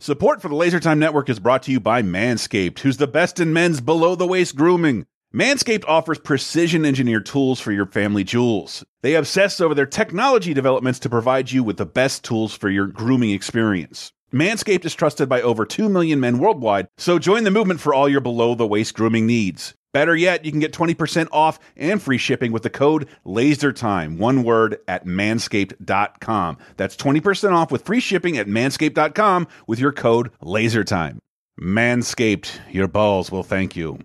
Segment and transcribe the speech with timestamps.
[0.00, 3.40] Support for the Laser Time Network is brought to you by Manscaped, who's the best
[3.40, 5.06] in men's below the waist grooming.
[5.34, 8.84] Manscaped offers precision engineered tools for your family jewels.
[9.02, 12.86] They obsess over their technology developments to provide you with the best tools for your
[12.86, 14.12] grooming experience.
[14.32, 18.08] Manscaped is trusted by over 2 million men worldwide, so join the movement for all
[18.08, 19.74] your below the waist grooming needs.
[19.92, 24.42] Better yet, you can get 20% off and free shipping with the code LASERTIME, one
[24.42, 26.58] word, at manscaped.com.
[26.76, 31.18] That's 20% off with free shipping at manscaped.com with your code LASERTIME.
[31.60, 33.98] Manscaped, your balls will thank you.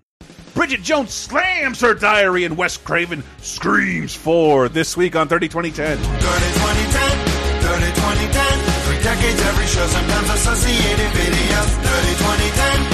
[0.54, 5.98] Bridget Jones slams her diary and Wes Craven screams for this week on 30 2010.
[5.98, 7.18] 30 2010,
[7.60, 8.58] 30 2010.
[8.86, 11.70] Three decades, every show, sometimes associated videos.
[11.82, 12.93] 30 2010, 30 2010.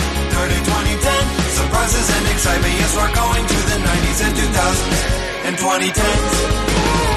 [1.81, 5.07] Surprises and excitement, yes, we're going to the 90s and 2000s
[5.47, 6.35] and 2010s.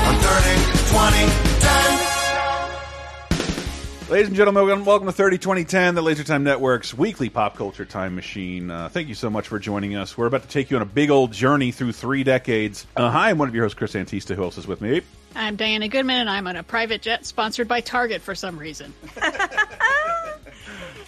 [0.08, 0.55] On 30
[0.88, 1.99] 2010.
[4.09, 7.84] Ladies and gentlemen, welcome- welcome to 30 2010, the Laser Time Network's weekly pop culture
[7.84, 8.72] time machine.
[8.72, 10.17] Uh, thank you so much for joining us.
[10.17, 12.88] We're about to take you on a big old journey through three decades.
[12.95, 14.33] Uh, hi, I'm one of your hosts, Chris Antista.
[14.33, 15.02] Who else is with me?
[15.36, 18.94] I'm Diana Goodman, and I'm on a private jet sponsored by Target for some reason.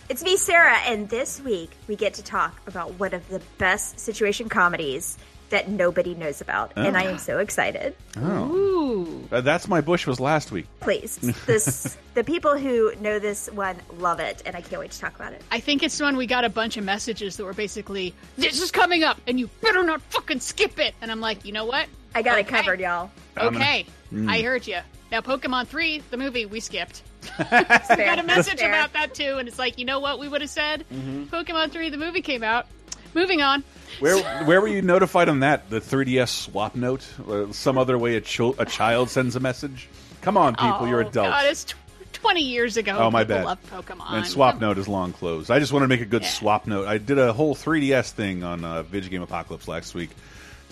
[0.07, 3.99] It's me, Sarah, and this week we get to talk about one of the best
[3.99, 5.17] situation comedies
[5.49, 7.95] that nobody knows about, and I am so excited.
[8.17, 9.27] Ooh.
[9.31, 10.67] Uh, That's My Bush was last week.
[10.79, 14.99] Please, this the people who know this one love it, and I can't wait to
[14.99, 15.41] talk about it.
[15.51, 18.71] I think it's when we got a bunch of messages that were basically, this is
[18.71, 20.93] coming up, and you better not fucking skip it.
[21.01, 21.87] And I'm like, you know what?
[22.13, 23.09] I got it covered, y'all.
[23.37, 23.85] I'm gonna- Okay,
[24.27, 24.79] I heard you.
[25.11, 27.03] Now, Pokemon 3, the movie, we skipped.
[27.39, 28.69] We got a message Fair.
[28.69, 30.85] about that too, and it's like, you know what we would have said?
[30.93, 31.23] Mm-hmm.
[31.35, 32.67] Pokemon 3, the movie came out.
[33.13, 33.63] Moving on.
[34.01, 35.69] Where where were you notified on that?
[35.69, 37.07] The 3DS swap note?
[37.27, 39.87] Or some other way a, chil- a child sends a message?
[40.21, 41.29] Come on, people, oh, you're adults.
[41.29, 41.75] God, it's tw
[42.13, 42.97] 20 years ago.
[42.97, 43.45] Oh, my bad.
[43.45, 44.11] Love Pokemon.
[44.11, 45.51] And swap note is long closed.
[45.51, 46.29] I just want to make a good Yeah.
[46.29, 46.87] swap note.
[46.87, 50.09] I did a whole 3DS thing on uh, Video Game Apocalypse last week.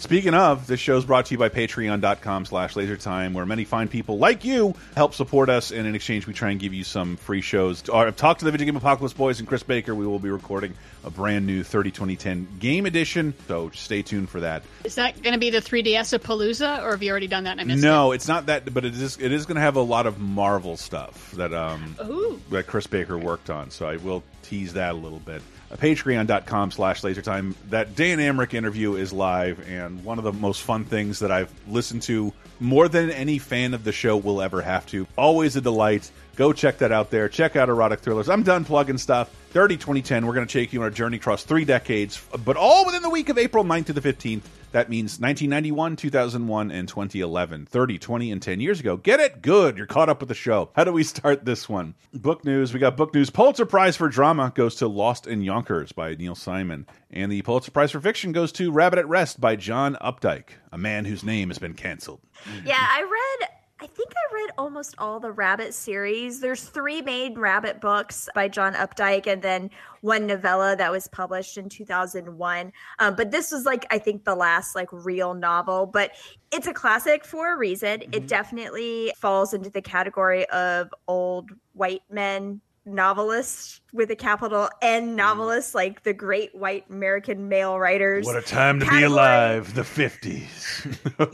[0.04, 3.88] Speaking of, this show is brought to you by patreon.com slash lasertime, where many fine
[3.88, 7.16] people like you help support us, and in exchange, we try and give you some
[7.16, 7.90] free shows.
[7.90, 9.96] I've talked to the Video Game Apocalypse boys and Chris Baker.
[9.96, 10.74] We will be recording
[11.06, 14.64] a brand new 30 2010 game edition, so stay tuned for that.
[14.84, 17.52] Is that going to be the 3DS of Palooza, or have you already done that
[17.52, 19.18] and I missed No, it's not that, but it is.
[19.22, 22.42] It is going to have a lot of Marvel stuff that um Ooh.
[22.50, 23.72] that Chris Baker worked on.
[23.72, 25.42] So I will tease that a little bit.
[25.74, 27.56] Uh, Patreon.com slash lasertime.
[27.70, 31.52] That Dan Amrich interview is live, and one of the most fun things that I've
[31.68, 35.08] listened to more than any fan of the show will ever have to.
[35.18, 36.10] Always a delight.
[36.36, 37.30] Go check that out there.
[37.30, 38.30] Check out Erotic Thrillers.
[38.30, 39.30] I'm done plugging stuff.
[39.52, 42.86] 30 2010, we're going to take you on a journey across three decades, but all
[42.86, 44.42] within the week of April 9th to the 15th.
[44.74, 47.68] That means 1991, 2001, and 2011.
[47.68, 48.98] 30, 20, and 10 years ago.
[48.98, 49.44] Get it?
[49.44, 49.78] Good.
[49.78, 50.72] You're caught up with the show.
[50.76, 51.94] How do we start this one?
[52.12, 52.74] Book news.
[52.74, 53.30] We got book news.
[53.30, 56.88] Pulitzer Prize for Drama goes to Lost in Yonkers by Neil Simon.
[57.12, 60.78] And the Pulitzer Prize for Fiction goes to Rabbit at Rest by John Updike, a
[60.80, 62.22] man whose name has been canceled.
[62.66, 63.02] Yeah, I
[63.42, 63.50] read.
[63.84, 66.40] I think I read almost all the Rabbit series.
[66.40, 71.58] There's three main Rabbit books by John Updike, and then one novella that was published
[71.58, 72.72] in 2001.
[73.00, 75.86] Um, but this was like I think the last like real novel.
[75.86, 76.12] But
[76.54, 78.04] it's a classic for a reason.
[78.14, 85.16] It definitely falls into the category of old white men novelists with a capital N
[85.16, 88.26] novelists, like the great white American male writers.
[88.26, 90.64] What a time to be alive, the 50s.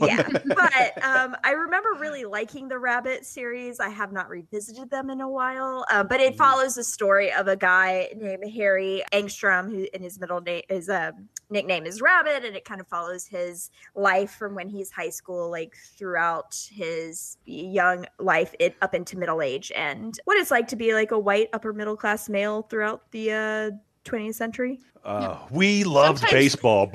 [0.00, 5.10] yeah but um i remember really liking the rabbit series i have not revisited them
[5.10, 9.70] in a while uh, but it follows the story of a guy named harry angstrom
[9.70, 13.26] who in his middle name his um, nickname is rabbit and it kind of follows
[13.26, 19.18] his life from when he's high school like throughout his young life it, up into
[19.18, 22.49] middle age and what it's like to be like a white upper middle class male
[22.68, 23.70] throughout the uh
[24.04, 26.86] 20th century Uh, we loved Sometimes- baseball.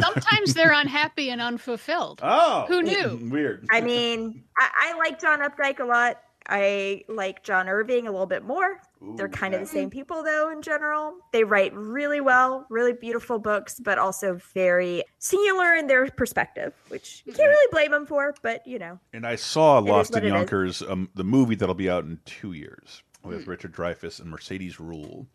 [0.00, 2.20] Sometimes they're unhappy and unfulfilled.
[2.22, 3.18] Oh, who knew?
[3.30, 3.66] Weird.
[3.70, 6.20] I mean, I, I like John Updike a lot.
[6.48, 8.80] I like John Irving a little bit more.
[9.16, 11.16] They're kind of the same people, though, in general.
[11.32, 17.22] They write really well, really beautiful books, but also very singular in their perspective, which
[17.26, 18.98] you can't really blame them for, but you know.
[19.12, 20.24] And I saw Lost in.
[20.24, 23.50] Yonkers, um, the movie that'll be out in two years with Hmm.
[23.50, 25.26] Richard Dreyfuss and Mercedes Ruehl.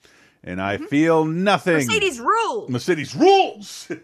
[0.43, 1.75] And I feel nothing.
[1.75, 2.69] Mercedes rules.
[2.69, 3.91] Mercedes rules.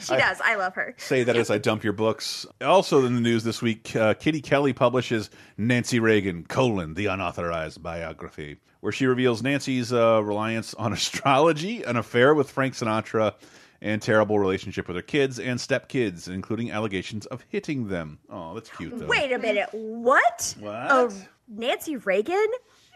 [0.00, 0.40] She does.
[0.42, 0.94] I love her.
[0.98, 2.46] Say that as I dump your books.
[2.60, 7.82] Also in the news this week, uh, Kitty Kelley publishes Nancy Reagan, colon, the unauthorized
[7.82, 13.34] biography, where she reveals Nancy's uh, reliance on astrology, an affair with Frank Sinatra,
[13.80, 18.18] and terrible relationship with her kids and stepkids, including allegations of hitting them.
[18.30, 19.06] Oh, that's cute though.
[19.06, 19.68] Wait a minute.
[19.72, 20.54] What?
[20.58, 20.86] What?
[20.90, 21.12] Oh,
[21.48, 22.46] Nancy Reagan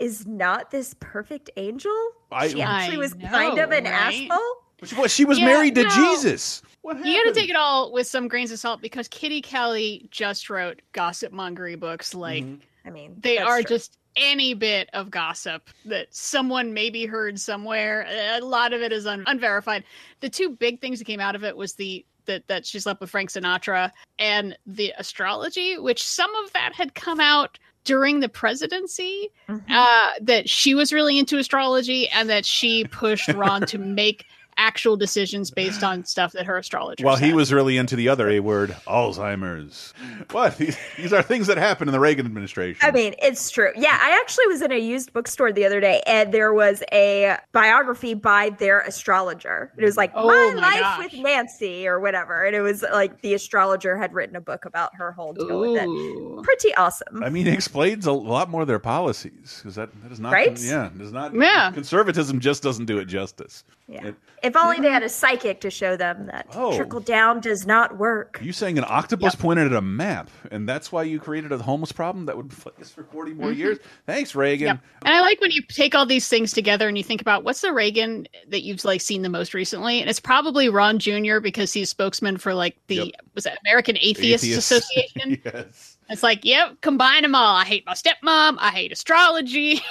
[0.00, 1.92] is not this perfect angel?
[2.32, 4.28] I- she actually I was kind of an right?
[4.30, 4.56] asshole?
[4.82, 5.88] She was, she was Yeah, married to no.
[5.90, 6.62] Jesus.
[6.80, 10.08] What You got to take it all with some grains of salt because Kitty Kelley
[10.10, 12.14] just wrote gossip mongery books.
[12.14, 12.62] Like Mm-hmm.
[12.86, 13.76] I mean, they are true.
[13.76, 18.06] just any bit of gossip that someone maybe heard somewhere.
[18.08, 19.84] A lot of it is un- unverified.
[20.20, 23.02] The two big things that came out of it was the that that she slept
[23.02, 28.28] with Frank Sinatra and the astrology, which some of that had come out during the
[28.28, 29.30] presidency.
[29.48, 29.62] Mhm.
[29.68, 34.26] Uh, that she was really into astrology and that she pushed Ron to make
[34.60, 37.02] actual decisions based on stuff that her astrologer.
[37.04, 39.92] While he was really into the other A word, Alzheimer's.
[40.30, 40.56] What?
[40.58, 42.78] These, these are things that happened in the Reagan administration.
[42.86, 43.70] I mean, it's true.
[43.74, 47.36] Yeah, I actually was in a used bookstore the other day, and there was a
[47.52, 49.72] biography by their astrologer.
[49.78, 50.98] It was like Oh My my Life gosh.
[51.12, 54.94] with Nancy or whatever, and it was like the astrologer had written a book about
[54.96, 56.42] her whole deal with it.
[56.44, 57.22] Pretty awesome.
[57.24, 60.32] I mean, it explains a lot more of their policies because that, that is not
[60.32, 60.58] Right?
[60.60, 61.70] yeah, does not Yeah.
[61.72, 63.64] conservatism just doesn't do it justice.
[63.88, 64.08] Yeah.
[64.08, 64.14] It-
[64.50, 66.76] if only they had a psychic to show them that Oh.
[66.76, 68.38] trickle down does not work.
[68.42, 71.92] you saying an octopus pointed at a map, and that's why you created a homeless
[71.92, 73.58] problem that would plague us for 40 more mm-hmm.
[73.60, 73.78] years?
[74.06, 74.66] Thanks, Reagan.
[74.66, 74.78] Yep.
[75.04, 77.60] And I like when you take all these things together and you think about what's
[77.60, 81.40] the Reagan that you've like seen the most recently, and it's probably Ron Jr.
[81.40, 83.10] because he's spokesman for like the Yep.
[83.34, 84.70] was it American Atheists, Atheists.
[84.70, 85.40] Association.
[85.44, 85.89] yes.
[86.10, 87.54] It's like, yep, combine them all.
[87.56, 88.56] I hate my stepmom.
[88.58, 89.80] I hate astrology.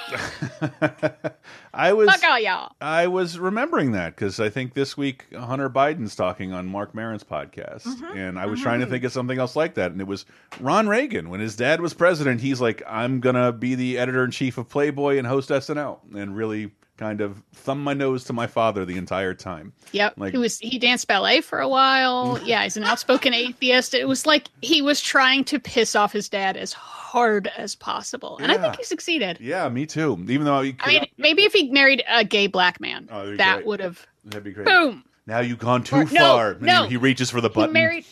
[1.72, 2.72] I was Fuck all y'all.
[2.80, 7.24] I was remembering that because I think this week Hunter Biden's talking on Marc Maron's
[7.24, 8.18] podcast, Mm-hmm.
[8.18, 10.26] and I was trying to think of something else like that, and it was
[10.60, 12.40] Ron Reagan when his dad was president.
[12.40, 16.36] He's like, "I'm gonna be the editor in chief of Playboy and host SNL," and
[16.36, 16.70] really
[17.00, 19.72] kind of thumb my nose to my father the entire time.
[19.92, 20.14] Yep.
[20.18, 22.38] Like- he was he danced ballet for a while.
[22.44, 23.94] Yeah, he's an outspoken atheist.
[23.94, 28.38] It was like he was trying to piss off his dad as hard as possible.
[28.40, 29.38] And I think he succeeded.
[29.40, 30.18] Yeah, me too.
[30.28, 33.64] Even though he, I mean, maybe if he married a gay black man, Oh, that
[33.64, 34.66] would have that'd be great.
[34.66, 35.02] boom.
[35.26, 36.50] Now you've gone too Or- no, far.
[36.52, 36.82] And no.
[36.84, 37.72] he, he reaches for the He button.
[37.72, 38.04] married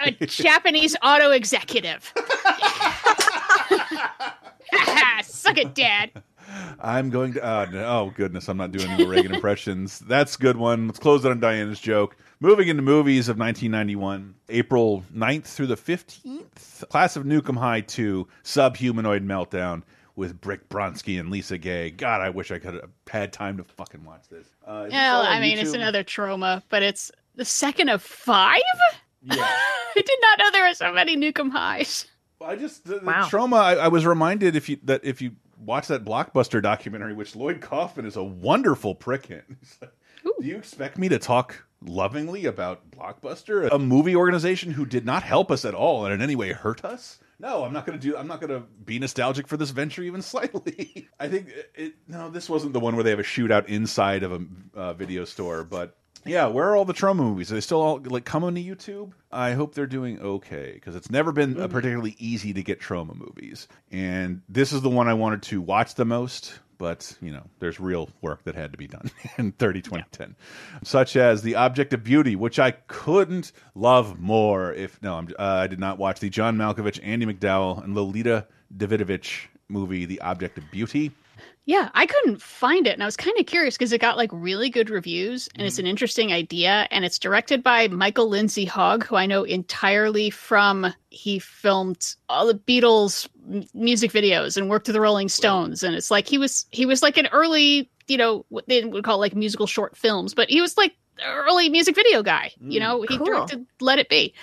[0.00, 2.12] a Japanese auto executive.
[5.22, 6.10] Suck it, Dad.
[6.80, 7.44] I'm going to.
[7.44, 9.98] Uh, no, oh goodness, I'm not doing any more Reagan impressions.
[10.00, 10.86] That's a good one.
[10.86, 12.16] Let's close it on Diana's joke.
[12.40, 17.80] Moving into movies of 1991, April 9th through the 15th, Class of Nuke 'Em High
[17.80, 19.82] 2, Subhumanoid Meltdown
[20.16, 21.90] with Brick Bronsky and Lisa Gaye.
[21.90, 24.46] God, I wish I could have had time to fucking watch this.
[24.66, 28.60] Uh, Well, I mean, it's another Troma, but it's the second of five.
[29.22, 29.36] Yeah.
[29.96, 32.06] I did not know there were so many Nukem highs.
[32.44, 33.26] I just the, the Wow.
[33.28, 33.56] Troma.
[33.56, 35.32] I, I was reminded if you that if you
[35.64, 39.42] watch that blockbuster documentary, which Lloyd Kaufman is a wonderful prick in.
[39.60, 39.92] He's like,
[40.40, 45.22] Do you expect me to talk lovingly about Blockbuster, a movie organization who did not
[45.22, 47.18] help us at all and in any way hurt us?
[47.38, 48.16] No, I'm not going to do.
[48.16, 51.08] I'm not going to be nostalgic for this venture even slightly.
[51.18, 51.94] I think it.
[52.06, 54.40] No, this wasn't the one where they have a shootout inside of a
[54.74, 57.50] uh, video store, but yeah, where are all the Troma movies?
[57.50, 59.12] Are they still all like coming to YouTube?
[59.30, 63.14] I hope they're doing okay because it's never been uh, particularly easy to get Troma
[63.14, 66.58] movies, and this is the one I wanted to watch the most.
[66.76, 70.36] But you know, there's real work that had to be done in 30 2010,
[70.82, 74.72] such as The Object of Beauty, which I couldn't love more.
[74.72, 78.46] If no, I'm, uh, I did not watch the John Malkovich, Andie MacDowell, and Lolita
[78.76, 81.12] Davidovich movie, The Object of Beauty.
[81.66, 84.28] Yeah, I couldn't find it, and I was kind of curious because it got like
[84.32, 85.86] really good reviews, and it's mm-hmm.
[85.86, 90.92] an interesting idea, and it's directed by Michael Lindsay Hogg, who I know entirely from
[91.08, 95.94] he filmed all the Beatles m- music videos and worked with the Rolling Stones, and
[95.94, 99.18] it's like he was he was like an early, you know, what they would call
[99.18, 103.02] like musical short films, but he was like early music video guy, you mm, know,
[103.08, 103.26] he cool.
[103.26, 104.34] directed Let It Be,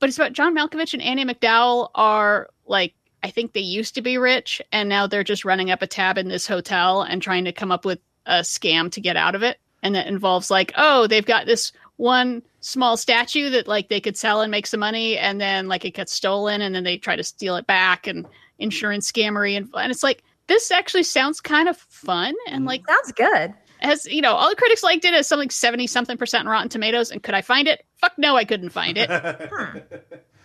[0.00, 4.02] but it's about John Malkovich and Andie MacDowell are like I think they used to
[4.02, 7.44] be rich and now they're just running up a tab in this hotel and trying
[7.46, 9.58] to come up with a scam to get out of it.
[9.82, 14.16] And that involves like, oh, they've got this one small statue that like they could
[14.16, 17.16] sell and make some money and then like it gets stolen and then they try
[17.16, 18.26] to steal it back and
[18.58, 23.12] insurance scammery and, and it's like this actually sounds kind of fun and like Sounds
[23.12, 23.54] good.
[23.80, 26.68] has you know all the critics liked it as something like 70 something percent rotten
[26.68, 29.10] tomatoes and could i find it fuck no i couldn't find it
[29.52, 29.78] hmm.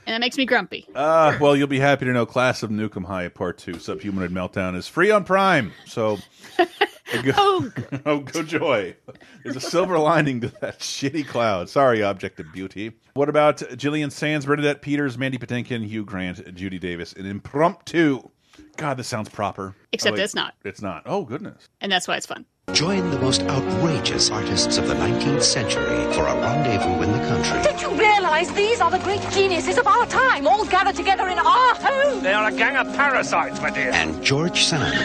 [0.05, 2.95] And that makes me grumpy Uh, well, you'll be happy to know Class of Nuke
[2.97, 5.71] 'Em High Part 2 Subhumanoid Meltdown is free on Prime.
[5.85, 6.17] So,
[6.57, 7.71] go, oh
[8.05, 8.95] oh, go joy.
[9.43, 11.69] There's a silver lining to that shitty cloud.
[11.69, 12.91] Sorry, Object of Beauty.
[13.13, 18.29] What about Julian Sands, Bernadette Peters, Mandy Patinkin, Hugh Grant, Judy Davis in Impromptu?
[18.77, 19.75] God, this sounds proper.
[19.91, 20.53] Except Oh, wait, it's not.
[20.63, 21.03] It's not.
[21.05, 21.67] Oh goodness.
[21.81, 22.45] And that's why it's fun.
[22.71, 25.83] Join the most outrageous artists of the 19th century
[26.13, 27.61] for a rendezvous in the country.
[27.63, 27.89] Don't you
[28.33, 32.23] realize these are the great geniuses of our time, all gathered together in our home?
[32.23, 33.91] They are a gang of parasites, my dear.
[33.91, 34.97] And George Sand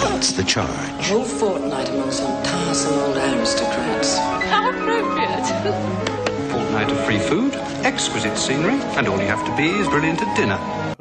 [0.00, 0.70] leads the charge.
[0.70, 4.16] A whole fortnight among some tiresome old aristocrats.
[4.16, 5.46] How appropriate.
[6.50, 10.34] Fortnight of free food, exquisite scenery, and all you have to be is brilliant at
[10.36, 10.58] dinner.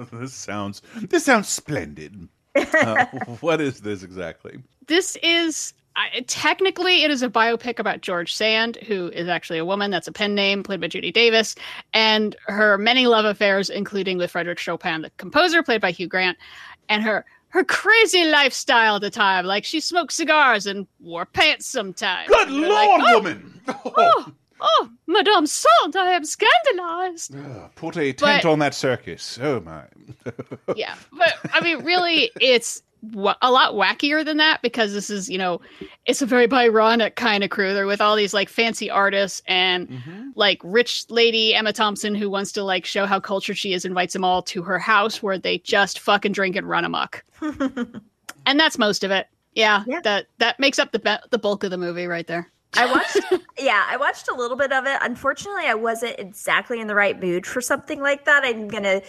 [0.19, 2.27] this sounds this sounds splendid.
[2.59, 3.05] Uh,
[3.41, 4.59] what is this exactly?
[4.88, 9.65] This is I, technically it is a biopic about George Sand, who is actually a
[9.65, 9.91] woman.
[9.91, 11.55] That's a pen name, played by Judy Davis,
[11.93, 16.38] and her many love affairs, including with Frederick Chopin, the composer, played by Hugh Grant,
[16.88, 19.46] and her her crazy lifestyle at the time.
[19.46, 22.29] Like she smoked cigars and wore pants sometimes.
[22.29, 23.62] Good lord, like, oh, woman!
[23.67, 24.31] Oh, oh,
[24.62, 27.36] oh, Madame Sand, I am scandalized.
[27.36, 29.38] Oh, put a tent But- on that circus.
[29.41, 29.84] Oh my.
[30.75, 32.81] yeah but i mean really it's
[33.41, 35.62] a lot wackier than that because this is you know
[36.06, 39.88] it's a very byronic kind of crew they're with all these like fancy artists and
[39.89, 40.29] mm-hmm.
[40.36, 44.13] like rich lady emma thompson who wants to like show how cultured she is invites
[44.13, 48.77] them all to her house where they just fucking drink and run amok and that's
[48.77, 50.00] most of it yeah, Yeah.
[50.01, 53.18] that that makes up the be- the bulk of the movie right there I watched,
[53.60, 54.98] yeah, I watched a little bit of it.
[55.01, 58.44] Unfortunately, I wasn't exactly in the right mood for something like that.
[58.46, 59.01] I'm gonna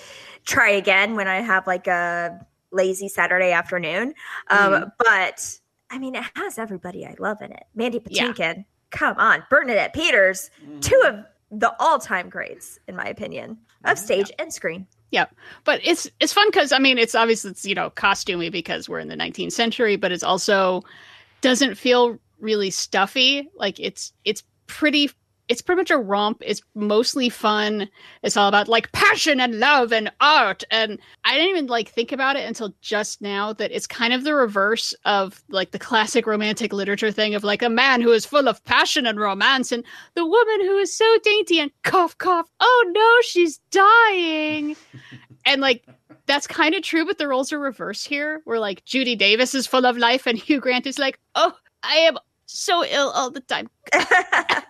[0.47, 2.41] try again when I have like a
[2.73, 4.15] lazy Saturday afternoon.
[4.49, 4.89] Um, mm-hmm.
[4.99, 5.59] But
[5.91, 7.65] I mean, it has everybody I love in it.
[7.75, 8.33] Mandy Yeah.
[8.33, 10.81] Patinkin, come on, Bernadette Peters, mm-hmm.
[10.81, 14.05] two of the all-time greats, in my opinion, of mm-hmm.
[14.05, 14.87] stage and screen.
[15.11, 15.27] Yeah,
[15.65, 19.01] but it's it's fun because I mean it's obviously it's you know costumey because we're
[19.01, 20.85] in the 19th century, but it's also
[21.41, 23.51] doesn't feel really stuffy.
[23.57, 25.11] Like it's it's pretty
[25.51, 26.45] it's pretty much a romp.
[26.47, 27.89] It's mostly fun.
[28.23, 30.63] It's all about like passion and love and art.
[30.71, 34.23] And I didn't even like think about it until just now that it's kind of
[34.23, 38.25] the reverse of like the classic romantic literature thing of like a man who is
[38.25, 42.49] full of passion and romance and the woman who is so dainty and cough cough.
[42.61, 44.77] Oh no, she's dying.
[45.47, 45.85] and like
[46.27, 48.41] that's kind of true, but the roles are reversed here.
[48.45, 51.53] Where like Judy Davis is full of life and Hugh Grant is like, oh,
[51.83, 53.69] I am so ill all the time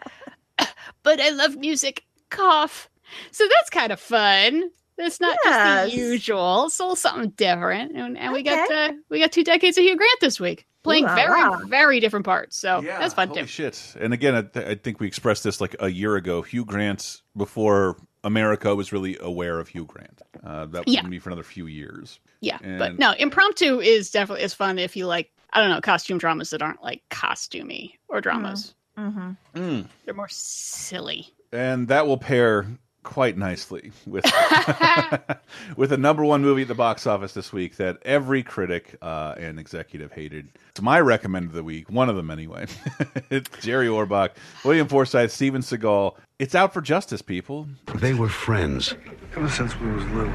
[1.02, 2.04] but I love music.
[2.30, 2.88] Cough.
[3.32, 4.70] So that's kind of fun.
[4.98, 6.66] It's not just the usual.
[6.66, 7.96] It's a little something different.
[7.96, 8.86] And, and we got Okay.
[8.86, 11.56] uh, we got two decades of Hugh Grant this week, playing Ooh very la.
[11.66, 12.56] very different parts.
[12.58, 13.46] So that's fun holy too.
[13.46, 13.96] shit.
[13.98, 16.42] And again, I, th- I think we expressed this like a year ago.
[16.42, 20.20] Hugh Grant, before America was really aware of Hugh Grant.
[20.44, 20.98] Uh, that Yeah.
[20.98, 22.20] wouldn't be for another few years.
[22.42, 25.32] Yeah, And- but no, impromptu is definitely is fun if you like.
[25.52, 28.74] I don't know costume dramas that aren't like costumey or dramas.
[28.98, 29.30] Mm-hmm.
[29.54, 29.86] Mm.
[30.04, 31.32] They're more silly.
[31.52, 32.66] And that will pair
[33.02, 34.24] quite nicely with
[35.76, 39.34] with a number one movie at the box office this week that every critic uh,
[39.38, 40.48] and executive hated.
[40.68, 42.66] It's my recommend of the week, one of them anyway.
[43.30, 44.30] it's Jerry Orbach,
[44.64, 46.14] William Forsythe, Steven Seagal.
[46.38, 47.66] It's out for justice, people.
[47.96, 48.94] They were friends,
[49.34, 50.32] Ever since we was little.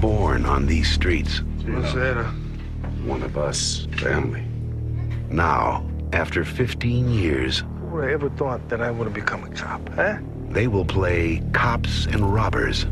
[0.00, 1.40] born on these streets.
[1.66, 2.24] What's that?
[3.04, 4.44] One of us, family.
[5.28, 9.50] Now, after 15 years, who would have ever thought that I would have become a
[9.50, 10.18] cop, huh?
[10.50, 12.84] they will play cops and robbers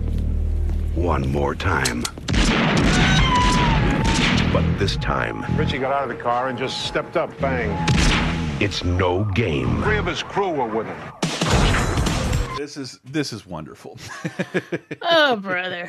[0.95, 2.03] one more time.
[4.53, 7.37] But this time, Richie got out of the car and just stepped up.
[7.41, 7.71] Bang.
[8.61, 9.83] it's no game.
[9.83, 10.97] Three of his crew were with him.
[12.57, 13.99] This is this is wonderful.
[15.03, 15.89] Oh brother.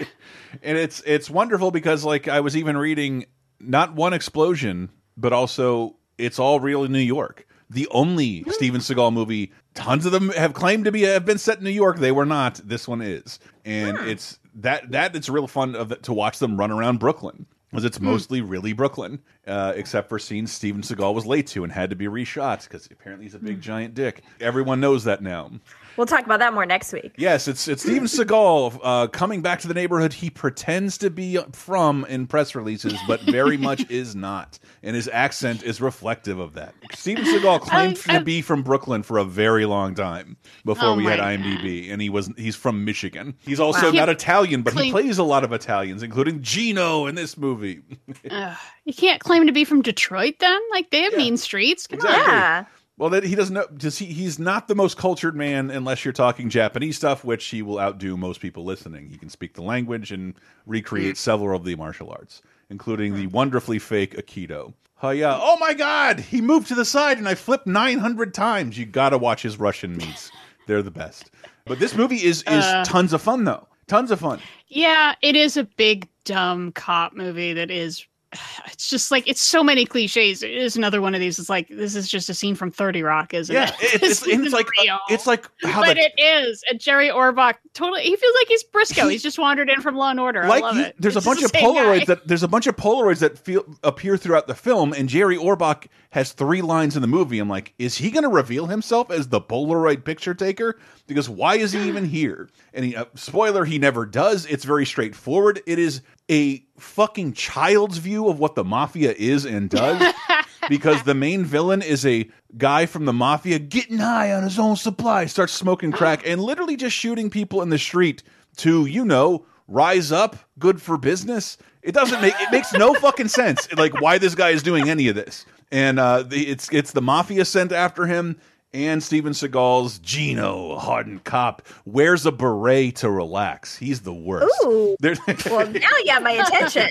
[0.63, 3.25] and it's it's wonderful because like I was even reading
[3.59, 7.47] not one explosion, but also it's all real in New York.
[7.69, 11.59] The only Steven Seagal movie, tons of them have claimed to be have been set
[11.59, 11.99] in New York.
[11.99, 12.55] They were not.
[12.63, 16.71] This one is, and it's that that it's real fun of to watch them run
[16.71, 21.45] around Brooklyn because it's mostly really Brooklyn, uh, except for scenes Steven Seagal was late
[21.47, 24.23] to and had to be reshot because apparently he's a big giant dick.
[24.39, 25.51] Everyone knows that now.
[25.98, 27.12] We'll talk about that more next week.
[27.17, 31.38] Yes, it's it's Steven Seagal uh, coming back to the neighborhood he pretends to be
[31.51, 36.53] from in press releases, but very much is not, and his accent is reflective of
[36.53, 36.74] that.
[36.93, 40.96] Steven Seagal claimed I- to be from Brooklyn for a very long time before Oh
[40.96, 43.36] we had IMDb, and he was he's from Michigan.
[43.41, 43.91] He's also Wow.
[43.91, 47.81] not Italian, but he plays a lot of Italians, including Gino in this movie.
[48.29, 48.58] Ugh.
[48.86, 50.60] you can't claim to be from Detroit then.
[50.72, 51.88] Like they have mean streets.
[51.88, 52.24] Come Exactly.
[52.24, 52.29] on.
[52.39, 52.65] Yeah.
[52.99, 53.65] Well, that he doesn't know.
[53.67, 54.07] Does he?
[54.07, 58.17] He's not the most cultured man unless you're talking Japanese stuff, which he will outdo
[58.17, 59.09] most people listening.
[59.09, 61.15] He can speak the language and recreate hmm.
[61.15, 63.31] several of the martial arts, including the hmm.
[63.31, 64.73] wonderfully fake Aikido.
[65.01, 65.39] Oh yeah!
[65.41, 66.19] Oh my God!
[66.19, 68.77] He moved to the side, and I flipped 900 times.
[68.77, 70.29] You gotta watch his Russian meets.
[70.67, 71.31] They're the best.
[71.63, 72.83] But this movie is is uh.
[72.85, 73.65] tons of fun though.
[73.87, 74.41] Tons of fun.
[74.67, 78.05] Yeah, it is a big dumb cop movie that is
[78.67, 80.43] it's just like it's so many cliches.
[80.43, 81.39] It is another one of these.
[81.39, 83.95] It's like this is just a scene from Thirty Rock, isn't Yeah, it?
[83.95, 86.63] it- it's, it's like uh, it's like how but the it is.
[86.69, 88.03] And Jerry Orbach totally.
[88.03, 89.07] He feels like he's Briscoe.
[89.07, 90.43] He's just wandered in from Law and Order.
[90.43, 90.95] I like it.
[91.00, 92.05] there's It's a bunch of Polaroids guy.
[92.05, 95.88] that there's a bunch of Polaroids that feel appear throughout the film, and Jerry Orbach
[96.12, 97.39] has three lines in the movie.
[97.39, 100.79] I'm like, is he going to reveal himself as the Polaroid picture taker?
[101.07, 102.50] Because why is he even here?
[102.74, 104.45] And he, uh, spoiler, he never does.
[104.48, 105.62] It's very straightforward.
[105.67, 110.13] It is a fucking child's view of what the mafia is and does.
[110.69, 114.75] because the main villain is a guy from the mafia getting high on his own
[114.75, 118.24] supply, starts smoking crack, and literally just shooting people in the street
[118.57, 121.57] to, you know, rise up, good for business.
[121.81, 123.71] It doesn't make it makes no fucking sense.
[123.74, 125.45] Like why this guy is doing any of this.
[125.71, 128.38] And uh the, it's it's the mafia sent after him
[128.73, 133.75] and Steven Seagal's Gino, a hardened cop, wears a beret to relax.
[133.77, 134.53] He's the worst.
[134.65, 134.95] Ooh.
[135.49, 136.89] Well, now you got my attention.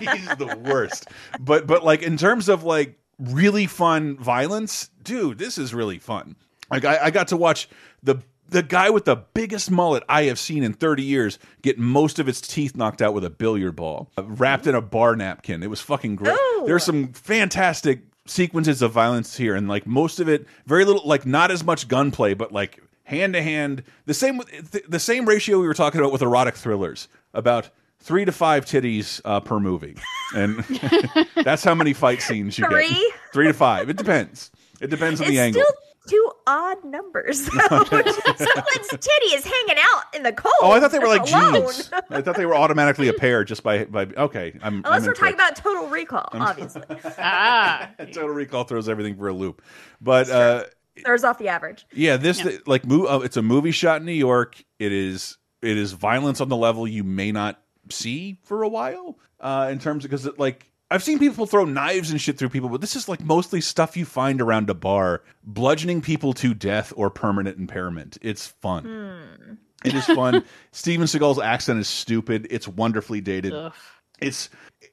[0.00, 1.08] he's the worst.
[1.40, 6.36] But but like in terms of like really fun violence, dude, this is really fun.
[6.70, 7.68] Like I, I got to watch
[8.02, 8.16] the
[8.48, 12.28] the guy with the biggest mullet I have seen in 30 years get most of
[12.28, 15.62] its teeth knocked out with a billiard ball, uh, wrapped in a bar napkin.
[15.62, 16.32] It was fucking great.
[16.32, 16.64] Ooh.
[16.66, 21.26] There's some fantastic sequences of violence here, and like most of it, very little, like
[21.26, 24.40] not as much gunplay, but like hand to hand, the same
[24.88, 29.20] the same ratio we were talking about with erotic thrillers, about three to five titties
[29.24, 29.96] uh, per movie,
[30.34, 30.58] and
[31.44, 32.88] that's how many fight scenes you Three?
[32.88, 33.12] get.
[33.32, 33.88] Three to five.
[33.90, 34.50] It depends.
[34.80, 35.62] It depends on it's the angle.
[35.62, 35.74] still
[36.06, 37.40] two odd numbers.
[37.68, 40.54] Someone's titty is hanging out in the cold.
[40.60, 41.54] Oh, I thought they were like alone.
[41.64, 41.90] jeans.
[42.10, 44.04] I thought they were automatically a pair just by by.
[44.16, 44.82] Okay, I'm.
[44.84, 45.60] Unless I'm we're talking incorrect.
[45.60, 46.82] about Total Recall, obviously.
[47.18, 49.62] ah, Total Recall throws everything for a loop,
[50.00, 50.64] but uh,
[51.04, 51.86] Throws off the average.
[51.92, 54.62] yeah, this like mo uh, it's a movie shot in New York.
[54.78, 57.60] It is it is violence on the level you may not
[57.90, 59.18] see for a while.
[59.38, 62.50] Uh, in terms of because it like I've seen people throw knives and shit through
[62.50, 66.54] people, but this is like mostly stuff you find around a bar, bludgeoning people to
[66.54, 68.18] death or permanent impairment.
[68.22, 69.58] It's fun.
[69.84, 70.44] It is fun.
[70.72, 72.46] Steven Seagal's accent is stupid.
[72.50, 73.52] It's wonderfully dated.
[73.52, 73.72] ugh.
[74.20, 74.48] It's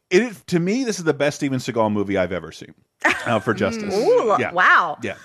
[0.09, 0.83] it to me.
[0.83, 2.73] This is the best Steven Seagal movie I've ever seen.
[3.25, 3.93] Uh, for Justice.
[3.95, 4.51] Ooh, yeah.
[4.51, 4.97] wow.
[5.01, 5.15] Yeah,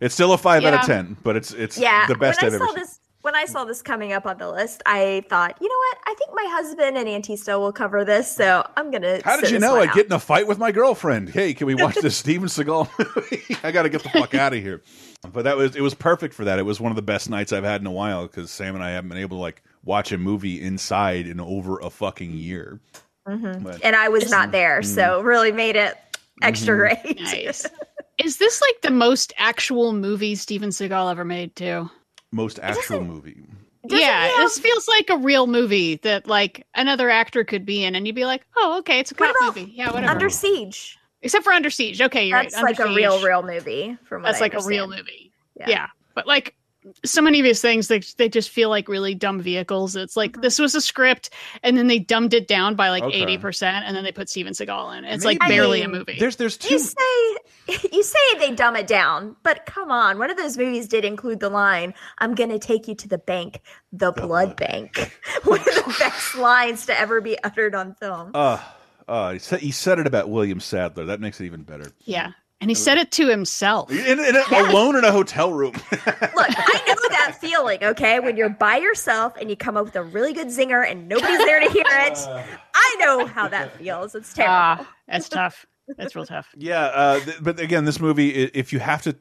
[0.00, 2.52] it's still a five out of ten, but it's it's Yeah, the best when I've
[2.52, 2.80] I ever saw seen.
[2.82, 5.98] this, when I saw this coming up on the list, I thought, you know what?
[6.06, 9.20] I think my husband and Antista will cover this, so I'm gonna.
[9.24, 9.94] How did sit you know I'd out.
[9.94, 11.28] get in a fight with my girlfriend?
[11.30, 13.56] Hey, can we watch this Steven Seagal movie?
[13.62, 14.82] I got to get the fuck out of here.
[15.32, 16.58] But that was it was perfect for that.
[16.58, 18.84] It was one of the best nights I've had in a while because Sam and
[18.84, 22.78] I haven't been able to like watch a movie inside in over a fucking year.
[23.26, 23.64] Mhm.
[23.64, 25.96] But- And I was not there, so really made it
[26.40, 27.02] extra Mm-hmm.
[27.02, 27.20] great.
[27.20, 27.66] Nice.
[28.24, 31.88] Is this like the most actual movie Steven Seagal ever made too?
[32.32, 33.42] Most actual movie.
[33.88, 37.84] Yeah, um, have- this feels like a real movie that like another actor could be
[37.84, 40.10] in, and you'd be like, "Oh, okay, it's a What cop movie." Yeah, whatever.
[40.12, 40.98] Under Siege.
[41.22, 42.00] Except for Under Siege.
[42.00, 42.78] Okay, you're That's right.
[42.78, 43.96] Under like a real, real movie.
[44.04, 45.32] From what That's I like a real movie.
[45.56, 45.68] Yeah.
[45.68, 45.86] Yeah.
[46.14, 46.54] but like
[47.04, 49.96] so many of these things, they they just feel like really dumb vehicles.
[49.96, 50.40] It's like Mm-hmm.
[50.42, 51.30] this was a script,
[51.62, 53.20] and then they dumbed it down by like Okay.
[53.22, 55.04] eighty percent, and then they put Steven Seagal in.
[55.04, 56.16] It's Maybe- like barely I a mean, movie.
[56.18, 56.74] There's there's two.
[56.74, 57.36] You say
[57.92, 61.40] you say they dumb it down, but come on, one of those movies did include
[61.40, 63.60] the line, "I'm gonna take you to the bank,
[63.92, 68.30] the, blood, blood bank." one of the best lines to ever be uttered on film.
[68.34, 68.58] Uh,
[69.08, 71.06] uh, he said he said it about William Sadler.
[71.06, 71.90] That makes it even better.
[72.04, 73.90] yeah, and he said it to himself.
[73.90, 75.72] In, in a, alone in a hotel room.
[75.92, 78.18] Look, I know that feeling, okay?
[78.18, 81.38] When you're by yourself and you come up with a really good zinger and nobody's
[81.38, 82.18] there to hear it.
[82.74, 84.14] I know how that feels.
[84.14, 84.54] It's terrible.
[84.84, 85.66] Ah, that's tough.
[85.96, 86.48] That's real tough.
[86.56, 89.16] Yeah, uh, th but again, this movie, if you have to,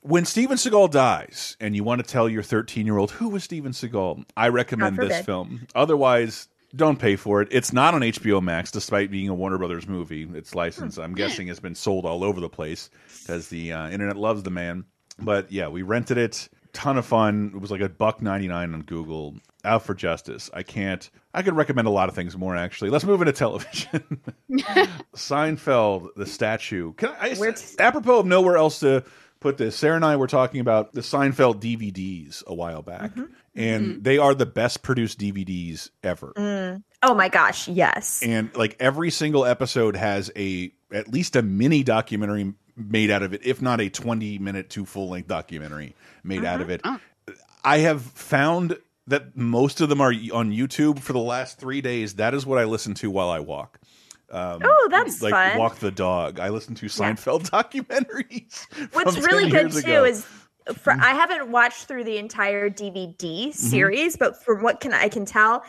[0.00, 3.44] when Steven Seagal dies and you want to tell your 13 year old who was
[3.44, 5.66] Steven Seagal, I recommend this film.
[5.74, 7.48] Otherwise, don't pay for it.
[7.50, 10.28] It's not on HBO Max, despite being a Warner Brothers movie.
[10.34, 11.02] Its license, Hmm.
[11.02, 14.50] I'm guessing, has been sold all over the place because the uh, internet loves the
[14.50, 14.84] man.
[15.18, 16.48] But yeah, we rented it.
[16.72, 17.52] Ton of fun.
[17.54, 19.36] It was like a buck 99 on Google.
[19.64, 20.48] Out for Justice.
[20.54, 21.10] I can't.
[21.34, 22.90] I could recommend a lot of things more, actually.
[22.90, 24.20] Let's move into television.
[25.16, 26.92] Seinfeld, the statue.
[26.94, 29.04] Can I, I apropos of nowhere else to
[29.40, 33.24] put this, Sarah and I were talking about the Seinfeld DVDs a while back, Mm-hmm.
[33.58, 34.02] And mm-hmm.
[34.02, 36.32] they are the best produced DVDs ever.
[36.36, 36.82] Mm.
[37.02, 38.22] Oh my gosh, yes.
[38.22, 43.34] And like every single episode has a at least a mini documentary made out of
[43.34, 46.74] it, if not a twenty minute to full length documentary made out of mm-hmm.
[46.74, 46.80] it.
[47.28, 47.34] Oh.
[47.64, 52.14] I have found that most of them are on YouTube for the last three days.
[52.14, 53.80] That is what I listen to while I walk.
[54.30, 55.58] Um, oh, that's Like fun.
[55.58, 56.38] walk the dog.
[56.38, 58.66] I listen to Seinfeld documentaries.
[58.92, 60.04] What's really 10 good too ago.
[60.04, 60.26] is
[60.74, 63.50] for, I haven't watched through the entire DVD Mm-hmm.
[63.52, 65.64] series, but from what can I can tell,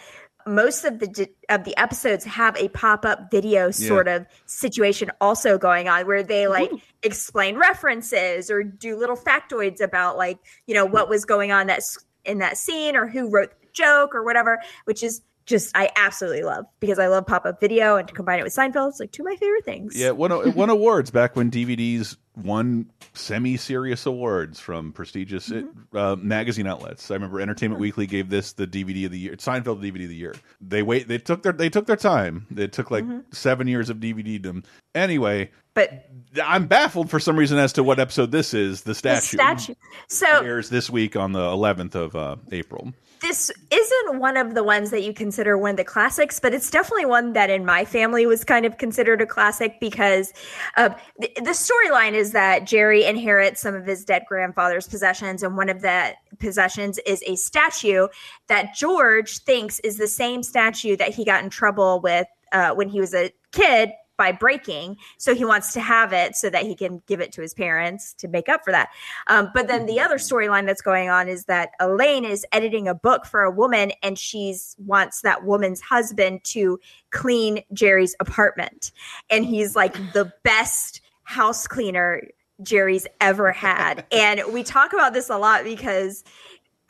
[0.47, 5.87] most of the of the episodes have a pop-up video sort of situation also going
[5.87, 6.71] on where they like
[7.03, 11.97] explain references or do little factoids about like you know what was going on that's
[12.25, 16.43] in that scene or who wrote the joke or whatever which is just i absolutely
[16.43, 19.23] love because i love pop-up video and to combine it with seinfeld it's like two
[19.23, 19.95] of my favorite things.
[19.95, 25.97] Yeah, it won, it won awards back when DVDs won semi-serious awards from prestigious Mm-hmm.
[25.97, 27.09] uh, magazine outlets.
[27.11, 30.15] I remember Entertainment Weekly gave this the DVD of the year, Seinfeld DVD of the
[30.15, 30.35] year.
[30.61, 32.45] They wait, they took their they took their time.
[32.55, 33.19] It took like Mm-hmm.
[33.31, 34.63] seven years of DVD them.
[34.95, 36.09] Anyway, but
[36.43, 38.81] I'm baffled for some reason as to what episode this is.
[38.81, 39.73] The the statue, statue
[40.07, 42.93] so airs this week on the 11th of uh, April.
[43.21, 46.69] this isn't one of the ones that you consider one of the classics, but it's
[46.69, 50.33] definitely one that in my family was kind of considered a classic because
[50.77, 55.55] uh, the, the storyline is that Jerry inherits some of his dead grandfather's possessions, and
[55.55, 58.07] one of the possessions is a statue
[58.47, 62.89] that George thinks is the same statue that he got in trouble with uh, when
[62.89, 64.97] he was a kid by breaking.
[65.17, 68.13] So he wants to have it so that he can give it to his parents
[68.15, 68.89] to make up for that.
[69.27, 72.93] Um, but then the other storyline that's going on is that Elaine is editing a
[72.93, 76.79] book for a woman and she's wants that woman's husband to
[77.11, 78.91] clean Jerry's apartment.
[79.29, 82.27] And he's like the best house cleaner
[82.61, 84.05] Jerry's ever had.
[84.11, 86.25] and we talk about this a lot because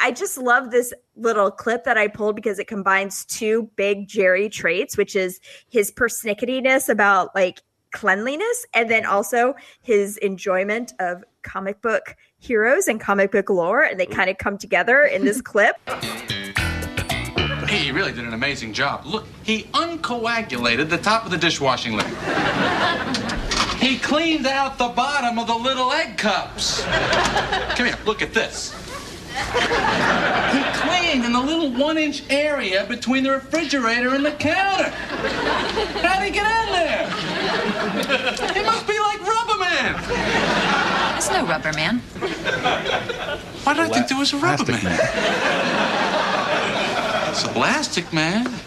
[0.02, 4.48] I just love this little clip that I pulled because it combines two big Jerry
[4.48, 11.82] traits, which is his pernicketyness about like cleanliness and then also his enjoyment of comic
[11.82, 13.82] book heroes and comic book lore.
[13.82, 15.76] And they kind of come together in this clip.
[17.68, 19.06] He really did an amazing job.
[19.06, 22.18] Look, he uncoagulated the top of the dishwashing liquid.
[23.80, 26.84] he cleaned out the bottom of the little egg cups.
[27.76, 28.88] Come here, look at this.
[29.30, 34.89] He cleaned in the little one inch area between the refrigerator and the counter.
[34.89, 37.10] How'd he get in there?
[38.54, 39.94] He must be like Rubber Man.
[41.13, 42.00] There's no rubber man.
[43.63, 45.00] Why did I think there was a rubber Plastic man?
[47.30, 48.60] It's a plastic man.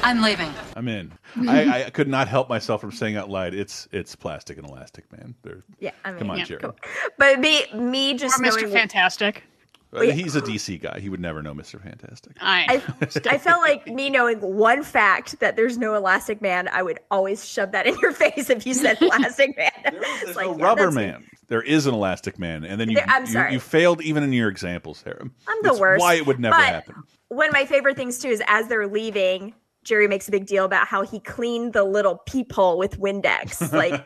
[0.00, 0.04] Plastic.
[0.06, 0.52] I'm leaving.
[0.76, 1.12] I'm in.
[1.48, 5.10] I, I could not help myself from saying out loud, "It's it's plastic and elastic,
[5.12, 6.60] man." They're, Yeah, I mean, come on, yeah, Jerry.
[6.60, 6.76] cool.
[7.18, 8.70] But me, me just Or Mr.
[8.70, 9.42] Fantastic.
[9.90, 11.00] Uh, He's a DC guy.
[11.00, 11.82] He would never know Mr.
[11.82, 12.36] Fantastic.
[12.42, 16.82] I, I, I felt like me knowing one fact that there's no Elastic Man, I
[16.82, 19.70] would always shove that in your face if you said Elastic Man.
[19.86, 21.24] It's There's like, no yeah, rubber that's- man.
[21.46, 23.52] There is an elastic man, and then you There- I'm you, sorry.
[23.54, 25.22] you failed even in your examples, Sarah.
[25.48, 26.02] I'm the It's worst.
[26.02, 26.96] Why it would never But happen.
[27.28, 29.54] One of my favorite things too is as they're leaving,
[29.88, 33.72] Jerry makes a big deal about how he cleaned the little peephole with Windex.
[33.72, 34.02] Like,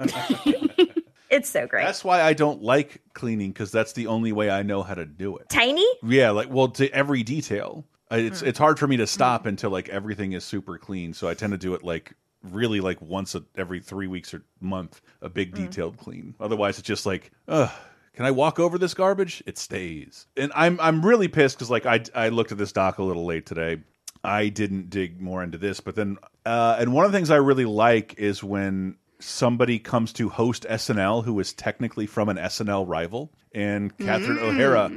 [1.30, 1.84] it's so great.
[1.84, 5.04] That's why I don't like cleaning because that's the only way I know how to
[5.04, 5.48] do it.
[5.48, 5.86] Tiny?
[6.04, 7.84] Yeah, like well, to every detail.
[8.12, 8.46] It's Hmm.
[8.46, 11.12] it's hard for me to stop until like everything is super clean.
[11.14, 14.44] So I tend to do it like really like once a, every three weeks or
[14.60, 15.64] month, a big Hmm.
[15.64, 16.34] detailed clean.
[16.38, 17.70] Otherwise, it's just like, ugh.
[18.14, 19.42] Can I walk over this garbage?
[19.46, 22.98] It stays, and I'm I'm really pissed because like I I looked at this doc
[22.98, 23.78] a little late today.
[24.24, 27.36] I didn't dig more into this, but then uh, and one of the things I
[27.36, 32.86] really like is when somebody comes to host SNL who is technically from an SNL
[32.88, 34.90] rival, and Catherine O'Hara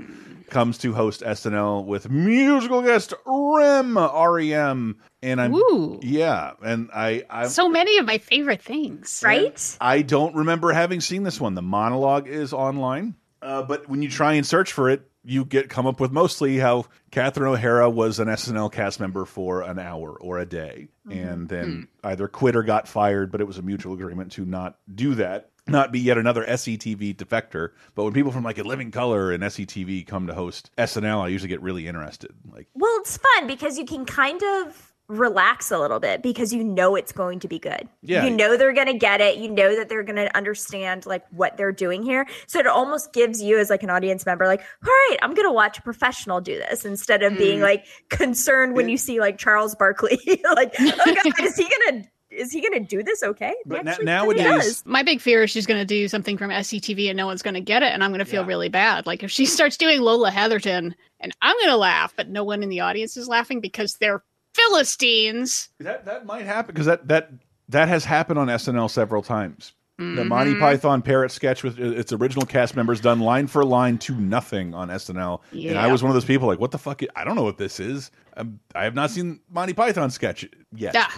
[0.49, 5.99] comes to host SNL with musical guest Rem REM, and I'm Ooh.
[6.03, 9.21] yeah, and I I so many of my favorite things.
[9.23, 9.77] Right?
[9.81, 11.55] I don't remember having seen this one.
[11.55, 15.69] The monologue is online, uh, but when you try and search for it, you get
[15.69, 20.11] come up with mostly how Catherine O'Hara was an SNL cast member for an hour
[20.11, 21.17] or a day, mm-hmm.
[21.17, 21.65] and then
[22.01, 22.07] hmm.
[22.07, 23.31] either quit or got fired.
[23.31, 27.15] But it was a mutual agreement to not do that, not be yet another SCTV
[27.15, 27.71] defector.
[27.95, 31.27] But when people from like A Living Color and SCTV come to host SNL, I
[31.29, 32.31] usually get really interested.
[32.51, 36.63] Like, Well, it's fun because you can kind of relax a little bit because you
[36.63, 37.87] know it's going to be good.
[38.01, 38.25] Yeah.
[38.25, 39.37] You know they're going to get it.
[39.37, 42.27] You know that they're going to understand like what they're doing here.
[42.47, 45.47] So it almost gives you as like an audience member like, "All right, I'm going
[45.47, 47.63] to watch a professional do this" instead of being mm.
[47.63, 50.19] like concerned when you see like Charles Barkley
[50.55, 53.85] like, "Oh god, is he going to is he going to do this okay?" But
[53.85, 57.27] na- nowadays- My big fear is she's going to do something from SCTV and no
[57.27, 59.05] one's going to get it, and I'm going to feel really bad.
[59.05, 62.63] Like if she starts doing Lola Heatherton, and I'm going to laugh, but no one
[62.63, 64.23] in the audience is laughing because they're
[64.55, 65.69] Philistines.
[65.79, 67.29] That that might happen because that that
[67.69, 69.73] that has happened on SNL several times.
[69.97, 74.13] The Monty Python parrot sketch with its original cast members done line for line to
[74.15, 77.01] nothing on SNL, and I was one of those people like, "What the fuck?
[77.15, 78.11] I don't know what this is.
[78.35, 81.09] Um, I have not seen Monty Python sketch yet." Yeah.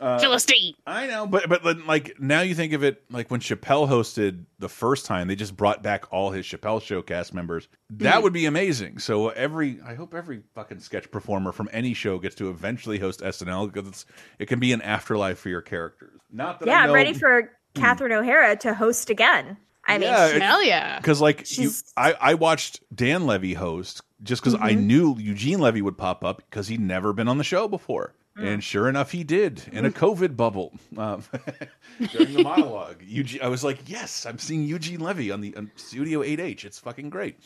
[0.00, 0.74] Uh, Philistine.
[0.88, 4.68] I know, but but like now you think of it like when Chappelle hosted the
[4.68, 7.68] first time, they just brought back all his Chappelle Show cast members.
[7.90, 8.22] That Mhm.
[8.24, 8.98] would be amazing.
[8.98, 13.22] So every, I hope every fucking sketch performer from any show gets to eventually host
[13.22, 14.06] SNL because it's
[14.40, 16.18] it can be an afterlife for your characters.
[16.32, 19.56] Not that yeah, I I'm ready for Catherine O'Hara to host again.
[19.86, 20.98] I mean, Yeah, she's- Hell yeah.
[20.98, 24.84] because like you, I I watched Dan Levy host just because I Mhm.
[24.84, 28.14] knew Eugene Levy would pop up because he'd never been on the show before.
[28.38, 28.46] Mm.
[28.54, 31.22] And sure enough, he did in a COVID bubble um,
[32.12, 32.96] during the monologue.
[33.04, 36.64] Eugene, I was like, "Yes, I'm seeing Eugene Levy on the on Studio 8H.
[36.64, 37.38] It's fucking great."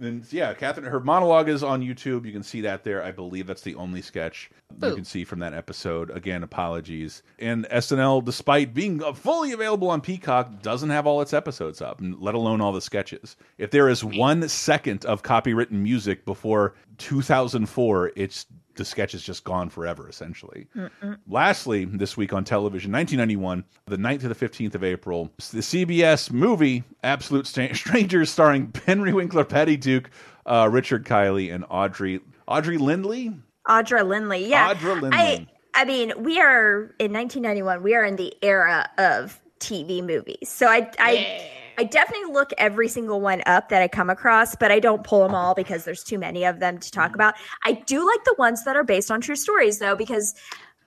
[0.00, 2.26] And yeah, Catherine, her monologue is on YouTube.
[2.26, 3.02] You can see that there.
[3.02, 4.50] I believe that's the only sketch
[4.82, 6.10] you can see from that episode.
[6.10, 7.22] Again, apologies.
[7.38, 12.00] And SNL, despite being uh, fully available on Peacock, doesn't have all its episodes up,
[12.02, 13.36] let alone all the sketches.
[13.56, 19.44] If there is one second of copywritten music before 2004, it's the sketch is just
[19.44, 20.66] gone forever, essentially.
[20.76, 21.18] Mm-mm.
[21.28, 26.30] Lastly, this week on television, 1991, the 9th to the 15th of April, the CBS
[26.30, 30.10] movie Absolute Strangers, starring Henry Winkler, Patty Duke,
[30.46, 33.32] uh, Richard Kiley, and Audrey Audrey Lindley.
[33.68, 34.46] Audra Lindley.
[34.46, 34.74] Yeah.
[34.74, 35.10] Audra Lindley.
[35.12, 37.82] I, I mean, we are in 1991.
[37.82, 40.48] We are in the era of TV movies.
[40.48, 44.70] So I, I, I definitely look every single one up that I come across, but
[44.70, 47.00] I don't pull them all because there's too many of them to Mm-hmm.
[47.00, 47.34] talk about.
[47.64, 50.34] I do like the ones that are based on true stories, though, because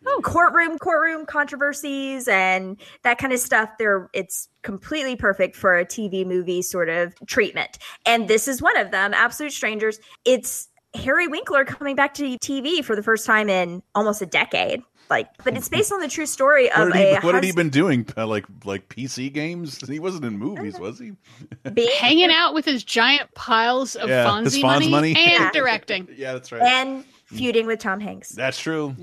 [0.05, 3.71] oh, courtroom, courtroom controversies and that kind of stuff.
[3.77, 7.77] There, it's completely perfect for a TV movie sort of treatment.
[8.05, 9.13] And this is one of them.
[9.13, 9.99] Absolute Strangers.
[10.23, 14.81] It's Harry Winkler coming back to TV for the first time in almost a decade.
[15.09, 17.43] Like, but it's based on the true story What of had, he, a what had
[17.43, 18.05] he been doing?
[18.17, 19.79] Like like PC games?
[19.87, 21.13] He wasn't in movies, was he?
[21.73, 25.09] being Hanging out with his giant piles of Yeah, Fonzie, his Fonz money, money.
[25.15, 25.51] and Yeah.
[25.51, 26.07] directing.
[26.15, 26.61] Yeah, that's right.
[26.61, 28.95] and feuding with Tom Hanks, That's true.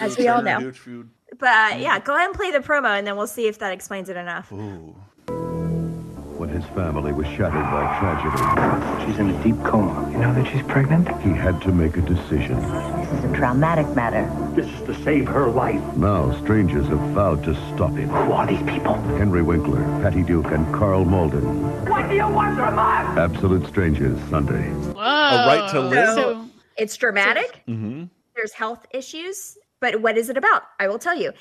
[0.00, 0.72] as we all know.
[1.38, 3.72] But uh, yeah, go ahead and play the promo, and then we'll see if that
[3.72, 4.52] explains it enough.
[4.52, 4.94] Ooh.
[6.44, 9.06] When his family was shattered by tragedy.
[9.06, 10.10] She's in a deep coma.
[10.12, 11.08] You know that she's pregnant?
[11.22, 12.60] He had to make a decision.
[12.60, 14.30] This is a traumatic matter.
[14.54, 15.80] This is to save her life.
[15.96, 18.10] Now, strangers have vowed to stop him.
[18.10, 18.92] Who are these people?
[19.16, 21.86] Henry Winkler, Patty Duke, and Karl Malden.
[21.88, 23.16] What do you want from us?
[23.16, 24.68] Absolute Strangers, Sunday.
[24.68, 25.00] Whoa.
[25.00, 26.14] A right to live?
[26.14, 27.62] So, It's dramatic.
[27.66, 28.04] Mm-hmm.
[28.36, 30.64] There's health issues, but what is it about?
[30.78, 31.32] I will tell you.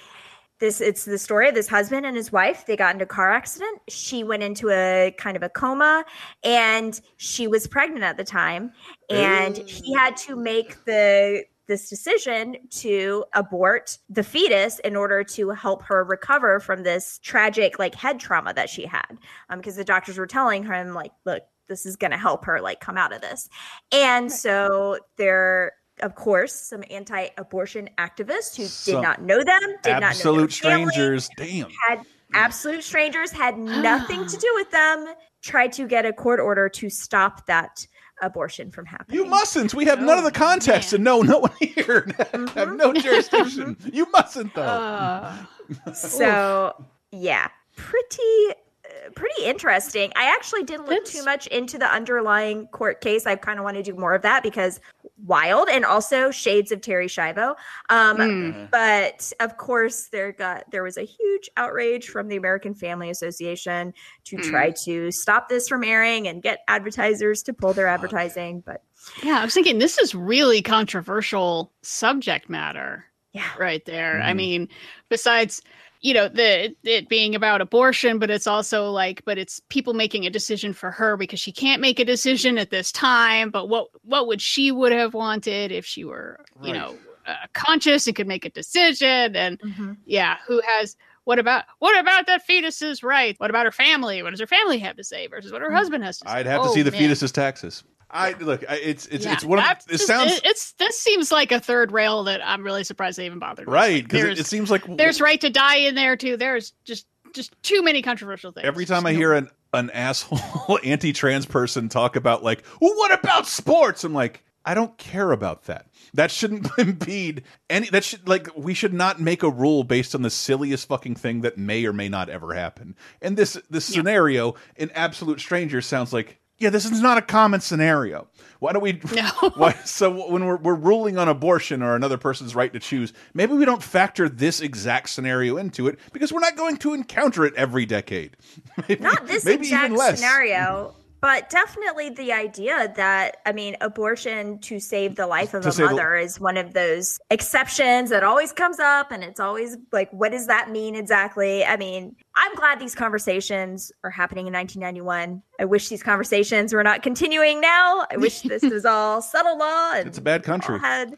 [0.63, 2.65] This it's the story of this husband and his wife.
[2.65, 3.82] They got into a car accident.
[3.89, 6.06] She went into a kind of a coma,
[6.41, 8.71] and she was pregnant at the time.
[9.10, 15.49] And he had to make the this decision to abort the fetus in order to
[15.49, 19.17] help her recover from this tragic like head trauma that she had.
[19.49, 22.62] Um, because the doctors were telling him like, look, this is going to help her
[22.62, 23.49] like come out of this.
[23.91, 29.91] And so there, of course, some anti-abortion activists who Some did not know them, did
[29.93, 31.29] not know Absolute their family, strangers.
[31.37, 31.69] Damn.
[31.87, 33.57] had absolute strangers had
[33.89, 35.07] nothing to do with them.
[35.41, 37.85] Tried to get a court order to stop that
[38.21, 39.19] abortion from happening.
[39.19, 39.73] You mustn't.
[39.73, 42.07] We have none of the context to know no one here
[42.55, 43.75] have no jurisdiction.
[43.91, 44.61] You mustn't though.
[44.61, 45.35] uh,
[45.93, 52.67] so yeah pretty uh, pretty interesting i actually didn't look too much into the underlying
[52.67, 54.79] court case i kind of want to do more of that because
[55.23, 57.56] wild and also shades of Terri Schiavo
[57.89, 58.71] um, Mm.
[58.71, 63.93] but of course there got there was a huge outrage from the american family association
[64.26, 68.82] to try to stop this from airing and get advertisers to pull their advertising but
[69.21, 73.04] yeah, I was thinking this is really controversial subject matter.
[73.34, 73.49] Yeah.
[73.60, 74.21] Right there.
[74.21, 74.36] I Mhm.
[74.38, 74.69] mean,
[75.10, 75.62] besides,
[76.03, 80.25] you know, the it being about abortion, but it's also like, but it's people making
[80.25, 83.49] a decision for her because she can't make a decision at this time.
[83.49, 88.05] But what what would she would have wanted if she were, you know, uh, conscious
[88.05, 89.35] and could make a decision?
[89.35, 89.97] And Mhm.
[90.05, 93.35] yeah, who has what about what about that fetus's right?
[93.39, 94.21] What about her family?
[94.21, 96.35] What does her family have to say versus what her husband has to say?
[96.35, 96.99] I'd have to Oh, see the man.
[96.99, 97.85] fetus's taxes.
[98.13, 98.63] I look.
[98.69, 99.65] I, it's it's Yeah, it's one of.
[99.65, 103.17] that's It sounds it- it's this seems like a third rail that I'm really surprised
[103.17, 103.67] they even bothered.
[103.67, 106.38] right Like, because it, it seems like there's right to die in there too.
[106.38, 108.65] There's just just too many controversial things.
[108.67, 113.12] every time I Just hear an an asshole anti-trans person talk about like, well, what
[113.12, 114.04] about sports?
[114.04, 115.88] I'm like, I don't care about that.
[116.13, 117.89] That shouldn't impede any.
[117.89, 121.41] That should like we should not make a rule based on the silliest fucking thing
[121.41, 122.95] that may or may not ever happen.
[123.21, 126.39] And this this scenario an Absolute stranger sounds like.
[126.59, 128.27] Yeah, this is not a common scenario.
[128.59, 129.01] Why don't we?
[129.13, 129.29] No.
[129.55, 133.53] Why, so when we're, we're ruling on abortion or another person's right to choose, maybe
[133.53, 137.53] we don't factor this exact scenario into it because we're not going to encounter it
[137.55, 138.37] every decade.
[138.87, 144.77] Maybe- not this maybe exact scenario But definitely the idea that, I mean, abortion to
[144.77, 148.25] save the life of To a save the- mother is one of those exceptions that
[148.25, 149.09] always comes up.
[149.09, 151.63] And it's always like, what does that mean exactly?
[151.63, 155.41] I mean, I'm glad these conversations are happening in 1991.
[155.62, 158.05] I wish these conversations were not continuing now.
[158.12, 160.77] I wish this was all settled law and It's a bad country.
[160.77, 161.17] had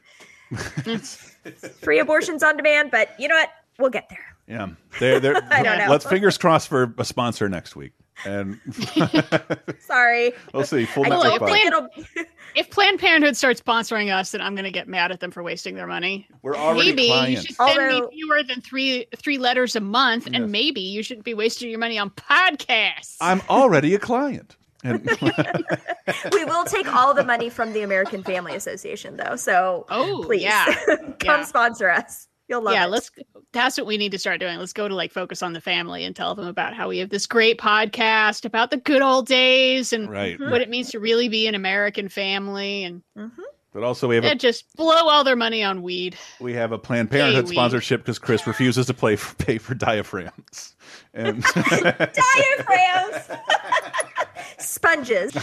[1.82, 2.92] free abortions on demand.
[2.92, 3.50] But you know what?
[3.80, 4.35] We'll get there.
[4.48, 5.88] Yeah, they're, they're, I don't know.
[5.90, 7.94] Let's fingers crossed for a sponsor next week,
[8.26, 8.60] and
[9.80, 10.34] Sorry.
[10.54, 10.86] we'll see.
[10.86, 11.52] Full I network don't buy.
[11.52, 11.88] think It'll
[12.56, 15.42] If Planned Parenthood starts sponsoring us, then I'm going to get mad at them for
[15.44, 16.28] wasting their money.
[16.42, 20.28] We're already maybe you should send Although- me fewer than three three letters a month,
[20.28, 20.36] Yes.
[20.40, 23.18] and maybe you shouldn't be wasting your money on podcasts.
[23.22, 24.56] I'm already a client.
[24.84, 25.02] And
[26.32, 29.36] we will take all the money from the American Family Association, though.
[29.36, 31.44] So oh, please yeah, come Yeah.
[31.46, 32.28] sponsor us.
[32.48, 32.90] You'll love yeah, it.
[32.90, 33.10] let's.
[33.54, 34.60] That's what we need to start doing.
[34.60, 37.10] Let's go to like focus on the family and tell them about how we have
[37.10, 40.40] this great podcast about the good old days and Right.
[40.40, 43.42] what it means to really be an American family, and mm-hmm.
[43.74, 46.18] but also we have a just blow all their money on weed.
[46.40, 49.74] we have a Planned Parenthood Hey, sponsorship because Chris refuses to play for, pay for
[49.74, 50.76] diaphragms,
[51.14, 53.30] and diaphragms,
[54.60, 55.36] sponges.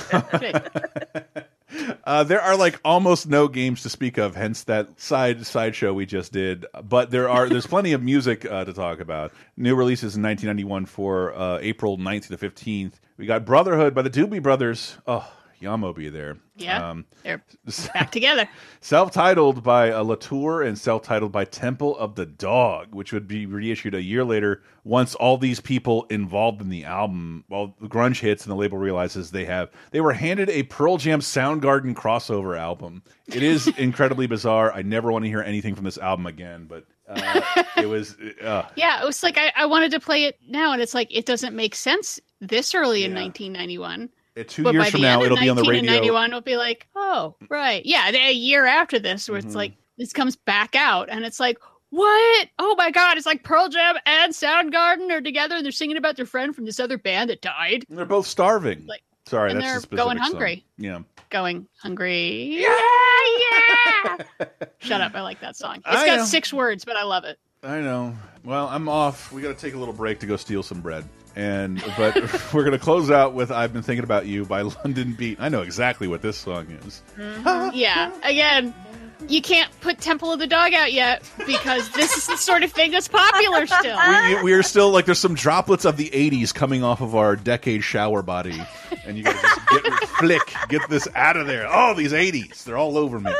[2.04, 4.34] Uh, there are like almost no games to speak of.
[4.34, 6.66] Hence that side sideshow we just did.
[6.82, 9.32] But there are there's plenty of music uh, to talk about.
[9.56, 12.94] New releases in 1991 for uh, April 9th to the 15th.
[13.16, 14.96] We got Brotherhood by the Doobie Brothers.
[15.06, 15.30] Oh,
[15.62, 16.36] Yamo be there.
[16.56, 17.42] Yeah, Um, they're
[17.94, 18.48] back together.
[18.80, 23.94] Self-titled by uh, Latour and self-titled by Temple of the Dog, which would be reissued
[23.94, 28.44] a year later once all these people involved in the album, well, the grunge hits
[28.44, 33.02] and the label realizes they have they were handed a Pearl Jam Soundgarden crossover album.
[33.26, 34.72] It is incredibly bizarre.
[34.72, 38.64] I never want to hear anything from this album again, but uh, it was uh,
[38.76, 41.26] Yeah, it was like I, I wanted to play it now, and it's like it
[41.26, 44.08] doesn't make sense this early in 1991.
[44.36, 45.92] It, two but years from now it'll be on the radio.
[45.92, 49.48] 1991, it'll be like, oh, right, yeah, a year after this, where Mm-hmm.
[49.48, 51.58] it's like this comes back out, and it's like,
[51.90, 52.48] what?
[52.58, 56.16] Oh my god, it's like Pearl Jam and Soundgarden are together, and they're singing about
[56.16, 58.86] their friend from this other band that died, They're both starving.
[58.86, 60.26] Like- Sorry, and that's they're going song.
[60.26, 60.64] hungry.
[60.78, 61.00] Yeah.
[61.30, 62.60] going hungry.
[62.60, 62.76] Yeah,
[63.40, 64.46] yeah.
[64.78, 65.14] Shut up!
[65.14, 65.76] I like that song.
[65.76, 66.24] It's I got know.
[66.24, 67.38] six words, but I love it.
[67.62, 68.16] I know.
[68.44, 69.30] Well, I'm off.
[69.32, 71.04] We got to take a little break to go steal some bread.
[71.34, 72.16] And but
[72.52, 75.38] we're gonna close out with "I've Been Thinking About You" by London Beat.
[75.40, 77.02] I know exactly what this song is.
[77.18, 77.76] Mm-hmm.
[77.76, 78.12] yeah.
[78.22, 78.74] Again,
[79.28, 82.72] you can't put Temple of the Dog out yet because this is the sort of
[82.72, 83.98] thing that's popular still.
[84.28, 87.36] We, we are still like there's some droplets of the '80s coming off of our
[87.36, 88.60] decade shower body,
[89.06, 91.66] and you gotta just get flick, get this out of there.
[91.68, 93.32] Oh, these '80s, they're all over me.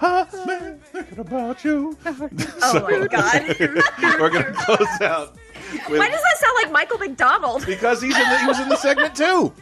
[0.00, 1.96] I've been thinking about you.
[2.66, 3.56] Oh my god!
[4.20, 5.36] We're gonna close out.
[5.88, 7.66] With, Why does that sound like Michael McDonald?
[7.66, 9.52] because he's in the, he was in the segment too.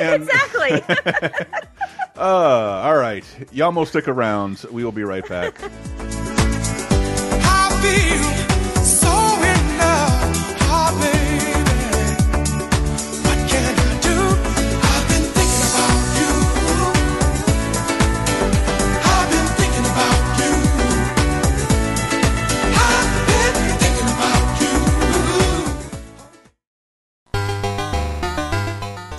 [0.00, 0.82] And, exactly.
[2.16, 3.22] Uh, all right.
[3.52, 4.64] Yamo, stick around.
[4.72, 5.56] We will be right back.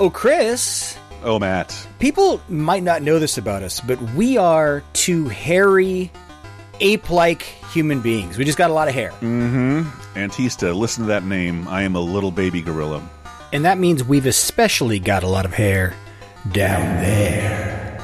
[0.01, 0.97] Oh, Chris.
[1.23, 1.85] Oh, Matt.
[1.99, 6.09] People might not know this about us, but we are two hairy,
[6.79, 8.37] ape like human beings.
[8.37, 9.09] We just got a lot of hair.
[9.19, 9.81] Mm-hmm.
[10.17, 11.67] Antista, listen to that name.
[11.67, 13.07] I am a little baby gorilla.
[13.51, 15.93] And that means we've especially got a lot of hair
[16.53, 18.01] down there.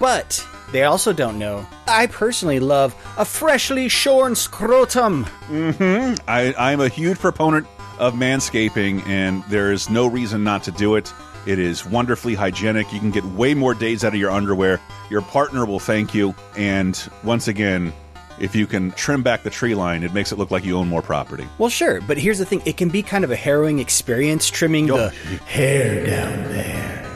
[0.00, 5.26] But they also don't know I personally love a freshly shorn scrotum.
[5.48, 6.14] Mm-hmm.
[6.26, 7.66] I, I'm a huge proponent
[8.00, 11.12] of manscaping, and there is no reason not to do it.
[11.46, 12.92] It is wonderfully hygienic.
[12.92, 14.80] You can get way more days out of your underwear.
[15.10, 16.34] Your partner will thank you.
[16.56, 17.92] And once again,
[18.40, 20.88] if you can trim back the tree line, it makes it look like you own
[20.88, 21.46] more property.
[21.58, 24.86] Well, sure, but here's the thing it can be kind of a harrowing experience trimming
[24.86, 25.10] the
[25.46, 27.06] hair down there.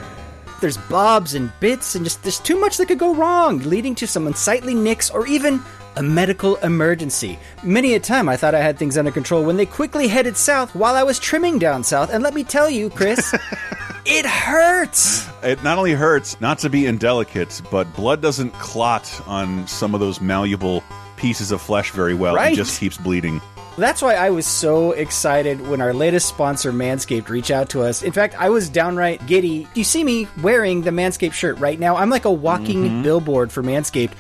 [0.61, 4.07] There's bobs and bits, and just there's too much that could go wrong, leading to
[4.07, 5.61] some unsightly nicks or even
[5.97, 7.39] a medical emergency.
[7.63, 10.75] Many a time I thought I had things under control when they quickly headed south
[10.75, 12.11] while I was trimming down south.
[12.13, 13.33] And let me tell you, Chris,
[14.07, 15.29] it hurts.
[15.43, 20.01] It not only hurts not to be indelicate, but blood doesn't clot on some of
[20.01, 20.83] those malleable
[21.17, 22.35] pieces of flesh very well.
[22.35, 22.53] Right.
[22.53, 23.41] It just keeps bleeding.
[23.77, 28.05] That's why I was so excited when our latest sponsor, Manscaped, reached out to us.
[28.05, 29.67] In fact, I was downright giddy.
[29.75, 31.97] You see me wearing the Manscaped shirt right now.
[31.97, 33.03] I'm like a walking Mhm.
[33.03, 34.13] billboard for Manscaped.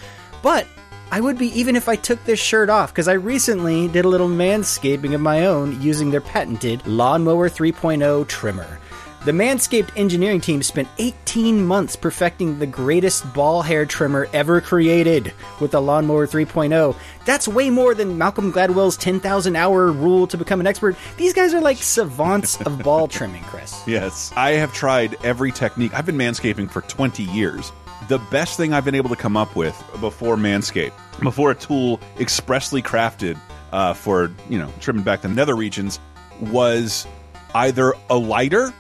[0.43, 0.67] But
[1.11, 4.09] I would be even if I took this shirt off because I recently did a
[4.09, 8.81] little manscaping of my own using their patented Lawnmower 3.0 trimmer.
[9.25, 15.33] The Manscaped engineering team spent 18 months perfecting the greatest ball hair trimmer ever created
[15.61, 16.95] with the Lawnmower 3.0.
[17.25, 20.95] That's way more than Malcolm Gladwell's 10,000 hour rule to become an expert.
[21.17, 23.83] These guys are like savants of ball trimming, Chris.
[23.87, 24.31] Yes.
[24.37, 25.95] I have tried every technique.
[25.95, 27.73] I've been manscaping for 20 years.
[28.09, 30.93] The best thing I've been able to come up with before Manscaped,
[31.23, 33.39] before a tool expressly crafted
[33.73, 35.99] uh, for, you know, trimming back the nether regions,
[36.41, 37.07] was
[37.55, 38.73] either a lighter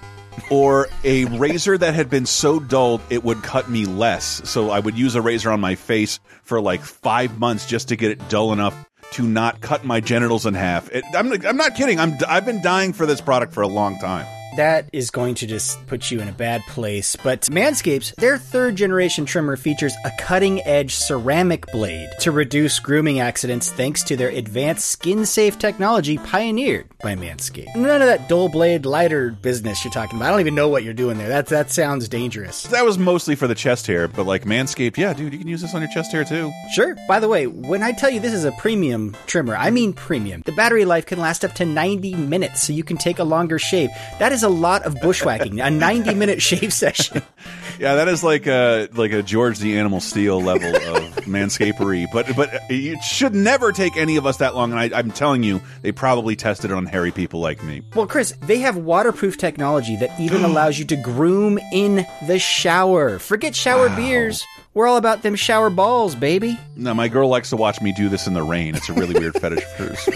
[0.50, 4.42] or a razor that had been so dulled it would cut me less.
[4.48, 7.96] So I would use a razor on my face for like five months just to
[7.96, 8.74] get it dull enough
[9.12, 10.90] to not cut my genitals in half.
[10.90, 12.00] It, I'm, I'm not kidding.
[12.00, 14.26] I'm, I've been dying for this product for a long time.
[14.56, 17.16] That is going to just put you in a bad place.
[17.16, 23.18] But Manscapes, their third generation trimmer features a cutting edge ceramic blade to reduce grooming
[23.18, 27.74] accidents thanks to their advanced skin safe technology pioneered by Manscaped.
[27.74, 30.28] None of that dull blade lighter business you're talking about.
[30.28, 31.28] I don't even know what you're doing there.
[31.28, 32.62] That, that sounds dangerous.
[32.64, 35.62] That was mostly for the chest hair, but like Manscaped, yeah, dude, you can use
[35.62, 36.52] this on your chest hair too.
[36.72, 36.94] Sure.
[37.08, 40.42] By the way, when I tell you this is a premium trimmer, I mean premium.
[40.44, 43.58] The battery life can last up to 90 minutes, so you can take a longer
[43.58, 43.90] shave.
[44.18, 47.22] That is a lot of bushwhacking, a 90 minute shave session.
[47.78, 52.06] Yeah, that is like a like a George the Animal Steele level of manscapery.
[52.12, 54.70] But but it should never take any of us that long.
[54.72, 57.82] And I, I'm telling you, they probably tested it on hairy people like me.
[57.96, 63.18] Well, Chris, they have waterproof technology that even allows you to groom in the shower.
[63.18, 64.44] Forget shower beers.
[64.74, 66.58] We're all about them shower balls, baby.
[66.74, 68.74] No, my girl likes to watch me do this in the rain.
[68.74, 70.08] It's a really weird fetish of hers.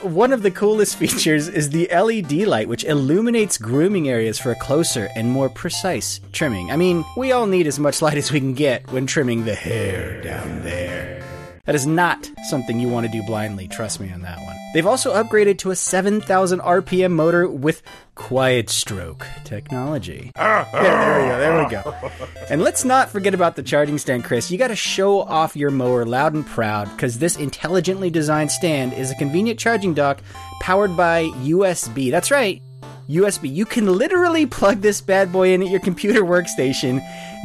[0.02, 4.58] One of the coolest features is the LED light, which illuminates grooming areas for a
[4.60, 6.70] closer and more precise trimming.
[6.70, 9.56] I mean, we all need as much light as we can get when trimming the
[9.56, 11.20] hair down there.
[11.68, 14.56] That is not something you want to do blindly, trust me on that one.
[14.72, 17.82] They've also upgraded to a 7,000 RPM motor with
[18.14, 20.32] quiet stroke technology.
[20.34, 22.10] Yeah, there we go, there we go.
[22.48, 24.50] And let's not forget about the charging stand, Chris.
[24.50, 28.94] You got to show off your mower loud and proud because this intelligently designed stand
[28.94, 30.22] is a convenient charging dock
[30.62, 32.10] powered by USB.
[32.10, 32.62] That's right.
[33.08, 33.52] USB.
[33.52, 37.00] You can literally plug this bad boy in at your computer workstation,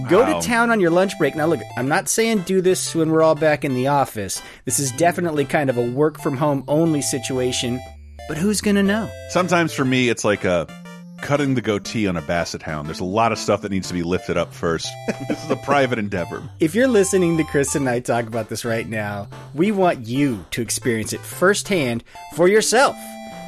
[0.09, 0.39] go Wow.
[0.39, 1.35] to town on your lunch break.
[1.35, 4.41] Now, look, I'm not saying do this when we're all back in the office.
[4.65, 7.79] This is definitely kind of a work from home only situation,
[8.27, 9.09] but who's going to know?
[9.29, 10.67] Sometimes for me, it's like a
[11.21, 12.85] cutting the goatee on a basset hound.
[12.85, 14.89] There's a lot of stuff that needs to be lifted up first.
[15.29, 16.43] this is a private endeavor.
[16.59, 20.43] If you're listening to Chris and I talk about this right now, we want you
[20.51, 22.03] to experience it firsthand
[22.35, 22.97] for yourself.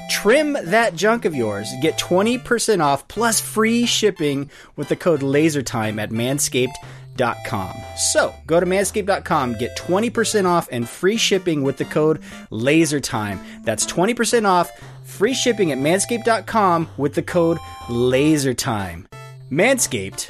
[0.09, 1.71] Trim that junk of yours.
[1.81, 7.73] Get 20% off plus free shipping with the code LASERTIME at manscaped.com.
[7.97, 13.63] So, go to manscaped.com, get 20% off and free shipping with the code LASERTIME.
[13.63, 14.71] That's 20% off,
[15.03, 19.07] free shipping at manscaped.com with the code LASERTIME.
[19.51, 20.29] Manscaped,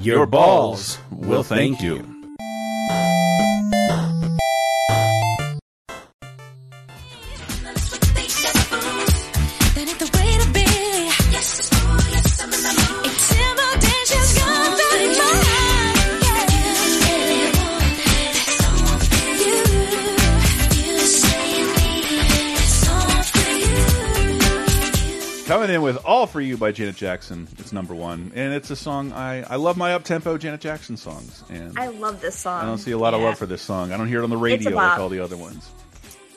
[0.00, 2.15] your, Your balls balls will thank you.
[25.66, 27.48] Coming in with All For You by Janet Jackson.
[27.58, 28.30] It's number one.
[28.36, 31.42] And it's a song I, I love my up tempo Janet Jackson songs.
[31.50, 32.62] And I love this song.
[32.62, 33.90] I don't see a lot of love for this song.
[33.90, 35.68] I don't hear it on the radio like all the other ones.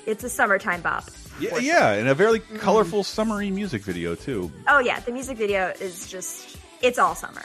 [0.07, 1.03] It's a summertime bop.
[1.39, 4.51] Yeah, yeah, and a very colorful, summery music video too.
[4.67, 7.43] Oh yeah, the music video is just it's all summer.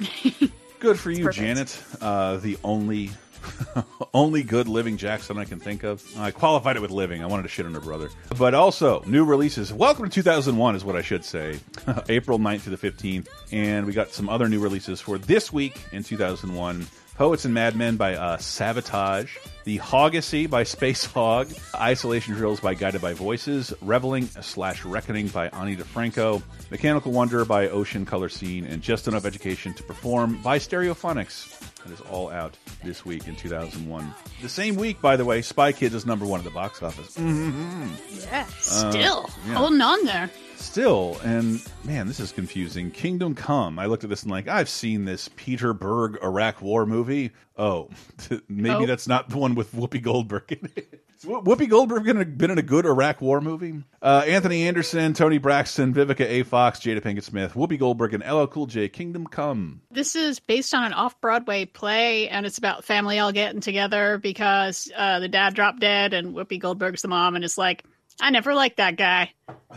[0.00, 0.48] Yeah.
[0.80, 1.30] Good for you.
[1.30, 1.80] Janet.
[2.00, 3.12] Uh, the only,
[4.14, 6.02] only good living Jackson I can think of.
[6.18, 7.22] I qualified it with living.
[7.22, 8.10] I wanted to shit on her brother.
[8.38, 9.72] But also, new releases.
[9.72, 11.58] Welcome to 2001 is what I should say.
[12.08, 13.28] April 9th to the 15th.
[13.52, 16.86] And we got some other new releases for this week in 2001.
[17.16, 19.30] Poets and Madmen by uh, Savatage,
[19.64, 25.48] The Hogyssey by Space Hog, Isolation Drills by Guided by Voices, Reveling slash Reckoning by
[25.48, 30.58] Ani DiFranco, Mechanical Wonder by Ocean Color Scene, and Just Enough Education to Perform by
[30.58, 31.58] Stereophonics.
[31.84, 34.12] That is all out this week in 2001.
[34.42, 37.16] The same week, by the way, Spy Kids is number one at the box office.
[37.16, 38.26] Mm -hmm.
[38.26, 39.56] Yeah, Uh, still yeah.
[39.56, 40.28] holding on there.
[40.56, 42.90] Still, and man, this is confusing.
[42.90, 43.78] Kingdom Come.
[43.78, 47.32] I looked at this and like, I've seen this Peter Berg Iraq War movie.
[47.56, 47.88] Oh,
[48.48, 48.86] maybe Oh.
[48.86, 51.02] that's not the one with Whoopi Goldberg in it.
[51.18, 52.04] Is Whoopi Goldberg
[52.36, 53.82] been in a good Iraq War movie?
[54.02, 56.42] Uh, Anthony Anderson, Toni Braxton, Vivica A.
[56.42, 58.90] Fox, Jada Pinkett Smith, Whoopi Goldberg, and LL Cool J.
[58.90, 59.80] Kingdom Come.
[59.90, 64.18] This is based on an off Broadway play, and it's about family all getting together
[64.18, 67.84] because uh, the dad dropped dead, and Whoopi Goldberg's the mom, and it's like,
[68.20, 69.32] I never liked that guy.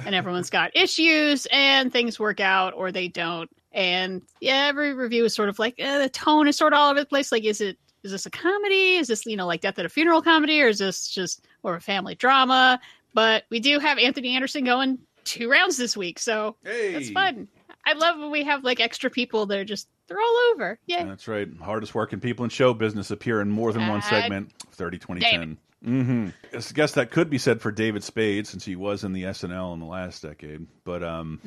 [0.06, 3.50] And everyone's got issues, and things work out or they don't.
[3.72, 6.90] And yeah, every review is sort of like eh, the tone is sort of all
[6.92, 7.32] over the place.
[7.32, 8.96] Like, is it is this a comedy?
[8.96, 11.76] Is this you know like Death at a Funeral comedy, or is this just more
[11.76, 12.80] of a family drama?
[13.14, 17.48] But we do have Anthony Anderson going two rounds this week, so that's fun.
[17.86, 20.80] I love when we have like extra people that are just they're all over.
[20.88, 21.06] Yeah.
[21.06, 21.48] That's right.
[21.62, 24.52] Hardest working people in show business appear in more than one Uh, segment.
[24.72, 25.58] 30 2010.
[25.86, 26.30] Mm-hmm.
[26.54, 29.74] I guess that could be said for David Spade since he was in the SNL
[29.74, 30.68] in the last decade.
[30.84, 31.40] But um,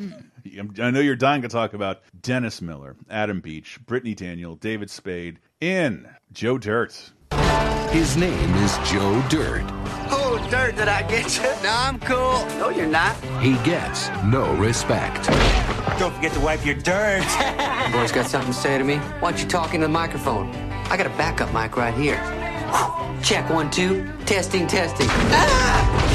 [0.81, 5.39] I know you're dying to talk about Dennis Miller, Adam Beach, Brittany Daniel, David Spade,
[5.61, 7.13] in Joe Dirt.
[7.91, 9.65] His name is Joe Dirt.
[10.15, 11.43] Oh, dirt, did I get you?
[11.63, 12.47] No, I'm cool.
[12.59, 13.15] No, you're not.
[13.43, 15.27] He gets no respect.
[15.99, 17.23] Don't forget to wipe your dirt.
[17.93, 18.97] Boys got something to say to me?
[18.97, 20.51] Why don't you talk into the microphone?
[20.91, 22.42] I got a backup mic right here.
[22.73, 23.23] Whew.
[23.23, 24.07] Check one, two.
[24.27, 25.07] Testing, testing.
[25.11, 26.09] Ah!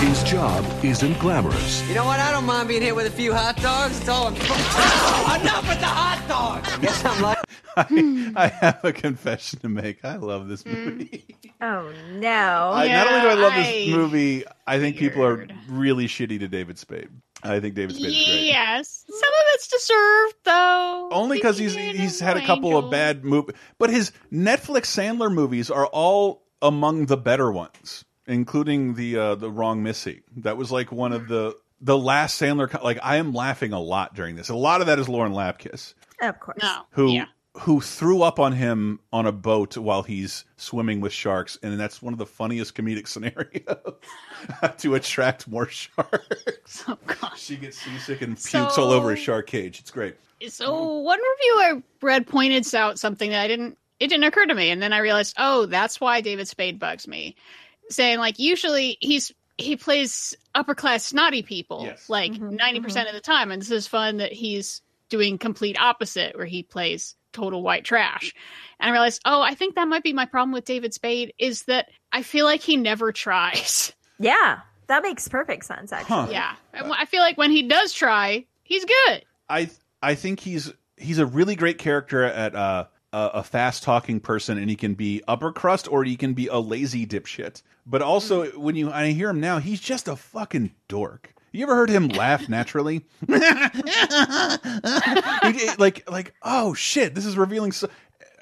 [0.00, 1.86] His job isn't glamorous.
[1.88, 2.18] You know what?
[2.20, 3.98] I don't mind being hit with a few hot dogs.
[4.00, 4.28] It's all.
[4.28, 4.34] I'm.
[5.22, 6.76] Oh, Enough with the hot dogs.
[6.80, 7.38] Guess I'm like.
[7.76, 10.04] I, I have a confession to make.
[10.04, 11.24] I love this movie.
[11.62, 12.70] Oh no!
[12.72, 16.48] I, not only do I love this movie, I think people are really shitty to
[16.48, 17.10] David Spade.
[17.42, 18.42] I think David Spade is great.
[18.46, 21.08] Yes, some of it's deserved though.
[21.12, 25.70] Only because he's he's had a couple of bad movies, but his Netflix Sandler movies
[25.70, 30.22] are all among the better ones, including the uh, the Wrong Missy.
[30.38, 32.82] That was like one of the the last Sandler.
[32.82, 34.48] Like I am laughing a lot during this.
[34.50, 36.58] A lot of that is Lauren Lapkus, Of course.
[36.62, 36.82] No.
[36.90, 37.20] who
[37.58, 42.00] who threw up on him on a boat while he's swimming with sharks, and that's
[42.00, 43.94] one of the funniest comedic scenarios
[44.78, 46.84] to attract more sharks.
[46.86, 49.80] Oh god, she gets seasick and pukes So- all over his shark cage.
[49.80, 50.16] It's great.
[50.48, 54.54] So one review I read pointed out something that I didn't it didn't occur to
[54.54, 57.36] me and then I realized, oh, that's why David Spade bugs me.
[57.90, 62.56] Saying like usually he's he plays upper class snotty people like mm-hmm.
[62.56, 63.06] 90% mm-hmm.
[63.08, 64.80] of the time and this is fun that he's
[65.10, 68.34] doing complete opposite where he plays total white trash.
[68.80, 71.64] And I realized, oh, I think that might be my problem with David Spade is
[71.64, 73.92] that I feel like he never tries.
[74.18, 75.92] Yeah, that makes perfect sense.
[75.92, 76.54] Actually, Yeah.
[76.74, 79.24] I I feel like when he does try, he's good.
[79.48, 79.70] I
[80.02, 84.58] I think he's he's a really great character at uh, a, a fast talking person,
[84.58, 87.62] and he can be upper crust or he can be a lazy dipshit.
[87.86, 91.34] But also, when you I hear him now, he's just a fucking dork.
[91.52, 93.04] You ever heard him laugh naturally?
[95.78, 97.72] Like like oh shit, this is revealing.
[97.72, 97.88] So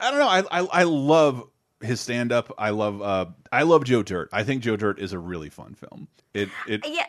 [0.00, 0.28] I don't know.
[0.28, 1.48] I I, I love
[1.80, 2.52] his stand up.
[2.58, 4.28] I love uh I love Joe Dirt.
[4.32, 6.08] I think Joe Dirt is a really fun film.
[6.34, 7.06] It it yeah.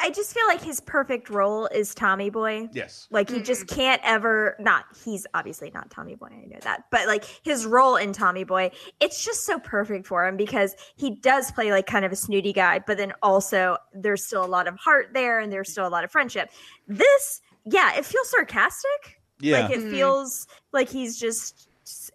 [0.00, 2.68] I just feel like his perfect role is Tommy Boy.
[2.72, 3.08] yes.
[3.10, 6.84] Like he just can't ever not he's obviously not Tommy Boy, I know that.
[6.90, 8.70] But like his role in Tommy Boy,
[9.00, 12.52] it's just so perfect for him because he does play like kind of a snooty
[12.52, 15.90] guy, but then also there's still a lot of heart there and there's still a
[15.90, 16.50] lot of friendship.
[16.86, 19.20] This, yeah, it feels sarcastic.
[19.40, 19.60] Yeah.
[19.60, 19.90] Like it Mhm.
[19.90, 21.68] feels like he's just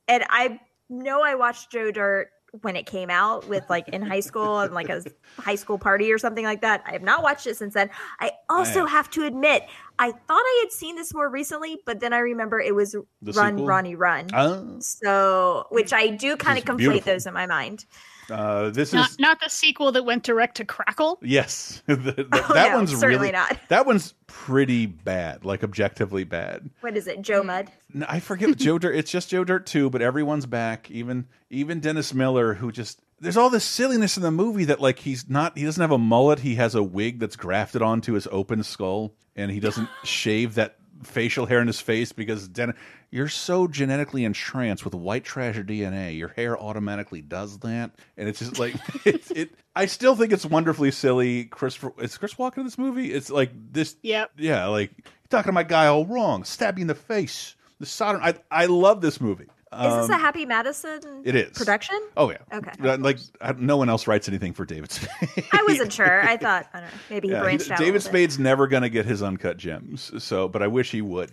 [0.08, 0.60] and I
[0.90, 2.30] know I watched Joe Dirt
[2.60, 5.04] when it came out with like in high school and like a
[5.38, 6.84] high school party or something like that.
[6.86, 7.90] I have not watched it since then.
[8.20, 8.90] I also have.
[8.90, 9.64] have to admit,
[10.00, 13.32] I thought I had seen this more recently, but then I remember it was The
[13.32, 13.68] Run sequel?
[13.68, 14.28] Ronnie Run.
[14.34, 14.80] Oh.
[14.80, 17.14] So, which I do kind of conflate beautiful.
[17.14, 17.86] those in my mind.
[18.32, 21.20] Uh, this Not is not the sequel that went direct to Crackle.
[21.22, 23.58] Yes, The- the- Oh, that no, one's certainly really not.
[23.70, 26.70] that one's pretty bad, like objectively bad.
[26.80, 27.70] What is it, Joe Mud?
[27.94, 28.96] No, I forget what Joe Dirt.
[28.96, 30.90] It's just Joe Dirt too, but everyone's back.
[30.90, 35.00] Even even Dennis Miller, who just there's all this silliness in the movie that like
[35.00, 36.40] he's not he doesn't have a mullet.
[36.40, 40.78] He has a wig that's grafted onto his open skull, and he doesn't shave that
[41.04, 42.74] facial hair in his face because Den
[43.12, 48.40] you're so genetically entranced with white trash DNA, your hair automatically does that, and it's
[48.40, 49.30] just like it.
[49.32, 51.46] it I still think it's wonderfully silly.
[51.46, 53.14] Chris, is Chris Walken in this movie?
[53.14, 53.96] It's like this.
[54.02, 54.32] Yep.
[54.38, 56.44] Yeah, like you're talking to my guy all wrong.
[56.44, 57.56] Stab you in the face.
[57.80, 58.22] The Sodom.
[58.24, 59.46] I I love this movie.
[59.74, 61.58] Is this a Um, Happy Madison it is.
[61.58, 61.98] production?
[62.18, 62.40] Oh yeah.
[62.54, 62.72] Okay.
[62.90, 65.46] Uh, Like I, no one else writes anything for David Spade.
[65.54, 66.22] I wasn't sure.
[66.28, 67.80] I thought, I don't know, maybe he Yeah, he- branched out.
[67.80, 68.10] a David bit.
[68.10, 70.12] Spade's never gonna get his uncut gems.
[70.22, 71.32] So, but I wish he would.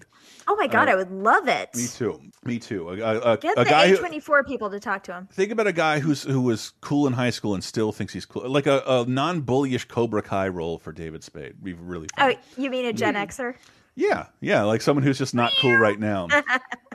[0.50, 1.68] Oh my God, uh, I would love it.
[1.76, 2.20] Me too.
[2.44, 2.88] Me too.
[2.88, 5.28] A, a, a, Get a the guy A24 people to talk to him.
[5.30, 8.24] think about a guy who's who was cool in high school and still thinks he's
[8.24, 8.48] cool.
[8.48, 11.62] Like a, a non-bullyish Cobra Kai role for David Spade.
[11.62, 12.32] Be really fun.
[12.32, 13.14] Oh, you mean a Gen.
[13.14, 13.54] Xer?
[13.94, 16.28] Yeah, yeah, like someone who's just not cool right now.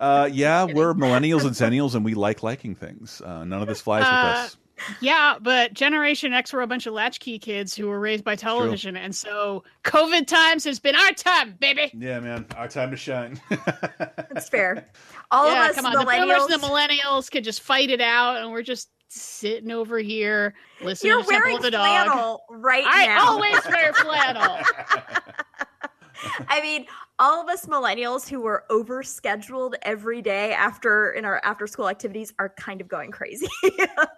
[0.02, 3.22] Uh, yeah, we're millennials and zennials, and we like liking things.
[3.22, 4.58] Uh, none of this flies Uh, with us.
[5.02, 8.98] Yeah, but Generation X were a bunch of latchkey kids who were raised by television,
[8.98, 11.92] and so COVID times has been our time, baby.
[11.98, 13.40] Yeah, man, our time to shine.
[13.50, 14.90] That's fair.
[15.32, 16.54] All yeah, of us come on, the boomers millennials.
[16.54, 21.12] and the millennials could just fight it out, and we're just sitting over here listening
[21.12, 21.86] You're to Temple wearing of the Dog.
[21.86, 23.28] flannel right I now.
[23.30, 24.58] always wear flannel.
[26.48, 26.86] I mean,
[27.20, 32.34] all of us millennials who were overscheduled every day after in our after school activities
[32.40, 33.48] are kind of going crazy.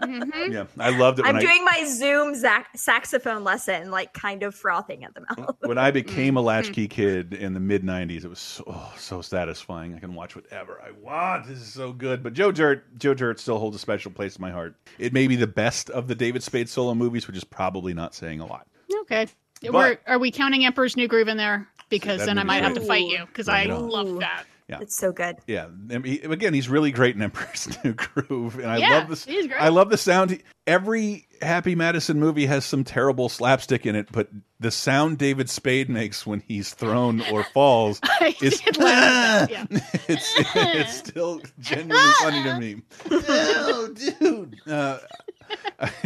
[0.08, 1.26] Yeah, I loved it.
[1.26, 5.56] I'm I doing my Zoom zac- saxophone lesson, like kind of frothing at the mouth.
[5.62, 6.48] when I became a Mm-hmm.
[6.48, 8.24] latchkey kid in the mid '90s.
[8.24, 9.96] It was so, oh, so satisfying.
[9.96, 11.48] I can watch whatever I want.
[11.48, 12.22] This is so good.
[12.22, 14.76] But Joe Dirt, Joe Dirt still holds a special place in my heart.
[15.00, 18.14] It may be the best of the David Spade solo movies, which is probably not
[18.14, 18.68] saying a lot.
[19.02, 19.28] Okay.
[19.62, 21.68] But- We're, are we counting Emperor's New Groove in there?
[21.90, 23.90] Because that then I movie's might have to fight you because I Bring it on.
[23.90, 24.44] love that.
[24.68, 24.80] Yeah.
[24.82, 25.36] It's so good.
[25.46, 29.10] Yeah, and he, again, he's really great in Emperor's New Groove, and I Yeah, love
[29.10, 29.24] this.
[29.24, 29.62] he's great.
[29.62, 30.42] I love the sound.
[30.66, 34.28] Every Happy Madison movie has some terrible slapstick in it, but
[34.60, 38.02] the sound David Spade makes when he's thrown or falls
[38.42, 39.66] is did laugh at that, yeah.
[40.08, 42.82] it's it's still genuinely funny to me.
[43.12, 44.56] Oh, dude!
[44.68, 44.98] Uh,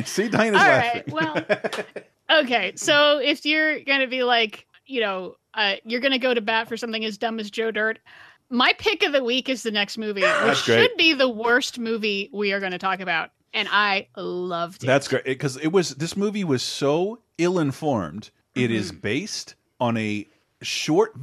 [0.04, 1.04] see, Diana's All laughing.
[1.08, 1.14] right.
[2.30, 2.74] Well, okay.
[2.76, 6.42] So if you're going to be like, you know, uh, you're going to go to
[6.42, 8.00] bat for something as dumb as Joe Dirt,
[8.50, 10.82] my pick of the week is the next movie, which That's great.
[10.82, 13.30] should be the worst movie we are going to talk about.
[13.54, 14.88] And I loved it.
[14.88, 18.30] That's great because it was this movie was so ill informed.
[18.56, 19.00] It is Mm-hmm.
[19.02, 20.28] based on a
[20.62, 21.14] short,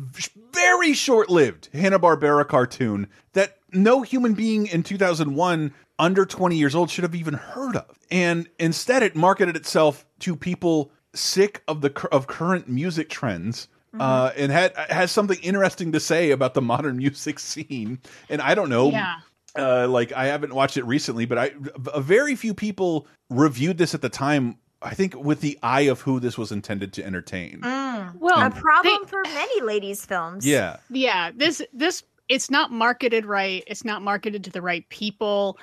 [0.52, 6.74] very short lived Hanna Barbera cartoon that no human being in 2001 under 20 years
[6.74, 7.98] old should have even heard of.
[8.10, 13.68] And instead, it marketed itself to people sick of the of current music trends.
[13.98, 17.98] Uh, and had has something interesting to say about the modern music scene,
[18.28, 19.14] and I don't know, Yeah.
[19.58, 21.52] uh, like I haven't watched it recently, but I
[21.94, 24.58] a very few people reviewed this at the time.
[24.82, 27.60] I think with the eye of who this was intended to entertain.
[27.62, 30.46] Well, a problem for many ladies' films.
[30.46, 35.56] Yeah, yeah this this it's not marketed right it's not marketed to the right people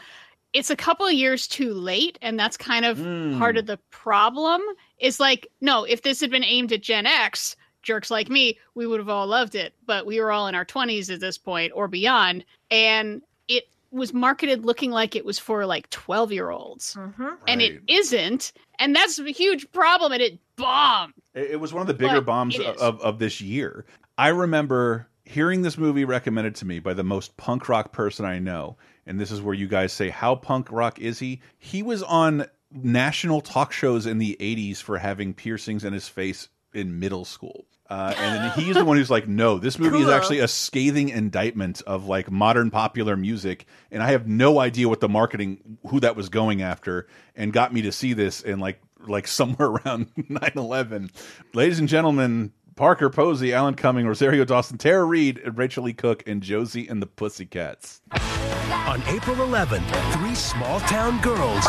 [0.54, 3.38] it's a couple of years too late and that's kind of Mm.
[3.38, 4.62] part of the problem
[5.04, 8.88] is like no if this had been aimed at gen x jerks like me we
[8.88, 9.74] would have all loved it.
[9.86, 12.45] But we were all in our 20s at this point or beyond.
[12.72, 17.30] And it was marketed looking like it was for like 12 year olds mm-hmm.
[17.47, 18.54] and it isn't.
[18.80, 21.14] And that's a huge problem and it bombed.
[21.36, 23.86] It, it was one of the bigger But bombs of, of this year.
[24.18, 28.39] I remember hearing this movie recommended to me by the most punk rock person I
[28.39, 28.78] know.
[29.06, 31.41] And this is where you guys say, How punk rock is he?
[31.58, 36.50] He was on national talk shows in the 80s for having piercings in his face
[36.74, 37.66] in middle school.
[37.90, 41.10] Uh, and then he's the one who's like, no, this movie is actually a scathing
[41.10, 46.00] indictment of like modern popular music, and I have no idea what the marketing, who
[46.00, 50.08] that was going after, and got me to see this in like like somewhere around
[50.16, 51.12] 9-11.
[51.54, 56.24] Ladies and gentlemen, Parker Posey, Alan Cumming, Rosario Dawson, Tara Reid, and Rachael Leigh Cook,
[56.28, 58.02] and Josie and the Pussycats.
[58.12, 61.66] On April 11th, three small town girls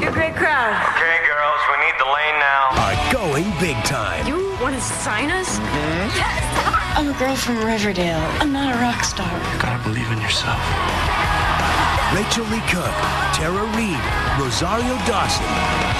[0.00, 0.72] You're a great crowd.
[0.96, 2.68] Okay, girls, we need the lane now.
[2.72, 4.26] are going big time.
[4.26, 5.58] You want to sign us?
[5.58, 6.16] Hmm?
[6.16, 6.96] Yes.
[6.96, 8.18] I'm a girl from Riverdale.
[8.40, 9.30] I'm not a rock star.
[9.54, 10.58] You gotta believe in yourself.
[12.14, 12.94] Rachael Leigh Cook,
[13.36, 14.00] Tara Reid,
[14.40, 15.44] Rosario Dawson,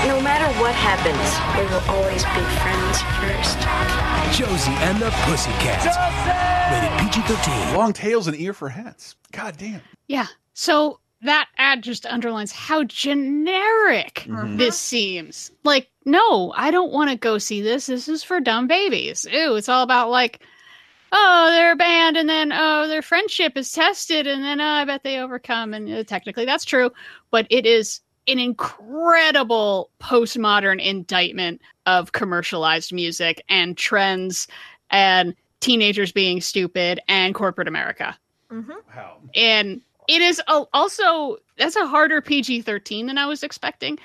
[0.09, 1.29] No matter what happens,
[1.59, 3.59] we will always be friends first.
[4.39, 5.85] Josie and the Pussycats.
[6.73, 7.77] Rated PG-13.
[7.77, 9.17] Long tails and ear for hats.
[9.33, 9.83] God damn.
[10.07, 10.27] Yeah.
[10.55, 14.57] So that ad just underlines how generic Mhm.
[14.57, 15.51] this seems.
[15.65, 17.87] Like, no, I don't want to go see this.
[17.87, 19.27] This is for dumb babies.
[19.31, 20.41] Ew, it's all about like,
[21.13, 24.85] oh, they're a band, and then oh, their friendship is tested, and then oh, I
[24.85, 25.75] bet they overcome.
[25.75, 26.91] And uh, technically, that's true,
[27.31, 34.47] but it is an incredible postmodern indictment of commercialized music and trends
[34.91, 38.17] and teenagers being stupid and corporate America
[38.51, 39.19] Wow.
[39.35, 43.99] and it is al- also that's a harder PG-13 than I was expecting.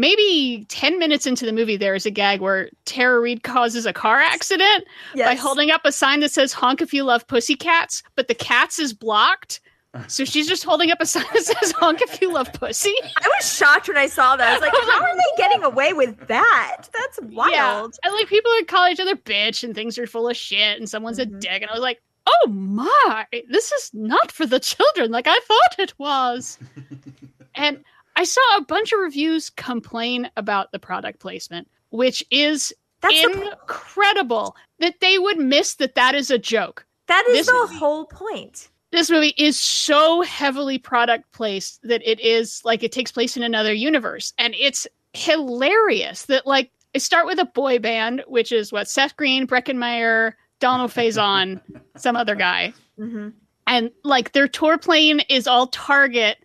[0.00, 3.92] Maybe 10 minutes into the movie there is a gag where Tara Reid causes a
[3.92, 4.84] car accident
[5.26, 8.78] by holding up a sign that says honk if you love pussycats, but the cats
[8.78, 9.60] is blocked.
[10.06, 12.94] So she's just holding up a sign that says honk if you love pussy.
[13.18, 14.48] I was shocked when I saw that.
[14.48, 16.82] I was like, how are they getting away with that?
[16.98, 17.50] That's wild.
[17.52, 17.88] Yeah.
[18.04, 20.88] And like people would call each other bitch and things are full of shit and
[20.88, 21.36] someone's Mm-hmm.
[21.36, 25.26] a dick and I was like, "Oh my, this is not for the children like
[25.26, 26.58] I thought it was."
[27.54, 27.84] and
[28.16, 33.50] I saw a bunch of reviews complain about the product placement, which is That's the-
[33.52, 36.86] incredible that they would miss that that is a joke.
[37.06, 38.68] That is This the movie- whole point.
[38.92, 43.42] This movie is so heavily product placed that it is like it takes place in
[43.44, 44.32] another universe.
[44.36, 49.16] And it's hilarious that like I start with a boy band, which is what Seth
[49.16, 51.60] Green, Breckin Meyer, Donald Faison,
[51.96, 52.72] some other guy.
[52.98, 53.28] Mm-hmm.
[53.66, 56.38] And like their tour plane is all Target,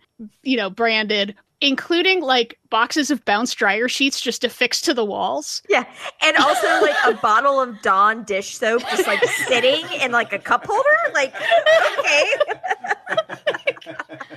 [0.44, 5.62] you know, branded, including like boxes of bounce dryer sheets just affixed to the walls.
[5.68, 5.84] Yeah.
[6.22, 10.38] And also like a bottle of Dawn dish soap just like sitting in like a
[10.38, 10.96] cup holder.
[11.14, 11.34] Like,
[11.98, 12.30] okay.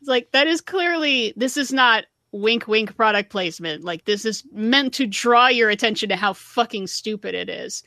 [0.00, 3.84] It's like that is clearly this is not wink wink product placement.
[3.84, 7.82] Like this is meant to draw your attention to how fucking stupid it is.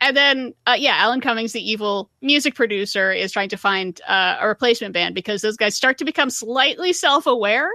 [0.00, 4.38] And then uh, yeah, Alan Cummings, the evil music producer, is trying to find uh,
[4.40, 7.70] a replacement band because those guys start to become slightly self-aware.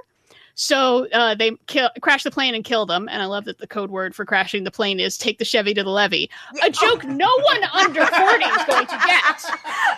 [0.55, 3.07] So uh, they kill, crash the plane and kill them.
[3.09, 5.73] And I love that the code word for crashing the plane is "take the Chevy
[5.73, 6.29] to the levee."
[6.63, 9.45] A joke no one under forty is going to get.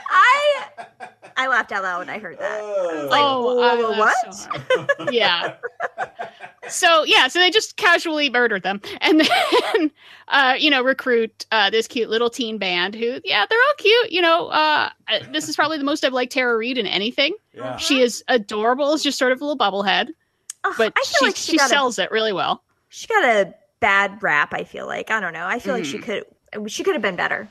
[0.09, 0.63] I
[1.37, 2.51] I laughed out loud when I heard that.
[2.51, 4.33] I was like, Oh, I what?
[4.33, 5.55] so yeah.
[6.69, 9.91] So yeah, so they just casually murdered them, and then
[10.29, 14.11] uh, you know recruit uh, this cute little teen band who yeah they're all cute.
[14.11, 14.89] You know, uh,
[15.31, 17.33] this is probably the most I've liked Tara Reid in anything.
[17.53, 17.77] Yeah.
[17.77, 18.93] She is adorable.
[18.93, 20.09] It's just sort of a little bubblehead,
[20.77, 22.63] but I feel she, like she she got a- sells it really well.
[22.89, 25.11] She got a bad rap, I feel like.
[25.11, 25.45] I don't know.
[25.45, 26.03] I feel like she Mhm.
[26.03, 27.47] could she could have been better.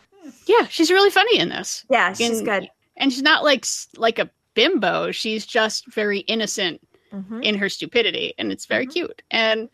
[0.46, 1.84] Yeah, she's really funny in this.
[1.90, 2.70] Yeah, she's And- good.
[2.96, 5.10] and she's not like like a bimbo.
[5.12, 6.80] She's just very innocent
[7.12, 7.42] Mhm.
[7.44, 9.22] in her stupidity, and it's very cute.
[9.30, 9.68] And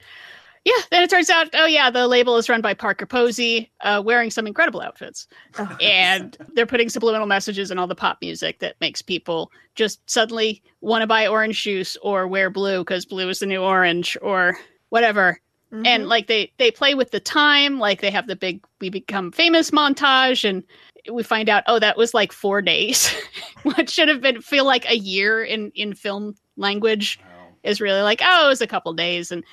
[0.69, 4.03] yeah, then it turns out, oh yeah, the label is run by Parker Posey, uh,
[4.05, 5.27] wearing some incredible outfits,
[5.59, 10.09] Oh, and they're putting subliminal messages in all the pop music that makes people just
[10.11, 14.17] suddenly want to buy orange juice or wear blue because blue is the new orange
[14.21, 14.59] or
[14.91, 15.41] whatever.
[15.73, 15.87] Mm-hmm.
[15.87, 19.33] And like they they play with the time, like they have the big "We Become
[19.33, 20.63] Famous" montage, and
[21.13, 23.15] we find out, oh, that was like four days.
[23.63, 27.21] what should have been feel like a year in in film language
[27.65, 29.45] is really like, oh, it was a couple days, and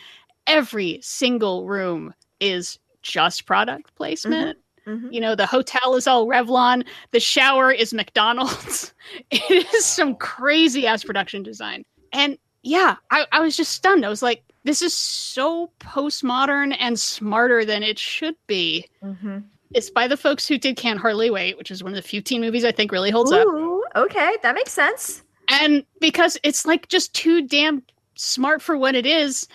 [0.48, 4.58] every single room is just product placement.
[4.88, 5.12] Mhm.
[5.12, 8.94] You know, the hotel is all Revlon, the shower is McDonald's.
[9.32, 11.86] it is some crazy ass production design.
[12.14, 14.06] And yeah, I, I was just stunned.
[14.06, 18.88] I was like, this is so postmodern and smarter than it should be.
[19.04, 19.44] Mhm.
[19.74, 22.22] It's by the folks who did Can't Hardly Wait, which is one of the few
[22.22, 23.48] teen movies I think really holds up.
[23.96, 25.24] Okay, that makes sense.
[25.50, 27.84] And because it's like just too damn
[28.16, 29.48] smart for what it is,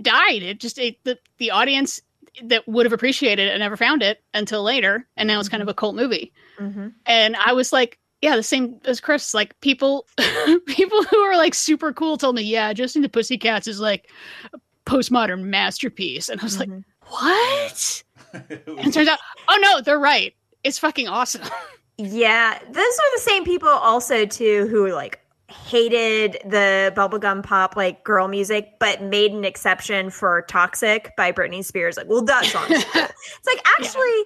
[0.00, 0.42] died.
[0.42, 2.00] It just it, the the audience
[2.44, 5.68] that would have appreciated it never found it until later, and now it's kind of
[5.68, 6.32] a cult movie.
[6.58, 6.88] Mm-hmm.
[7.06, 9.34] And I was like, yeah, the same as Chris.
[9.34, 10.06] Like people,
[10.66, 14.10] people who are like super cool told me, yeah, Josie and the Pussycats is like
[14.52, 16.70] a postmodern masterpiece, and I was like,
[17.08, 18.02] what?
[18.32, 19.18] and it turns out,
[19.48, 20.34] oh no, they're right.
[20.64, 21.42] It's fucking awesome.
[21.98, 25.18] Yeah, those are the same people also too who like
[25.48, 31.64] hated the bubblegum pop like girl music, but made an exception for Toxic by Britney
[31.64, 31.96] Spears.
[31.96, 32.76] Like, well, that song cool.
[33.38, 34.24] It's like actually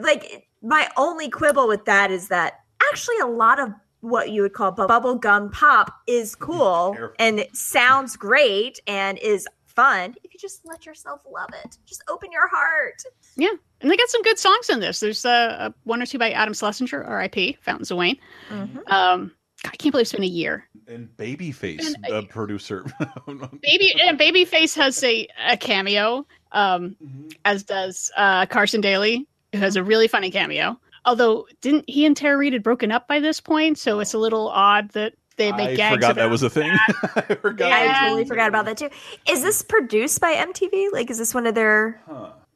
[0.00, 4.52] like my only quibble with that is that actually a lot of what you would
[4.52, 10.38] call bu- bubblegum pop is cool and it sounds great and is fun if you
[10.40, 11.76] just let yourself love it.
[11.86, 13.02] Just open your heart.
[13.36, 13.48] Yeah,
[13.80, 15.00] and they got some good songs in this.
[15.00, 17.58] There's uh, one or two by Adam Schlesinger, R.I.P.
[17.60, 18.18] Fountains of Wayne.
[18.50, 18.88] Mhm.
[18.90, 19.32] Um,
[19.62, 20.68] God, I can't believe it's been a year.
[20.86, 22.84] And Babyface, uh, producer.
[23.26, 26.96] Baby and Babyface has a, a cameo, um,
[27.44, 30.78] as does uh, Carson Daly, who has a really funny cameo.
[31.04, 33.78] Although, didn't he and Tara Reid had broken up by this point?
[33.78, 36.50] So it's a little odd that they make I gags forgot about that was a
[36.50, 36.70] thing.
[37.16, 37.68] I forgot.
[37.68, 38.90] Yeah, I totally forgot about that too.
[39.28, 40.92] Is this produced by MTV?
[40.92, 42.02] Like, is this one of their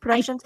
[0.00, 0.42] productions?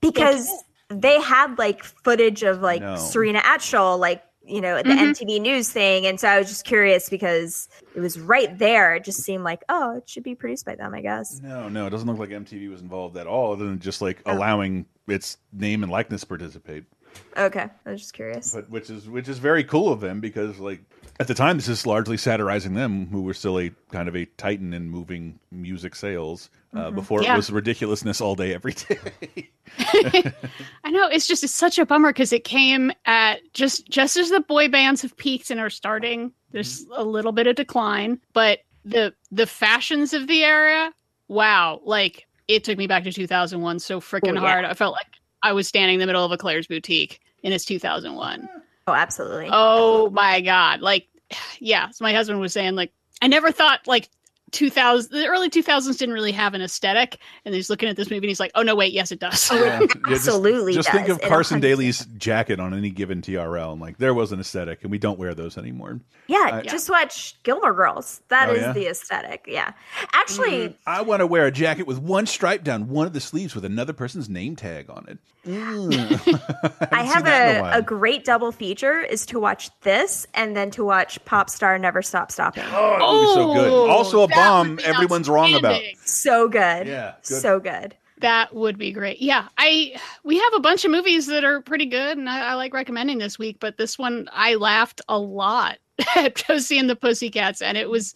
[0.00, 0.48] Because
[0.88, 2.96] they had like footage of like No.
[2.96, 5.10] Serena Altschul, like you know, at the Mhm.
[5.14, 8.94] MTV News thing, and so I was just curious because it was right there.
[8.96, 11.40] It just seemed like, oh, it should be produced by them, I guess.
[11.42, 14.20] No, no, it doesn't look like MTV was involved at all, other than just like
[14.26, 14.32] Oh.
[14.36, 16.84] allowing its name and likeness to participate.
[17.36, 18.54] Okay, I was just curious.
[18.54, 20.80] But which is which is very cool of them because like
[21.20, 24.24] at the time this is largely satirizing them, who were still a kind of a
[24.36, 26.94] titan in moving music sales uh, Mhm.
[26.96, 27.34] before Yeah.
[27.34, 29.50] it was ridiculousness all day every day.
[30.84, 34.30] I know it's just it's such a bummer because it came at just just as
[34.30, 36.32] the boy bands have peaked and are starting.
[36.52, 40.92] There's a little bit of decline, but the the fashions of the era,
[41.28, 41.80] wow!
[41.84, 44.40] Like it took me back to 2001 so freaking Oh, yeah.
[44.40, 44.64] hard.
[44.64, 45.06] I felt like
[45.42, 48.48] I was standing in the middle of a Claire's boutique, and it's 2001.
[48.86, 49.48] Oh, absolutely.
[49.52, 50.80] Oh my god!
[50.80, 51.06] Like,
[51.58, 51.90] yeah.
[51.90, 54.08] So my husband was saying like I never thought like
[54.52, 58.26] 2000 the early 2000s didn't really have an aesthetic and he's looking at this movie
[58.26, 59.96] and he's like oh no wait yes it does Yeah, just-
[60.28, 61.16] absolutely Just, think does.
[61.16, 64.80] of It Carson Daly's jacket on any given TRL, and like there was an aesthetic,
[64.82, 66.00] and we don't wear those anymore.
[66.26, 68.20] Yeah, I- just watch Gilmore Girls.
[68.28, 68.72] That Oh, is yeah?
[68.72, 69.44] the aesthetic.
[69.48, 69.72] Yeah.
[70.12, 73.54] Actually, I want to wear a jacket with one stripe down one of the sleeves
[73.54, 75.18] with another person's name tag on it.
[75.46, 76.88] Mm.
[76.92, 80.26] I have seen that in a a, a great double feature is to watch this
[80.34, 82.64] and then to watch Pop Star Never Stop Stopping.
[82.72, 83.90] Oh, that would be so good.
[83.90, 85.80] Also, a bomb everyone's wrong about.
[86.04, 86.86] So good.
[86.86, 87.40] Yeah, good.
[87.40, 87.96] So good.
[88.20, 89.20] That would be great.
[89.20, 92.54] Yeah, I we have a bunch of movies that are pretty good, and I, I
[92.54, 93.58] like recommending this week.
[93.60, 95.78] But this one, I laughed a lot
[96.16, 98.14] at Josie and the Pussycats, and it was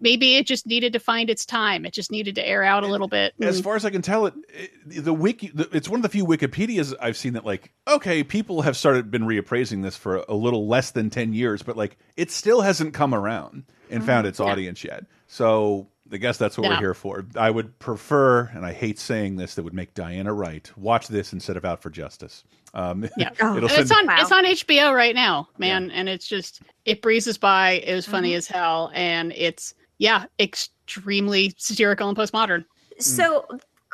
[0.00, 1.84] maybe it just needed to find its time.
[1.84, 3.34] It just needed to air out a little bit.
[3.40, 3.64] As mm.
[3.64, 5.48] far as I can tell, it, it the wiki.
[5.48, 9.10] The, it's one of the few Wikipedias I've seen that like okay, people have started
[9.10, 12.94] been reappraising this for a little less than ten years, but like it still hasn't
[12.94, 14.28] come around and found mm-hmm.
[14.28, 15.04] its audience yet.
[15.28, 17.24] So I guess that's what we're here for.
[17.36, 20.70] I would prefer, and I hate saying this, that would make Diana right.
[20.78, 22.44] Watch this instead of Out for Justice.
[22.74, 26.62] Um, Yeah, it'll send it's on it's on HBO right now, man, and it's just
[26.86, 27.72] it breezes by.
[27.86, 28.38] It was funny Mm-hmm.
[28.38, 32.64] as hell, and it's yeah, extremely satirical and postmodern.
[32.98, 33.46] So,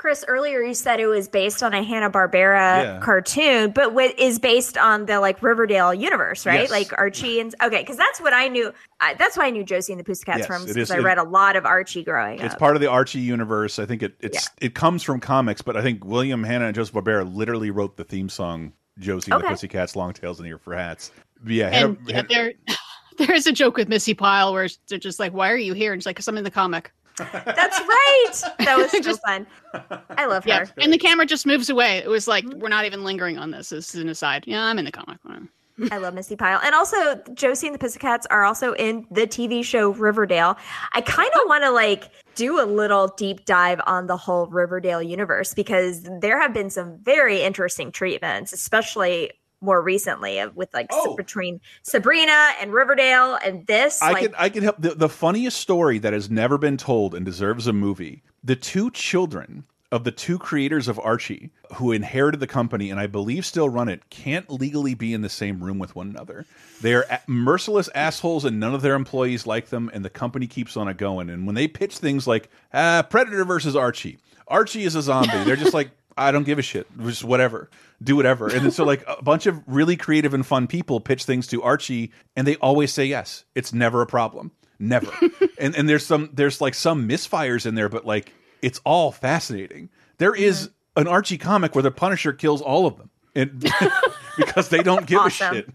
[0.05, 3.01] Chris, earlier you said it was based on a Hanna Barbera Yeah.
[3.03, 6.61] cartoon, but what is based on the like Riverdale universe, right?
[6.61, 6.71] Yes.
[6.71, 8.71] Like Archie and okay, because that's what I knew.
[9.01, 11.03] I, that's why I knew Josie and the Pussycats Yes, from because is- I it-
[11.05, 12.61] read a lot of Archie growing It's up.
[12.61, 13.79] part of the Archie universe.
[13.79, 16.95] I think it it's it comes from comics, but I think William Hanna and Joseph
[16.95, 20.75] Barbera literally wrote the theme song "Josie and the Pussycats," "Long Tails and Ear for
[20.77, 22.53] Hats." But yeah, Hanna- And uh, yeah, there
[23.27, 25.95] there is a joke with Missi Pyle where they're just like, "Why are you here?"
[25.95, 28.33] And she's like, "Cause I'm in the comic." That's right.
[28.59, 29.47] That was so fun.
[30.11, 30.69] I love Yeah, her.
[30.79, 31.99] and the camera just moves away.
[31.99, 32.61] It was like mm-hmm.
[32.61, 33.69] we're not even lingering on this.
[33.69, 34.45] This is an aside.
[34.47, 35.19] Yeah, I'm in the comic.
[35.25, 35.49] One.
[35.91, 36.61] I love Missi Pyle.
[36.63, 40.57] And also Josie and the Pussycats are also in the TV show Riverdale.
[40.93, 41.47] I kind of oh.
[41.49, 46.41] want to like do a little deep dive on the whole Riverdale universe because there
[46.41, 49.33] have been some very interesting treatments, especially
[49.65, 54.01] more recently of- with like s- between Sabrina and Riverdale and this.
[54.03, 57.15] I like, can I can help the, the funniest story that has never been told
[57.15, 58.23] and deserves a movie.
[58.43, 63.07] The two children of the two creators of Archie who inherited the company and I
[63.07, 66.47] believe still run it can't legally be in the same room with one another.
[66.81, 70.77] They are merciless assholes and none of their employees like them and the company keeps
[70.77, 71.31] on it going.
[71.31, 75.45] And when they pitch things like uh, Predator versus Archie, Archie is a zombie.
[75.45, 76.87] They're just like I don't give a shit.
[76.99, 77.71] Just whatever.
[78.03, 78.49] Do whatever.
[78.49, 82.13] And so like a bunch of really creative and fun people pitch things to Archie
[82.37, 83.45] and they always say yes.
[83.55, 84.53] It's never a problem.
[84.79, 85.13] Never.
[85.59, 89.91] and and there's some there's like some misfires in there, but like it's all fascinating.
[90.19, 91.03] There is mm-hmm.
[91.03, 93.11] an Archie comic where the Punisher kills all of them.
[93.35, 93.63] And
[94.37, 95.53] because they don't give Awesome.
[95.53, 95.69] a shit.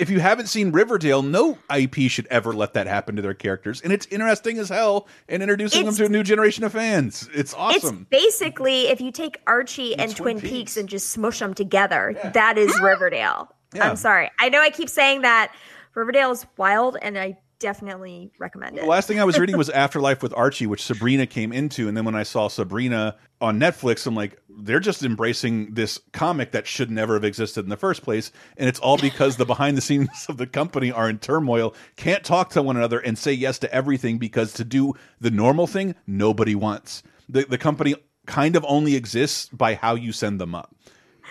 [0.00, 3.80] If you haven't seen Riverdale, no IP should ever let that happen to their characters.
[3.82, 7.28] And it's interesting as hell and introducing them to a new generation of fans.
[7.34, 8.06] It's awesome.
[8.10, 10.76] It's basically if you take Archie and Twin Peaks.
[10.76, 12.82] and just smush them together, that is ah!
[12.82, 13.54] Riverdale.
[13.74, 13.90] Yeah.
[13.90, 14.30] I'm sorry.
[14.38, 15.52] I know I keep saying that
[15.94, 18.82] Riverdale is wild, and I definitely recommend it.
[18.82, 21.96] The last thing I was reading was Afterlife with Archie, which Sabrina came into, and
[21.96, 26.66] then when I saw Sabrina on Netflix, I'm like, they're just embracing this comic that
[26.66, 29.80] should never have existed in the first place, and it's all because the behind the
[29.80, 33.58] scenes of the company are in turmoil, can't talk to one another, and say yes
[33.60, 37.02] to everything because to do the normal thing, nobody wants.
[37.28, 37.94] The the company
[38.26, 40.74] kind of only exists by how you send them up,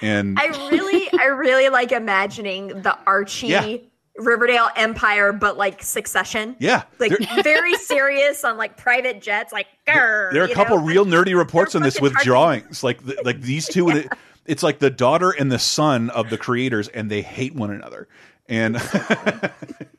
[0.02, 3.78] and I really, I really like imagining the Archie Yeah.
[4.18, 6.56] Riverdale Empire, but like Succession.
[6.60, 7.14] yeah, Like
[7.44, 10.84] very serious on like private jets, like grr, There are a couple know?
[10.84, 13.90] real nerdy reports on this with drawings, like the, like these two.
[13.90, 14.12] and it-
[14.46, 18.08] it's like the daughter and the son of the creators, and they hate one another.
[18.48, 18.78] And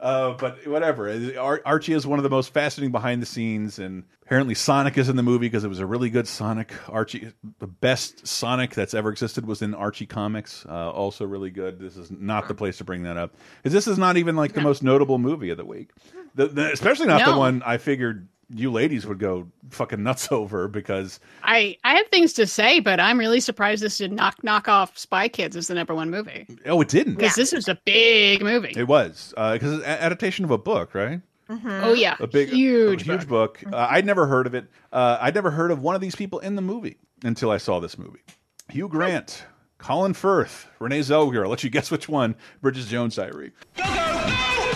[0.00, 1.08] uh, but whatever.
[1.38, 5.08] Ar Archie is one of the most fascinating behind the scenes, and apparently Sonic is
[5.08, 6.72] in the movie because it was a really good Sonic.
[6.88, 10.64] Archie, the best Sonic that's ever existed was in Archie comics.
[10.68, 11.78] Uh, also really good.
[11.78, 14.52] This is not the place to bring that up because this is not even like
[14.52, 15.90] the most notable movie of the week.
[16.34, 20.68] The, the, especially not the one I figured you ladies would go fucking nuts over
[20.68, 24.68] because I I have things to say, but I'm really surprised this did knock knock
[24.68, 27.14] off Spy Kids as the number one movie oh, it didn't.
[27.14, 28.74] because this was a big movie.
[28.76, 31.20] It was because it's a- adaptation of a book, right?
[31.48, 33.60] Oh yeah, A big, huge, a huge book.
[33.72, 34.66] Uh, I'd never heard of it.
[34.92, 37.80] Uh, I'd never heard of one of these people in the movie until I saw
[37.80, 38.20] this movie.
[38.68, 39.44] Hugh Grant,
[39.78, 41.42] Colin Firth, Renee Zellweger.
[41.42, 42.36] I'll let you guess which one.
[42.62, 43.50] Bridget Jones Diary.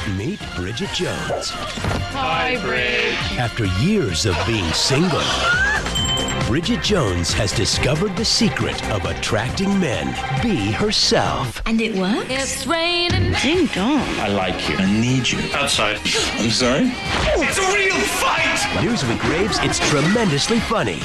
[0.08, 1.48] Meet Bridget Jones.
[2.12, 3.14] Hi, Bridge.
[3.38, 5.22] After years of being single,
[6.46, 10.08] Bridget Jones has discovered the secret of attracting men.
[10.42, 11.62] Be herself.
[11.64, 12.26] And it works?
[12.28, 13.32] It's raining.
[13.40, 14.06] Ding dong.
[14.20, 14.76] I like you.
[14.76, 15.38] I need you.
[15.54, 15.96] Outside.
[15.96, 16.92] I'm sorry?
[17.36, 18.58] It's a real fight!
[18.84, 21.00] Newsweek raves it's tremendously funny.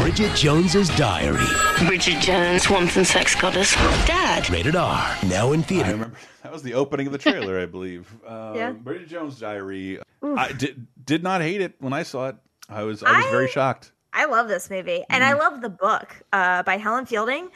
[0.00, 1.44] Bridget Jones's Diary.
[1.86, 3.74] Bridget Jones, wanton sex goddess.
[4.06, 4.48] Dad.
[4.48, 5.16] Rated R.
[5.26, 6.10] Now in I theater.
[6.56, 8.12] Remember that was the opening of the trailer, I believe.
[8.26, 8.72] Uh, Yeah.
[8.72, 9.98] Bridget Jones' Diary.
[10.24, 10.38] Oof.
[10.38, 12.36] I did did not hate it when I saw it.
[12.68, 13.92] I was I was very shocked.
[14.12, 17.50] I love this movie, and I love the book uh, by Helen Fielding.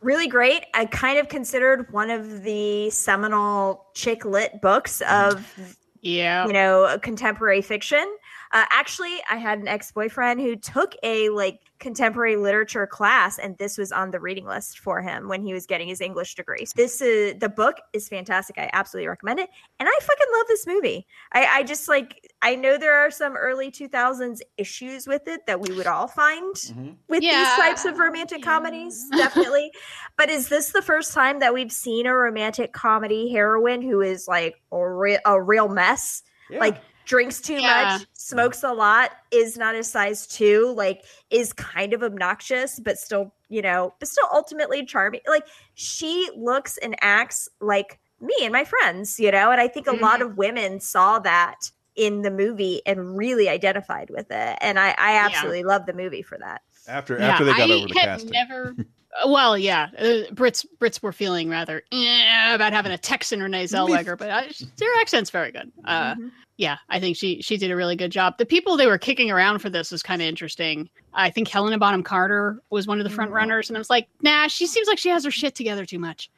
[0.00, 0.64] Really great.
[0.74, 6.98] I kind of considered one of the seminal chick lit books of yeah, you know,
[7.02, 8.04] contemporary fiction.
[8.52, 13.58] Uh, actually, I had an ex boyfriend who took a like contemporary literature class, and
[13.58, 16.64] this was on the reading list for him when he was getting his English degree.
[16.76, 18.56] This is the book is fantastic.
[18.56, 21.06] I absolutely recommend it, and I fucking love this movie.
[21.32, 25.44] I, I just like I know there are some early two thousands issues with it
[25.46, 26.90] that we would all find mm-hmm.
[27.08, 27.40] with Yeah.
[27.40, 29.72] these types of romantic comedies, definitely.
[30.16, 34.28] but is this the first time that we've seen a romantic comedy heroine who is
[34.28, 36.22] like a, re- a real mess?
[36.50, 37.98] Like drinks too Yeah.
[37.98, 42.98] much, smokes a lot, is not a size two, like is kind of obnoxious, but
[42.98, 45.20] still, you know, but still ultimately charming.
[45.26, 49.86] Like she looks and acts like me and my friends, you know, and I think
[49.86, 50.30] a lot Mm-hmm.
[50.30, 54.58] of women saw that in the movie and really identified with it.
[54.60, 56.62] And I, I absolutely love the movie for that.
[56.88, 58.32] After Yeah, after they got I over the casting.
[58.32, 58.74] never.
[59.26, 64.16] well, yeah, uh, Brits Brits were feeling rather eh, about having a Texan Renee Zellweger,
[64.18, 64.42] but uh,
[64.76, 65.70] their accent's very good.
[65.84, 66.28] Uh, Mm-hmm.
[66.58, 68.36] Yeah, I think she she did a really good job.
[68.38, 70.88] The people they were kicking around for this was kind of interesting.
[71.14, 73.36] I think Helena Bonham Carter was one of the front Mm-hmm.
[73.36, 75.98] runners, and I was like, nah, she seems like she has her shit together too
[75.98, 76.30] much.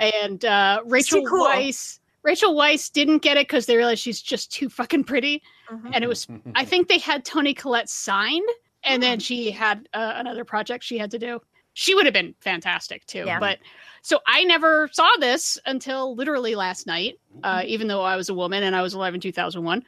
[0.00, 1.28] And uh, Rachel Mm-hmm.
[1.28, 1.46] cool.
[1.46, 2.00] Weisz.
[2.24, 5.40] Rachel Weisz didn't get it because they realized she's just too fucking pretty,
[5.70, 5.90] Mm-hmm.
[5.94, 6.26] and it was.
[6.56, 8.48] I think they had Toni Collette signed,
[8.82, 11.40] and then she had uh, another project she had to do.
[11.74, 13.38] She would have been fantastic too, Yeah.
[13.40, 13.58] but
[14.02, 17.18] so I never saw this until literally last night.
[17.42, 19.84] Uh, even though I was a woman and I was alive in two thousand one,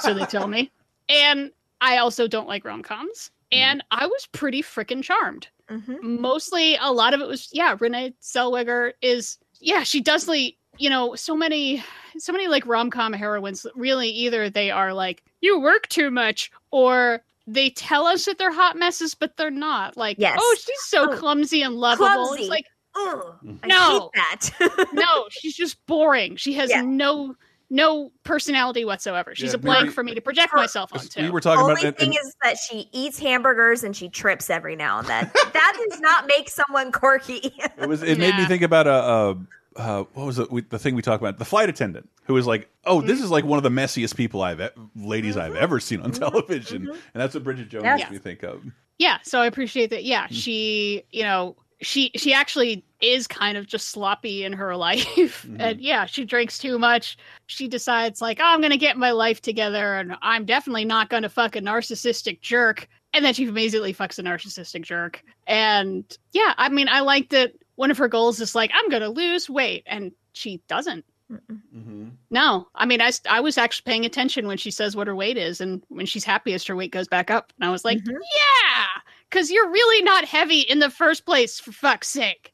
[0.00, 0.70] so they tell me.
[1.08, 1.50] And
[1.80, 6.20] I also don't like rom coms, and I was pretty freaking charmed Mm-hmm.
[6.20, 10.90] mostly a lot of it was yeah renee zellweger is yeah she does like you
[10.90, 11.80] know so many
[12.18, 17.22] so many like rom-com heroines really either they are like you work too much or
[17.46, 20.38] they tell us that they're hot messes but they're not like Yes.
[20.40, 22.42] oh she's so Oh, clumsy and lovable clumsy.
[22.42, 22.66] it's like
[22.96, 24.10] Ugh, I No.
[24.14, 24.86] hate that.
[24.92, 26.82] no she's just boring she has Yeah.
[26.82, 27.34] no
[27.72, 31.30] no personality whatsoever she's Yeah, a blank maybe- for me to project myself onto We
[31.30, 31.98] were talking Only about it.
[31.98, 35.30] thing and- is that she eats hamburgers and she trips every now and then.
[35.52, 37.54] that does not make someone quirky.
[37.78, 38.02] It was.
[38.10, 39.36] It made me think about a.
[39.76, 40.50] Uh, what was it?
[40.50, 41.38] We, the thing we talked about?
[41.38, 44.42] The flight attendant who was like, "Oh, this is like one of the messiest people
[44.42, 45.62] I've, e ladies I've mm-hmm.
[45.62, 46.24] ever seen on mm-hmm.
[46.24, 46.90] television," mm-hmm.
[46.90, 48.62] and that's what Bridget Jones makes me think of.
[48.98, 50.04] yeah so i appreciate that.
[50.04, 55.46] Yeah she you know she she actually is kind of just sloppy in her life.
[55.58, 57.16] And yeah she drinks too much.
[57.46, 61.28] She decides like oh, i'm gonna get my life together and i'm definitely not gonna
[61.28, 62.88] fuck a narcissistic jerk.
[63.12, 65.22] And then she immediately fucks a narcissistic jerk.
[65.46, 69.08] And yeah i mean i like that one of her goals is like i'm gonna
[69.08, 71.04] lose weight and she doesn't.
[71.32, 72.08] Mm-hmm.
[72.30, 72.68] No.
[72.74, 75.62] I mean I, I was actually paying attention when she says what her weight is
[75.62, 78.10] and when she's happiest her weight goes back up and i was like mm-hmm.
[78.10, 79.00] yeah
[79.30, 82.52] because you're really not heavy in the first place for fuck's sake.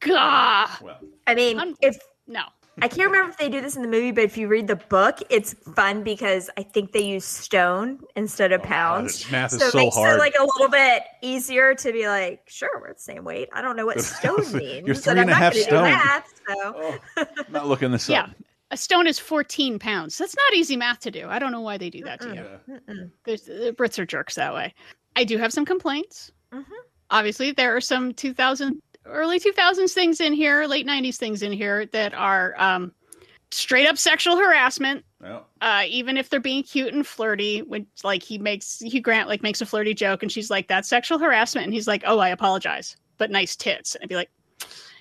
[0.00, 0.68] Gah.
[1.26, 1.96] I mean, if
[2.26, 2.42] no
[2.82, 4.76] I can't remember if they do this in the movie, but if you read the
[4.76, 9.20] book, it's fun because I think they use stone instead of pounds.
[9.20, 10.16] this math is so it so makes hard.
[10.16, 13.48] it like a little bit easier to be like, sure, we're the same weight.
[13.54, 14.86] I don't know what stone means.
[14.86, 15.82] You're and three I'm and a not half stone.
[15.84, 16.98] math, so.
[17.16, 18.30] I'm not looking this yeah up.
[18.70, 21.78] a stone is 14 pounds that's not easy math to do i don't know why
[21.78, 24.72] they do that to you the brits are jerks that way
[25.16, 26.72] i do have some complaints Mm-hmm.
[27.10, 31.86] obviously there are some 2000 early 2000s things in here late 90s things in here
[31.86, 32.92] that are um,
[33.50, 35.04] straight up sexual harassment
[35.60, 39.42] uh, even if they're being cute and flirty, when like he makes Hugh Grant like
[39.42, 42.28] makes a flirty joke, and she's like, "That's sexual harassment," and he's like, "Oh, I
[42.28, 44.30] apologize, but nice tits." And I'd be like,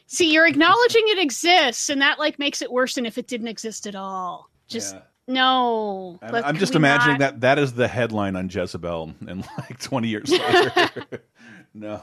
[0.08, 3.50] "See, you're acknowledging it exists, and that like makes it worse than if it didn't
[3.50, 5.02] exist at all." Just Yeah.
[5.28, 6.20] no.
[6.22, 10.08] I'm, I'm just imagining not- that that is the headline on Jezebel, and like 20
[10.08, 11.06] years later.
[11.74, 12.02] no.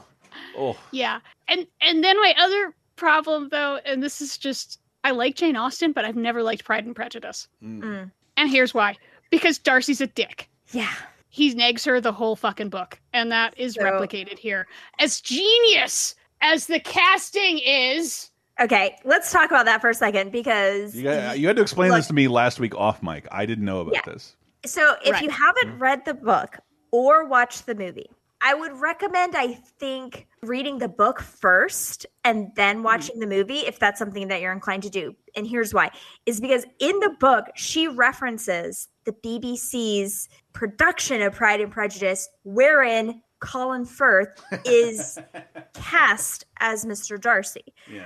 [0.57, 0.77] Oh.
[0.91, 5.55] Yeah, and and then my other problem though, and this is just I like Jane
[5.55, 8.11] Austen, but I've never liked Pride and Prejudice, Mm.
[8.37, 8.95] and here's why:
[9.29, 10.49] because Darcy's a dick.
[10.71, 10.91] Yeah.
[11.29, 14.67] he nags her the whole fucking book and that is So- replicated here
[14.99, 18.29] as genius as the casting is
[18.61, 21.89] Okay, let's talk about that for a second because You, got, you had to explain
[21.89, 23.27] Look- this to me last week off mic.
[23.31, 24.01] I didn't know about Yeah.
[24.13, 24.35] this.
[24.65, 25.23] So if Right.
[25.23, 26.59] you haven't read the book
[26.91, 28.11] or watched the movie,
[28.43, 32.85] I would recommend, I think, reading the book first and then mm-hmm.
[32.85, 35.15] watching the movie if that's something that you're inclined to do.
[35.35, 35.91] And here's why
[36.25, 43.21] is because in the book, she references the BBC's production of Pride and Prejudice, wherein
[43.39, 45.17] Colin Firth is
[45.73, 47.19] cast as Mr.
[47.19, 47.73] Darcy.
[47.89, 48.05] Yeah.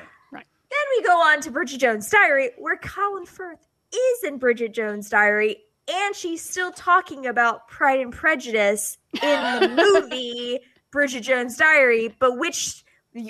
[0.69, 5.09] Then we go on to Bridget Jones' Diary, where Colin Firth is in Bridget Jones'
[5.09, 5.57] Diary,
[5.89, 9.69] and she's still talking about Pride and Prejudice in the
[10.01, 10.59] movie
[10.91, 12.15] Bridget Jones' Diary.
[12.19, 12.83] But which,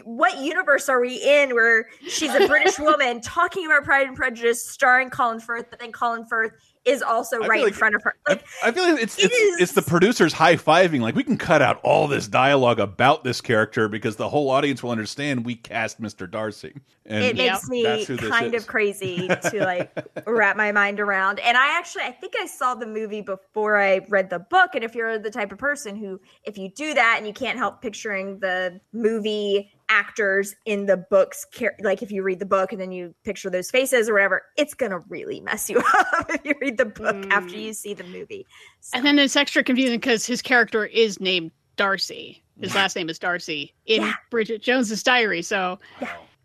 [0.03, 4.67] what universe are we in where she's a British woman talking about Pride and Prejudice,
[4.67, 6.51] starring Colin Firth, but then Colin Firth
[6.87, 8.15] is also I right feel in front of her?
[8.27, 11.01] Like, I feel like it's It it's, is- it's the producers high fiving.
[11.01, 14.81] Like we can cut out all this dialogue about this character because the whole audience
[14.81, 16.29] will understand we cast Mr.
[16.29, 16.73] Darcy.
[17.05, 18.63] And it makes me that's who this kind is.
[18.63, 19.91] of crazy to like
[20.27, 21.39] wrap my mind around.
[21.39, 24.71] And I actually, I think I saw the movie before I read the book.
[24.75, 27.57] And if you're the type of person who, if you do that and you can't
[27.57, 31.45] help picturing the movie actors in the books,
[31.81, 34.73] like if you read the book and then you picture those faces or whatever, it's
[34.73, 35.77] gonna really mess you
[36.17, 37.61] up if you read the book after Mm.
[37.61, 38.45] you see the movie.
[38.93, 42.43] And then it's extra confusing because his character is named Darcy.
[42.59, 44.13] His last name is Darcy in Yeah.
[44.31, 45.41] Bridget Jones's diary.
[45.41, 45.79] So,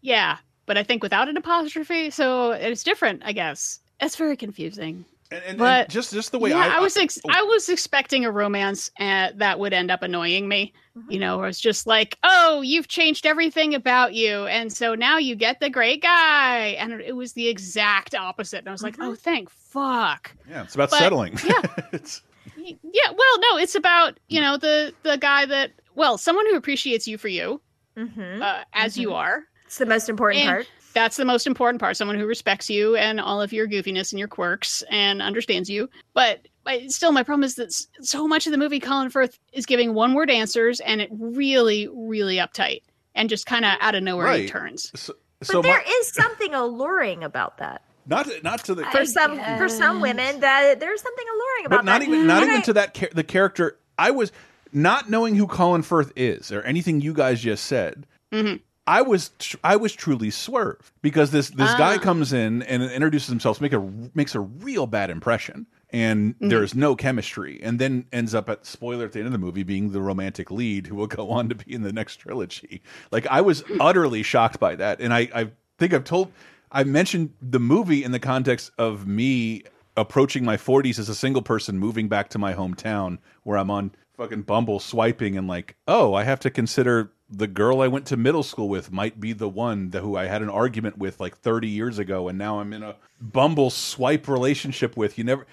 [0.02, 0.36] yeah.
[0.66, 3.22] But I think without an apostrophe, so it's different.
[3.24, 5.04] I guess it's very confusing.
[5.32, 8.24] And, and but just just the way yeah, I, I, was ex- I was expecting
[8.24, 10.72] a romance uh, that would end up annoying me.
[10.98, 11.10] Mm-hmm.
[11.12, 15.16] You know, I was just like, oh, you've changed everything about you, and so now
[15.18, 18.58] you get the great guy, and it was the exact opposite.
[18.58, 19.02] And I was like, Mm-hmm.
[19.10, 20.32] oh, thank fuck.
[20.50, 21.38] yeah, it's about But- settling.
[21.44, 21.62] Yeah.
[21.92, 22.22] it's
[22.56, 27.06] Yeah, well, no, it's about you know the the guy that well, someone who appreciates
[27.08, 27.60] you for you
[27.96, 28.42] Mm-hmm.
[28.42, 29.44] uh, as you are.
[29.66, 30.66] It's the most important And part.
[30.92, 31.96] That's the most important part.
[31.96, 35.88] Someone who respects you and all of your goofiness and your quirks and understands you.
[36.14, 37.72] But, but still, my problem is that
[38.04, 41.88] so much of the movie, Colin Firth is giving one word answers, and it really,
[41.92, 42.82] really uptight
[43.14, 44.90] and just kind of out of nowhere he turns.
[44.98, 47.82] so, But so there my- is something alluring about that.
[48.06, 51.84] not not to the For some for some women, that there's something alluring about but
[51.84, 52.08] not that.
[52.08, 53.78] even not And even I- to that char- the character.
[53.98, 54.32] I was
[54.72, 58.06] not knowing who Colin Firth is or anything you guys just said.
[58.32, 58.60] Mhm.
[58.98, 61.78] I was tr- I was truly swerved because this this Ah.
[61.78, 63.80] guy comes in and introduces himself, make a
[64.14, 66.48] makes a real bad impression, and Mm-hmm.
[66.48, 69.62] there's no chemistry, and then ends up at spoiler at the end of the movie
[69.62, 72.82] being the romantic lead who will go on to be in the next trilogy.
[73.10, 76.30] Like I was utterly shocked by that, and I I think I've told
[76.70, 79.62] I mentioned the movie in the context of me
[79.96, 83.90] approaching my 40s as a single person moving back to my hometown where I'm on
[84.16, 88.16] fucking Bumble swiping and like, oh, I have to consider the girl I went to
[88.16, 91.36] middle school with might be the one that who I had an argument with like
[91.36, 95.16] 30 years ago and now I'm in a Bumble swipe relationship with.
[95.16, 95.46] You never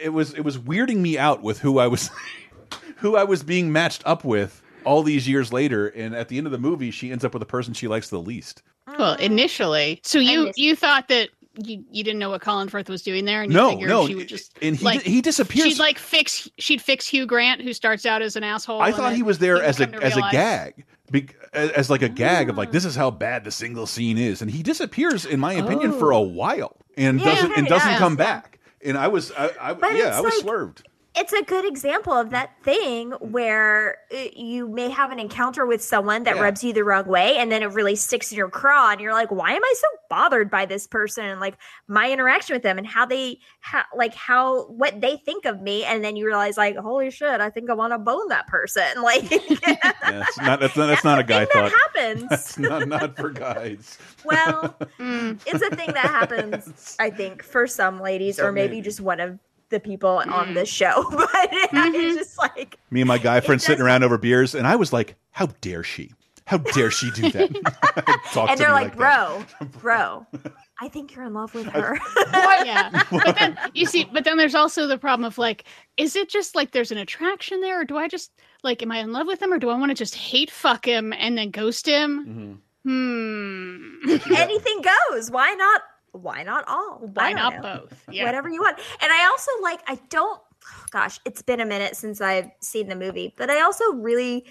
[0.00, 2.10] it was it was weirding me out with who I was
[2.96, 6.46] who I was being matched up with all these years later and at the end
[6.46, 8.62] of the movie she ends up with the person she likes the least.
[8.98, 13.02] Well, initially, so you you thought that you, you didn't know what Colin Firth was
[13.02, 15.66] doing there, and you No, figured no, she would just and he like he disappears.
[15.66, 18.80] She'd like fix she'd fix Hugh Grant, who starts out as an asshole.
[18.80, 21.88] I thought he was there would as a come to as a gag, Be, as,
[21.88, 24.62] like a gag of like this is how bad the single scene is, and he
[24.62, 28.58] disappears, in my opinion, for a while and Yeah, doesn't and doesn't does, come back.
[28.84, 30.88] And I was, I, I yeah, I was like- swerved.
[31.18, 35.82] It's a good example of that thing where uh, you may have an encounter with
[35.82, 36.42] someone that Yeah.
[36.42, 39.12] rubs you the wrong way and then it really sticks in your craw and you're
[39.14, 41.56] like why am i so bothered by this person and like
[41.88, 45.84] my interaction with them and how they how like how what they think of me
[45.84, 48.84] and then you realize like holy shit i think i want to bone that person
[49.02, 51.72] like Yeah, it's not, that's not, that's not a guy thing thought.
[51.72, 53.98] that happens That's not not for guys.
[54.24, 55.40] well Mm.
[55.46, 58.82] it's a thing that happens i think for some ladies or maybe maybe.
[58.82, 59.38] just one of
[59.70, 60.54] the people on Mm.
[60.54, 64.54] this show but it's just like Me and my guy friend sitting around over beers,
[64.54, 66.12] and I was like, "How dare she?
[66.46, 67.50] How dare she do that?"
[68.32, 69.46] Talk and they're me like, that.
[69.60, 70.26] bro, bro,
[70.80, 71.98] I think you're in love with her.
[72.64, 73.02] yeah.
[73.10, 75.64] But then you see, but then there's also the problem of like,
[75.96, 78.30] is it just like there's an attraction there, or do I just
[78.62, 80.86] like, am I in love with him, or do I want to just hate fuck
[80.86, 82.26] him and then ghost him?
[82.26, 82.52] Mm-hmm.
[82.88, 84.32] Hmm.
[84.36, 85.30] Anything goes.
[85.30, 85.82] Why not?
[86.16, 86.98] Why not all?
[87.14, 87.80] Why don't know.
[87.80, 88.04] both?
[88.10, 88.24] Yeah.
[88.24, 88.78] Whatever you want.
[89.00, 89.80] And I also like.
[89.86, 90.40] I don't.
[90.90, 94.46] Gosh, it's been a minute since I've seen the movie, but I also really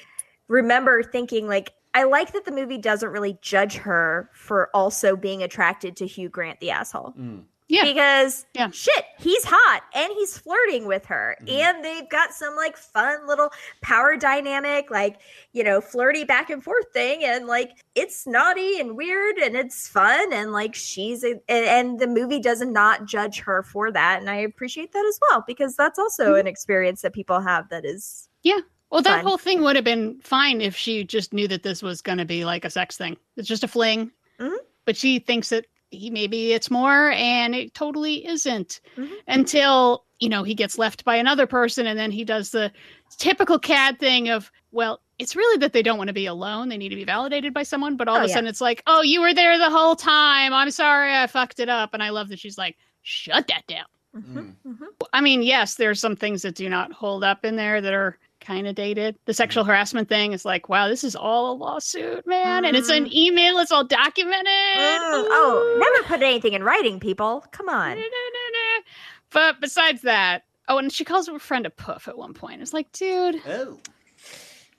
[0.47, 1.73] remember thinking like.
[1.93, 6.27] I like that the movie doesn't really judge her for also being attracted to Hugh
[6.27, 7.13] Grant, the asshole.
[7.17, 7.43] Mm.
[7.67, 7.83] Yeah.
[7.83, 8.69] Because Yeah.
[8.69, 11.35] shit, he's hot and he's flirting with her.
[11.41, 11.49] Mm-hmm.
[11.49, 13.49] And they've got some like fun little
[13.81, 15.19] power dynamic, like,
[15.51, 17.23] you know, flirty back and forth thing.
[17.23, 20.31] And like it's naughty and weird and it's fun.
[20.31, 24.19] And like she's a, and, and the movie does not judge her for that.
[24.19, 26.39] And I appreciate that as well, because that's also Mm-hmm.
[26.41, 28.59] an experience that people have that is Yeah.
[28.91, 29.25] Well, that fun.
[29.25, 32.25] whole thing would have been fine if she just knew that this was going to
[32.25, 33.17] be like a sex thing.
[33.37, 34.11] It's just a fling.
[34.39, 34.55] Mhm.
[34.85, 39.09] But she thinks that he maybe it's more, and it totally isn't Mhm.
[39.27, 42.71] until, you know, he gets left by another person and then he does the
[43.17, 46.67] typical cad thing of, well, it's really that they don't want to be alone.
[46.67, 47.95] They need to be validated by someone.
[47.95, 48.33] But all Oh, of a yeah.
[48.33, 50.53] sudden it's like, oh, you were there the whole time.
[50.53, 51.93] I'm sorry I fucked it up.
[51.93, 53.85] And I love that she's like, shut that down.
[54.15, 54.55] Mm-hmm, mm.
[54.67, 54.85] mm-hmm.
[55.13, 58.17] I mean, yes, there's some things that do not hold up in there that are
[58.45, 59.17] kind of dated.
[59.25, 62.63] The sexual harassment thing is like, wow, this is all a lawsuit, man.
[62.65, 64.45] And it's an email, it's all documented.
[64.45, 67.43] Mm, oh, never put anything in writing, people.
[67.51, 67.97] Come on.
[69.31, 72.61] But besides that, oh, and she calls her friend a poof at one point.
[72.61, 73.79] It's like, dude, Oh.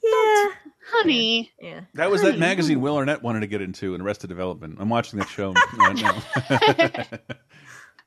[0.02, 0.50] Yeah.
[0.92, 1.50] honey.
[1.60, 1.80] Yeah.
[1.94, 4.76] That was that magazine Will Arnett wanted to get into in Arrested Development.
[4.78, 7.04] I'm watching that show right now.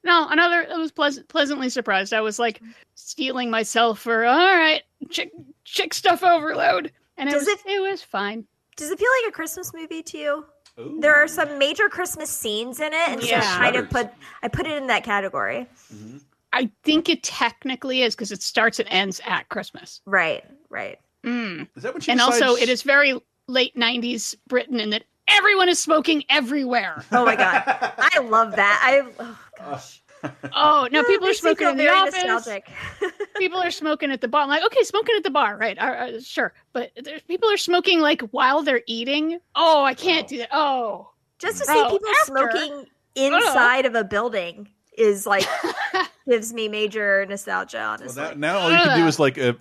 [0.02, 2.14] No, another, I was pleasant, pleasantly surprised.
[2.14, 2.61] I was like
[2.95, 5.32] steeling myself for, all right, chick,
[5.64, 6.92] chick stuff overload.
[7.18, 8.46] And it Does was, it was fine.
[8.78, 10.46] Does it feel like a Christmas movie to you?
[11.00, 14.10] There are some major Christmas scenes in it, and so I kind of put
[14.42, 15.68] I put it in that category.
[16.54, 20.02] I think it technically is because it starts and ends at Christmas.
[20.06, 20.98] Right, right.
[21.24, 21.68] Mm.
[21.76, 25.68] Is that when she and also, it is very late '90s Britain in that everyone
[25.68, 27.04] is smoking everywhere.
[27.12, 27.64] Oh my god,
[27.98, 28.82] I love that.
[28.82, 30.02] I oh gosh.
[30.54, 32.24] Oh no, people are smoking feel in the very office.
[32.26, 32.68] nostalgic.
[33.38, 34.44] people are smoking at the bar.
[34.44, 35.78] I'm like, okay, smoking at the bar, right?
[35.78, 39.40] Uh, uh, sure, but there's people are smoking like while they're eating.
[39.56, 40.50] Oh, I can't do that.
[40.52, 42.52] Oh, Just to see Oh, people after.
[42.52, 42.86] smoking
[43.16, 45.48] inside of a building is like
[46.28, 47.78] gives me major nostalgia.
[47.78, 49.54] Well, Honestly, that, now all you can do is like uh,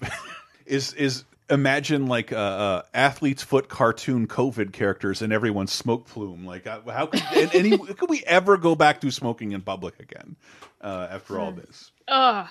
[0.66, 6.44] is is imagine like uh, uh, athlete's foot cartoon COVID characters and everyone's smoke plume.
[6.44, 9.98] Like uh, how could and any could we ever go back to smoking in public
[10.00, 10.36] again
[10.80, 12.48] uh, after all this oh,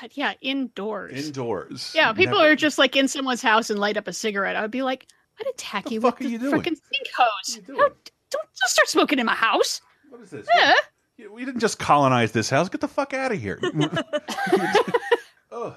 [0.00, 1.26] God, yeah, indoors.
[1.26, 1.92] indoors?
[1.94, 2.52] Yeah, people Never.
[2.52, 4.56] are just like in someone's house and light up a cigarette.
[4.56, 5.06] I would be like,
[5.38, 6.60] I'd attack you with fuck are the you doing?
[6.60, 7.60] freaking sink hose.
[7.66, 7.92] How-
[8.30, 9.80] don't, don't start smoking in my house.
[10.08, 10.48] What is this?
[10.54, 10.74] Yeah.
[11.30, 12.68] We didn't just colonize this house.
[12.68, 13.60] Get the fuck out of here.
[15.52, 15.76] oh.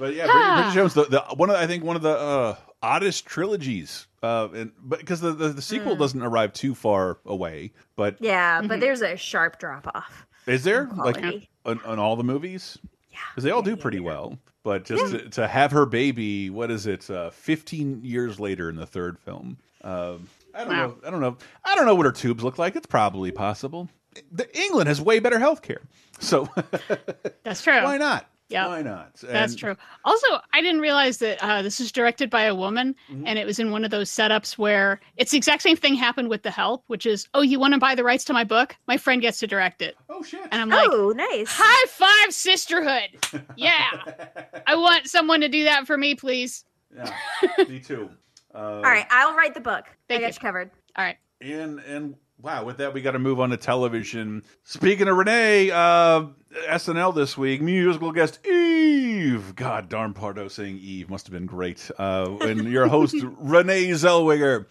[0.00, 2.18] But yeah, Bridget, Bridget Jones, the, the one of the- I think one of the
[2.18, 5.98] uh, oddest trilogies, uh, and but because the, the the sequel Mm.
[6.00, 8.68] doesn't arrive too far away, but yeah, Mm-hmm.
[8.68, 10.26] but there's a sharp drop off.
[10.46, 12.78] is there like on, on all the movies?
[13.12, 14.38] Yeah, because they all do pretty well.
[14.62, 17.08] But just to, to have her baby, what is it?
[17.10, 19.58] Uh, Fifteen years later in the third film.
[19.84, 20.86] Um, I don't Wow.
[20.86, 20.96] know.
[21.06, 21.36] I don't know.
[21.64, 22.74] I don't know what her tubes look like.
[22.76, 23.88] It's probably possible.
[24.32, 25.80] The, England has way better health care,
[26.18, 26.48] so
[27.44, 27.74] That's true.
[27.84, 28.26] why not?
[28.50, 28.66] Yeah.
[28.66, 29.14] Why not?
[29.22, 29.76] That's true.
[30.04, 33.26] Also, I didn't realize that uh, this is directed by a woman, Mm-hmm.
[33.26, 36.28] and it was in one of those setups where it's the exact same thing happened
[36.28, 38.74] with The Help, which is, oh, you want to buy the rights to my book?
[38.88, 39.96] My friend gets to direct it.
[40.08, 40.40] Oh shit!
[40.50, 41.46] And I'm like, oh, nice.
[41.48, 43.10] high five, sisterhood.
[43.56, 43.90] Yeah,
[44.66, 46.64] I want someone to do that for me, please.
[46.94, 47.12] Yeah,
[47.68, 48.10] me too.
[48.54, 49.84] Uh, All right, I'll write the book.
[50.08, 50.38] Thank I got you.
[50.40, 50.70] you covered.
[50.96, 51.16] All right.
[51.40, 54.42] And and wow, with that we got to move on to television.
[54.64, 56.26] Speaking of Renee, uh,
[56.68, 59.54] SNL this week musical guest Eve.
[59.54, 61.90] God Don Pardo saying Eve must have been great.
[61.98, 64.66] Uh, and your host Renee Zellweger.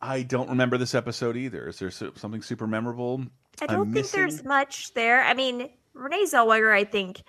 [0.00, 1.68] I don't remember this episode either.
[1.68, 3.22] Is there something super memorable?
[3.60, 4.20] I I'm don't think missing?
[4.20, 5.22] there's much there.
[5.22, 7.22] I mean, Renee Zellweger, I think,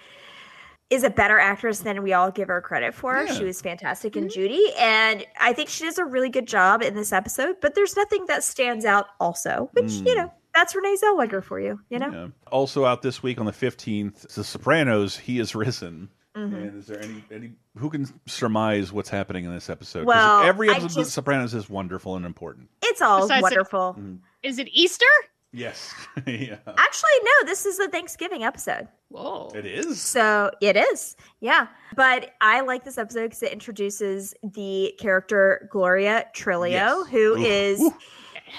[0.91, 3.23] is a better actress than we all give her credit for.
[3.23, 3.33] Yeah.
[3.33, 4.33] She was fantastic in mm-hmm.
[4.33, 7.55] Judy, and I think she does a really good job in this episode.
[7.61, 10.31] But there's nothing that stands out, also, which you know, mm.
[10.53, 11.79] that's Renee Zellweger for you.
[11.89, 12.11] You know.
[12.11, 12.27] Yeah.
[12.51, 15.17] Also out this week on the fifteenth, The Sopranos.
[15.17, 16.09] He is risen.
[16.35, 16.53] Mhm.
[16.53, 19.99] And is there any any who can surmise what's happening in this episode?
[19.99, 22.69] 'Cause Well, every I episode of The Sopranos is wonderful and important.
[22.83, 23.95] it's all Besides the- wonderful.
[23.99, 24.15] Mm-hmm.
[24.43, 25.05] Is it Easter?
[25.53, 25.93] Yes,
[26.27, 28.87] yeah, Actually, no, this is the Thanksgiving episode.
[29.09, 29.51] Whoa.
[29.53, 30.01] it is.
[30.01, 31.67] So it is, yeah.
[31.95, 37.81] But I like this episode because it introduces the character Gloria Trillo, who is.
[37.81, 37.81] Yes.
[37.81, 37.93] who Oof.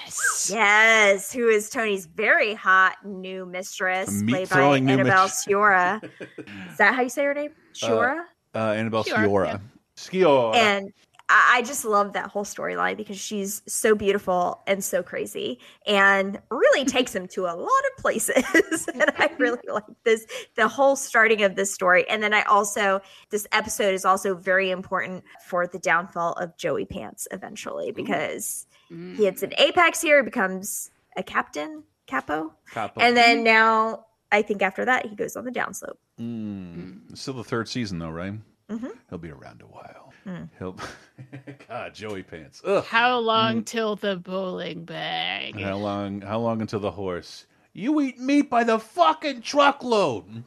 [0.07, 0.55] is Oof.
[0.55, 5.45] yes, who is Tony's very hot new mistress, played by meat-throwing Annabelle mistress.
[5.47, 6.03] Sciorra.
[6.69, 7.51] is that how you say her name?
[7.73, 8.21] Sciorra.
[8.53, 9.61] Uh, Annabelle Sure, Sciorra.
[9.97, 10.55] Sciorra.
[10.55, 10.93] and
[11.33, 16.39] I I just love that whole storyline because she's so beautiful and so crazy and
[16.49, 18.87] really takes him to a lot of places.
[18.93, 22.07] and I really like this, the whole starting of this story.
[22.09, 26.85] And then I also, this episode is also very important for the downfall of Joey
[26.85, 32.53] Pants eventually because he hits an apex here, he becomes a captain, capo.
[32.71, 33.01] Capo.
[33.01, 35.97] And then now I think after that, he goes on the downslope.
[36.19, 37.17] Mm.
[37.17, 38.33] Still the third season though, right?
[38.69, 38.91] Mhm.
[39.09, 40.02] He'll be around a while.
[40.27, 40.49] Mm.
[40.57, 40.75] He'll.
[41.67, 42.61] God, Joey Pants.
[42.65, 42.83] Ugh.
[42.85, 45.59] How long till the bowling bag?
[45.59, 46.21] How long?
[46.21, 47.45] How long until the horse?
[47.73, 50.43] You eat meat by the fucking truckload.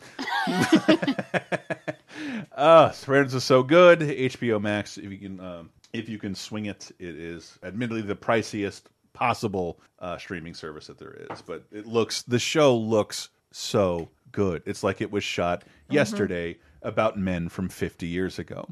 [2.53, 4.01] Uh, Sopranos is so good.
[4.01, 8.17] HBO Max, if you can, um, if you can swing it, it is admittedly the
[8.17, 8.83] priciest
[9.13, 11.43] possible uh, streaming service that there is.
[11.43, 14.63] But it looks, the show looks so good.
[14.65, 18.67] It's like it was shot yesterday about men from 50 years ago.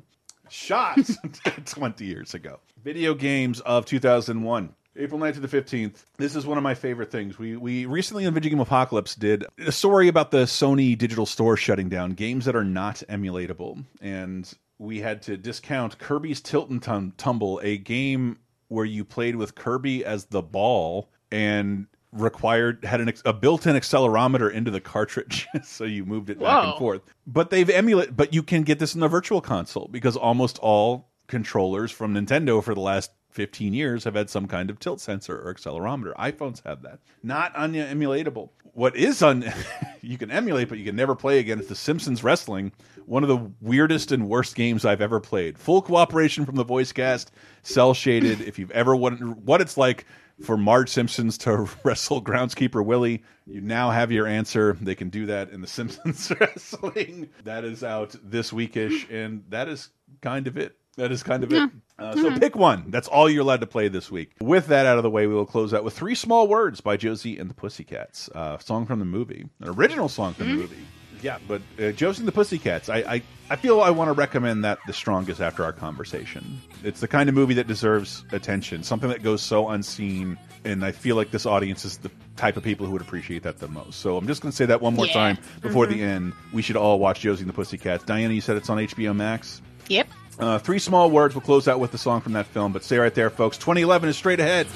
[0.55, 1.01] Shot
[1.67, 2.61] 20 years ago.
[2.85, 4.73] Video games of 2001.
[4.97, 6.05] April 9th to the 15th.
[6.17, 7.37] This is one of my favorite things.
[7.37, 11.57] We we recently on Video Game Apocalypse did a story about the Sony digital store
[11.57, 13.85] shutting down games that are not emulatable.
[14.01, 14.49] And
[14.79, 20.05] we had to discount Kirby's Tilt and Tumble, a game where you played with Kirby
[20.05, 26.05] as the ball and required had an, a built-in accelerometer into the cartridge so you
[26.05, 27.03] moved it back and forth.
[27.27, 31.11] But they've emulate but you can get this in the virtual console because almost all
[31.27, 35.41] controllers from Nintendo for the last 15 years have had some kind of tilt sensor
[35.41, 36.15] or accelerometer.
[36.15, 37.01] iPhones have that.
[37.23, 38.51] Not unemulatable.
[38.75, 39.53] What is un
[40.01, 42.73] you can emulate but you can never play again is the Simpsons wrestling
[43.07, 45.59] one of the weirdest and worst games I've ever played.
[45.59, 47.33] Full cooperation from the voice cast
[47.63, 48.41] cel shaded.
[48.41, 50.07] If you've ever wondered what it's like
[50.43, 53.23] for Marge Simpsons to wrestle groundskeeper Willie.
[53.47, 54.77] You now have your answer.
[54.81, 57.31] They can do that in the Simpsons wrestling.
[57.45, 59.91] That is out this weekish, and that is
[60.21, 60.77] kind of it.
[60.97, 61.71] That is kind of it.
[61.99, 62.91] Uh, so pick one.
[62.91, 64.33] That's all you're allowed to play this week.
[64.41, 66.97] With that out of the way, we will close out with Three Small Words by
[66.97, 68.29] Josie and the Pussycats.
[68.33, 70.77] Uh, song from the movie, an original song from the movie.
[71.23, 74.65] Yeah, but uh, Josie and the Pussycats, I, I, I feel I want to recommend
[74.65, 76.61] that the strongest after our conversation.
[76.83, 80.93] It's the kind of movie that deserves attention, something that goes so unseen, and I
[80.93, 84.01] feel like this audience is the type of people who would appreciate that the most.
[84.01, 85.13] So I'm just going to say that one more Yeah.
[85.13, 86.03] time before the Mhm.
[86.09, 86.33] end.
[86.53, 88.05] We should all watch Josie and the Pussycats.
[88.05, 89.63] Diana, you said it's on HBO Max?
[89.89, 90.09] Yep.
[90.39, 91.35] Uh, three small words.
[91.35, 93.57] We'll close out with the song from that film, but stay right there, folks.
[93.57, 94.67] 2011 is straight ahead.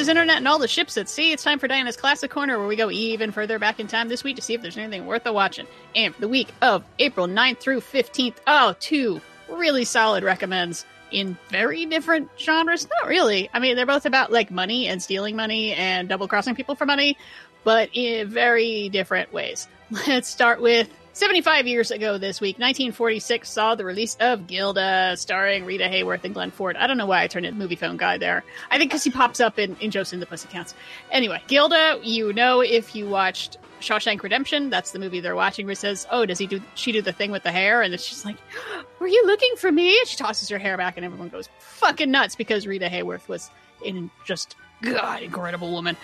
[0.00, 0.08] Mr.
[0.08, 1.32] Internet and all the ships at sea.
[1.32, 4.24] It's time for Diana's Classic Corner, where we go even further back in time this
[4.24, 5.66] week to see if there's anything worth a watching.
[5.94, 9.20] And for the week of April 9th through 15th, oh, two
[9.50, 12.88] really solid recommends in very different genres.
[12.88, 13.50] Not really.
[13.52, 16.86] I mean, they're both about like money and stealing money and double crossing people for
[16.86, 17.18] money,
[17.62, 19.68] but in very different ways.
[20.06, 20.88] Let's start with
[21.20, 26.32] 75 years ago this week, 1946 saw the release of Gilda, starring Rita Hayworth and
[26.32, 26.78] Glenn Ford.
[26.78, 28.42] I don't know why I turned into Moviefone guy there.
[28.70, 30.74] I think because he pops up in, in Josie and the Pussycats.
[31.10, 35.74] Anyway, Gilda, you know if you watched Shawshank Redemption, that's the movie they're watching where
[35.74, 37.82] says, oh, does he do, she do the thing with the hair?
[37.82, 38.36] And she's like,
[38.98, 39.90] were you looking for me?
[39.90, 43.50] And she tosses her hair back and everyone goes fucking nuts because Rita Hayworth was
[43.84, 45.98] in just, God, incredible woman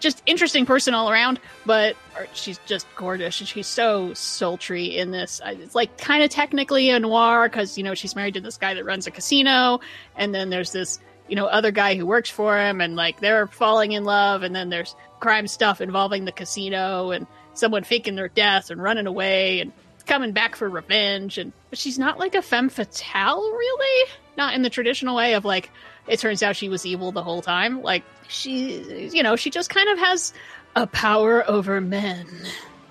[0.00, 1.96] just interesting person all around, but
[2.32, 5.40] she's just gorgeous and she's so sultry in this.
[5.44, 8.56] Uh, It's like kind of technically a noir because you know she's married to this
[8.56, 9.80] guy that runs a casino,
[10.16, 10.98] and then there's this
[11.28, 14.54] you know other guy who works for him, and like they're falling in love, and
[14.54, 19.60] then there's crime stuff involving the casino and someone faking their death and running away
[19.60, 19.72] and
[20.06, 24.62] coming back for revenge and but she's not like a femme fatale really not in
[24.62, 25.70] the traditional way of like
[26.08, 27.82] it turns out she was evil the whole time.
[27.82, 30.32] Like she you know she just kind of has
[30.76, 32.26] a power over men.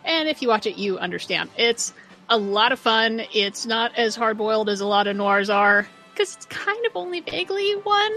[0.06, 1.50] And if you watch it you understand.
[1.58, 1.94] It's
[2.30, 3.22] a lot of fun.
[3.34, 7.20] It's not as hard-boiled as a lot of noirs are because it's kind of only
[7.20, 8.12] vaguely one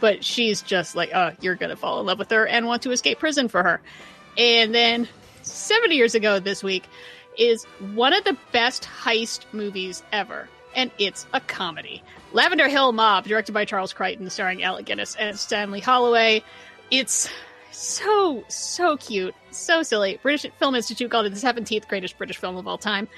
[0.00, 2.90] but she's just like oh you're gonna fall in love with her and want to
[2.90, 3.80] escape prison for her.
[4.36, 5.08] And then
[5.42, 6.84] 70 years ago this week
[7.38, 7.64] is
[7.94, 12.02] one of the best heist movies ever and it's a comedy.
[12.32, 16.42] Lavender hill mob directed by charles crichton starring alec guinness and stanley holloway.
[16.90, 17.28] It's
[17.70, 19.34] so so cute.
[19.50, 20.18] So silly.
[20.22, 23.08] British film institute called it the 17th greatest british film of all time.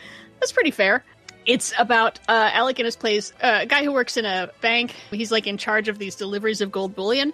[0.40, 1.04] That's pretty fair.
[1.46, 4.94] It's about uh, Alec Guinness plays uh, a guy who works in a bank.
[5.10, 7.32] He's like in charge of these deliveries of gold bullion,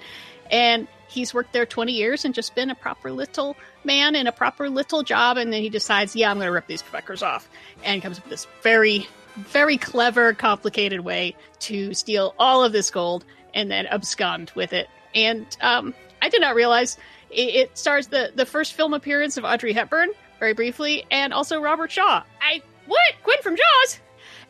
[0.51, 4.33] and he's worked there 20 years and just been a proper little man in a
[4.33, 5.39] proper little job.
[5.39, 7.49] And then he decides, yeah, I'm going to rip these fuckers off,
[7.85, 12.91] and comes up with this very, very clever, complicated way to steal all of this
[12.91, 14.89] gold and then abscond with it.
[15.15, 16.97] And um, I did not realize
[17.31, 21.61] it, it stars the the first film appearance of Audrey Hepburn very briefly, and also
[21.61, 22.23] Robert Shaw.
[22.41, 24.01] I what Quint from Jaws.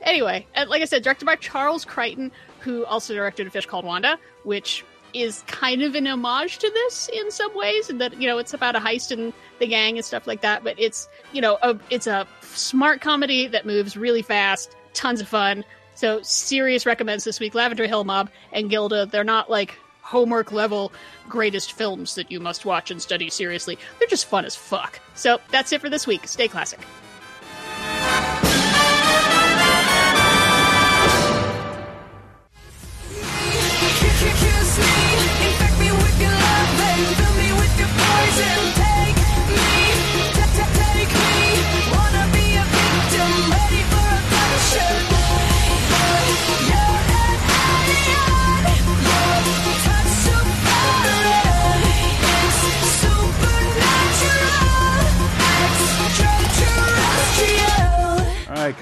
[0.01, 4.19] Anyway, like I said, directed by Charles Crichton, who also directed A Fish Called Wanda,
[4.45, 8.39] which is kind of an homage to this in some ways, and that you know
[8.39, 10.65] it's about a heist and the gang and stuff like that.
[10.65, 15.29] But it's you know a, it's a smart comedy that moves really fast, tons of
[15.29, 15.65] fun.
[15.95, 17.55] So serious recommends this week.
[17.55, 19.07] Lavender Hill Mob and Gilda.
[19.07, 20.93] They're not like homework level
[21.29, 23.79] greatest films that you must watch and study seriously.
[23.99, 25.01] They're just fun as fuck.
[25.15, 26.27] So that's it for this week.
[26.27, 26.81] Stay classic.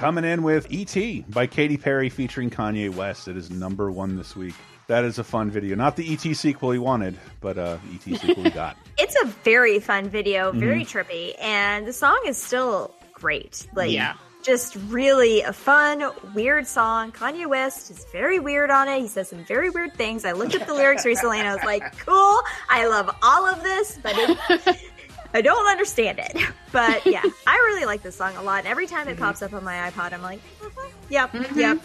[0.01, 1.27] Coming in with E.T.
[1.29, 3.29] by Katy Perry featuring Kanye West.
[3.29, 4.55] It is number one this week.
[4.91, 5.77] That is a fun video.
[5.77, 6.35] Not the E.T.
[6.35, 8.17] sequel he wanted, but uh, E.T.
[8.17, 8.77] sequel he got.
[8.99, 10.91] It's a very fun video, very Mhm.
[11.07, 13.69] trippy, and the song is still great.
[13.73, 14.15] Like, Yeah.
[14.43, 17.13] just really a fun, weird song.
[17.13, 19.01] Kanye West is very weird on it.
[19.01, 20.25] He says some very weird things.
[20.25, 23.63] I looked up the lyrics recently and I was like, cool, I love all of
[23.63, 24.77] this, but it,
[25.35, 26.37] I don't understand it.
[26.73, 28.59] But yeah, I really like this song a lot.
[28.61, 31.79] And every time it pops up on my iPod, I'm like, mhm, yep, yep.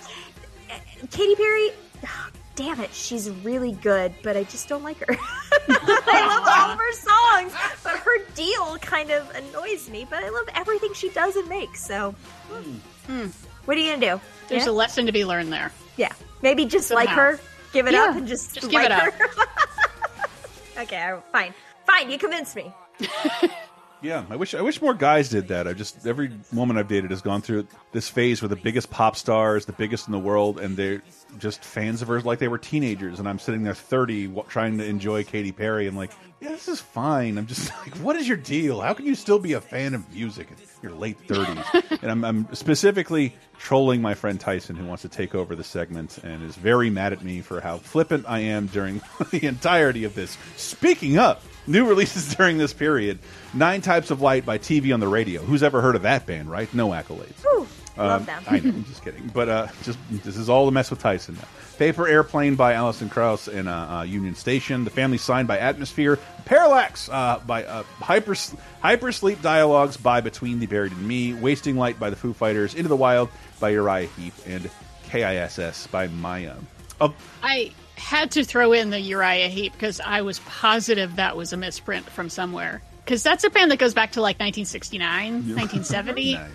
[1.11, 1.69] Katy Perry,
[2.55, 5.05] damn it, she's really good, but I just don't like her.
[5.69, 7.53] I love all of her songs,
[7.83, 10.05] but her deal kind of annoys me.
[10.09, 11.85] But I love everything she does and makes.
[11.85, 12.15] So,
[13.07, 13.27] Hmm.
[13.65, 14.21] what are you gonna do?
[14.47, 14.71] There's Yeah?
[14.71, 15.71] a lesson to be learned there.
[15.97, 16.11] Yeah,
[16.41, 17.39] maybe just like her,
[17.73, 19.13] give it Yeah, up, and just, just give like it up.
[19.13, 19.29] her.
[20.83, 21.53] okay, fine,
[21.85, 22.09] fine.
[22.09, 22.73] You convinced me.
[24.05, 25.67] Yeah, I wish I wish more guys did that.
[25.67, 29.15] I just every woman I've dated has gone through this phase where the biggest pop
[29.15, 31.01] stars, the biggest in the world, and they're
[31.39, 33.17] just fans of hers like they were teenagers.
[33.17, 35.87] And I'm sitting there 30 trying to enjoy Katy Perry.
[35.87, 37.39] and like, yeah, this is fine.
[37.39, 38.79] I'm just like, what is your deal?
[38.79, 41.99] How can you still be a fan of music in your late 30s?
[42.03, 46.19] and I'm, I'm specifically trolling my friend Tyson, who wants to take over the segment
[46.19, 49.01] and is very mad at me for how flippant I am during
[49.31, 50.37] the entirety of this.
[50.57, 51.41] Speaking up.
[51.67, 53.17] New releases during this period:
[53.55, 55.41] Nine Types of Light by TV on the Radio.
[55.41, 56.49] Who's ever heard of that band?
[56.51, 56.71] Right?
[56.73, 57.41] No accolades.
[57.41, 57.67] Whew,
[57.97, 58.43] love Um, them.
[58.47, 59.31] I know, I'm just kidding.
[59.33, 61.47] But uh, just this is all to mess with Tyson now.
[61.77, 64.83] Paper Airplane by Alison Krauss and uh, uh, Union Station.
[64.83, 66.19] The Family Sign by Atmosphere.
[66.45, 68.35] Parallax uh, by uh, Hyper
[68.81, 71.33] Hyper Sleep Dialogues by Between the Buried and Me.
[71.33, 72.75] Wasting Light by the Foo Fighters.
[72.75, 73.29] Into the Wild
[73.59, 74.69] by Uriah Heep and
[75.09, 76.55] KISS by Mýa.
[76.99, 77.09] Uh,
[77.43, 81.57] I had to throw in the Uriah Heep because I was positive that was a
[81.57, 82.81] misprint from somewhere.
[83.05, 86.33] Because that's a band that goes back to like 1969, 1970.
[86.33, 86.49] Nice.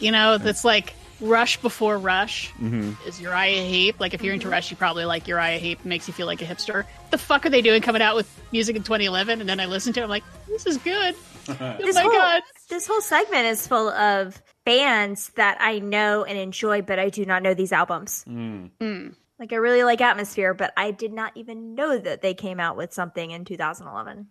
[0.00, 2.96] You know, that's like Rush before Rush Mhm.
[3.06, 4.00] is Uriah Heep.
[4.00, 5.78] Like, if you're into Rush, you probably like Uriah Heep.
[5.78, 6.84] It makes you feel like a hipster.
[7.12, 9.40] The fuck are they doing coming out with music in 2011?
[9.40, 11.14] And then I listen to it, I'm like, this is good.
[11.48, 12.42] Oh this my whole, God.
[12.68, 17.24] This whole segment is full of bands that I know and enjoy, but I do
[17.24, 18.24] not know these albums.
[18.28, 19.14] Mm.
[19.40, 22.76] Like I really like Atmosphere, but I did not even know that they came out
[22.76, 24.28] with something in 2011.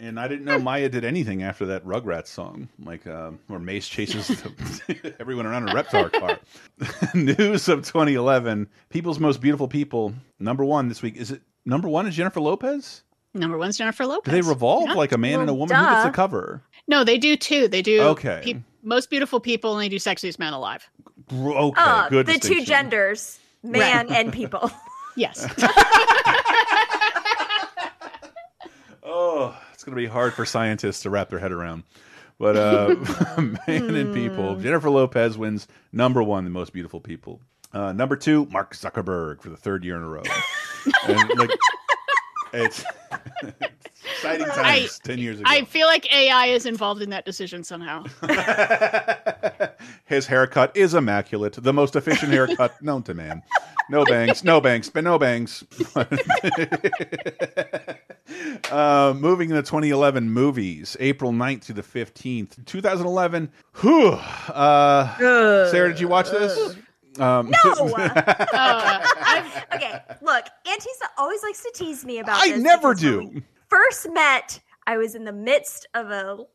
[0.00, 0.06] No.
[0.08, 3.88] And I didn't know Mýa did anything after that Rugrats song, like um, where Mace
[3.88, 6.38] chases the, everyone around a Reptar car.
[7.14, 10.14] News of 2011: People's Most Beautiful People.
[10.38, 11.42] Number one this week is it?
[11.66, 13.02] Number one is Jennifer Lopez.
[13.34, 14.24] Number one's Jennifer Lopez.
[14.24, 14.46] Do Lopez.
[14.46, 14.94] they revolve Yeah.
[14.94, 15.76] like a man and a Well, woman?
[15.76, 16.62] Who gets the cover?
[16.86, 17.68] No, they do too.
[17.68, 18.00] They do.
[18.00, 18.40] Okay.
[18.42, 20.88] peop- most beautiful people, and they do sexiest man alive.
[21.28, 22.26] Gr- Okay, Ah, good.
[22.26, 24.16] the two genders, man Right.
[24.24, 24.70] and people.
[25.16, 25.46] Yes.
[29.10, 31.84] Oh, it's going to be hard for scientists to wrap their head around.
[32.38, 32.94] But uh,
[33.66, 37.40] man and people, Jennifer Lopez wins number one, the most beautiful people.
[37.72, 40.22] Uh, number two, Mark Zuckerberg for the third year in a row.
[41.08, 41.50] and, like,
[42.52, 42.84] it's,
[43.52, 43.67] it's
[44.18, 44.98] exciting times.
[45.00, 48.04] Ten years ago, I feel like AI is involved in that decision somehow.
[50.06, 53.42] his haircut is immaculate, the most efficient haircut known to man.
[53.90, 55.64] No bangs, no bangs, but no bangs.
[58.70, 63.50] uh, moving to 2011 movies, April 9th to the 15th, 2011.
[63.80, 64.10] Whew.
[64.10, 65.16] Uh,
[65.70, 66.76] Sarah, did you watch this?
[67.18, 67.72] Um, No.
[67.96, 69.00] Uh,
[69.74, 73.42] okay, look, Antisa always likes to tease me about I this never because we do.
[73.68, 76.48] First met, I was in the midst of a little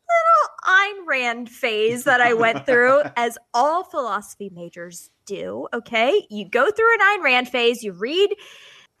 [0.66, 5.68] Ayn Rand phase that I went through, as all philosophy majors do.
[5.72, 8.34] Okay, you go through an Ayn Rand phase, you read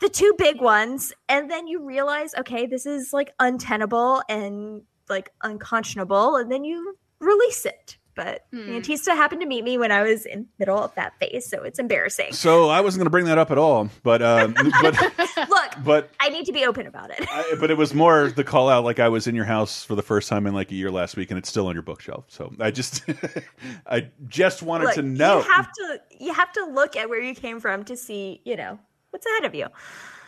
[0.00, 5.30] the two big ones, and then you realize, okay, this is like untenable and like
[5.42, 7.98] unconscionable, and then you release it.
[8.14, 8.70] But Hmm.
[8.70, 11.62] Antista happened to meet me when I was in the middle of that phase, so
[11.62, 12.32] it's embarrassing.
[12.32, 15.00] So I wasn't going to bring that up at all, but um, but
[15.48, 17.26] Look, but I need to be open about it.
[17.30, 18.84] I, but it was more the call out.
[18.84, 21.16] Like I was in your house for the first time in like a year last
[21.16, 22.24] week, and it's still on your bookshelf.
[22.28, 23.04] So I just
[23.86, 25.38] I just wanted Look, to know.
[25.38, 28.56] you have to you have to look at where you came from to see, you
[28.56, 28.78] know,
[29.10, 29.66] what's ahead of you.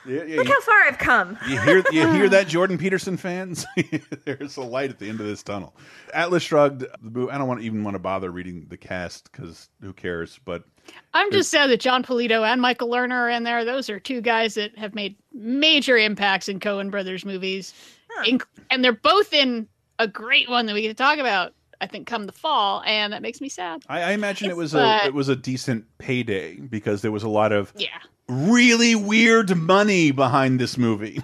[0.06, 1.38] Yeah, yeah, Look you- how far I've come.
[1.48, 3.66] You hear you hear that, Jordan Peterson fans?
[4.24, 5.74] There's a light at the end of this tunnel.
[6.14, 6.80] Atlas shrugged.
[6.82, 10.38] the movie- I don't want even want to bother reading the cast because who cares?
[10.44, 10.64] But
[11.14, 13.64] I'm just sad that Jon Polito and Michael Lerner are in there.
[13.64, 17.74] Those are two guys that have made major impacts in Coen Brothers movies,
[18.24, 19.66] Inc- and they're both in
[19.98, 21.52] a great one that we get to talk about.
[21.80, 23.82] I think come the fall, and that makes me sad.
[23.88, 27.22] I, I imagine it was But- a it was a decent payday because there was
[27.22, 27.88] a lot of Yeah.
[28.28, 31.20] Really weird money behind this movie.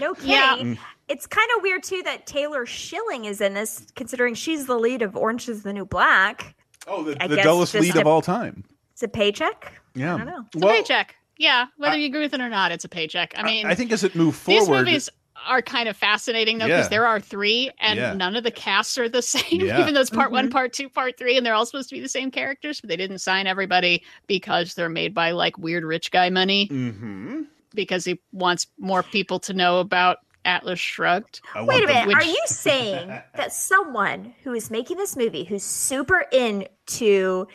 [0.00, 0.76] No kidding.
[0.76, 0.78] Mm.
[1.08, 5.02] It's kind of weird too that Taylor Schilling is in this, considering she's the lead
[5.02, 6.54] of Orange Is the New Black.
[6.86, 8.64] Oh, the, I the guess dullest just lead a- of all time.
[8.92, 9.72] It's a paycheck.
[9.94, 10.44] Yeah, I don't know.
[10.54, 11.14] It's a paycheck.
[11.38, 13.32] Yeah, whether you agree with it or not, it's a paycheck.
[13.36, 15.08] I mean, I think as it moved these forward, movies
[15.46, 16.88] are kind of fascinating though because Yeah.
[16.88, 18.12] there are three, and Yeah.
[18.14, 19.60] none of the casts are the same.
[19.60, 19.80] Yeah.
[19.80, 20.34] Even though it's part Mm-hmm.
[20.34, 22.88] one, part two, part three, and they're all supposed to be the same characters, but
[22.88, 27.42] they didn't sign everybody because they're made by like weird rich guy money mm-hmm.
[27.74, 31.40] because he wants more people to know about Atlas Shrugged.
[31.56, 32.06] Wait a minute.
[32.06, 37.46] Which- Are you saying that someone who is making this movie, who's super into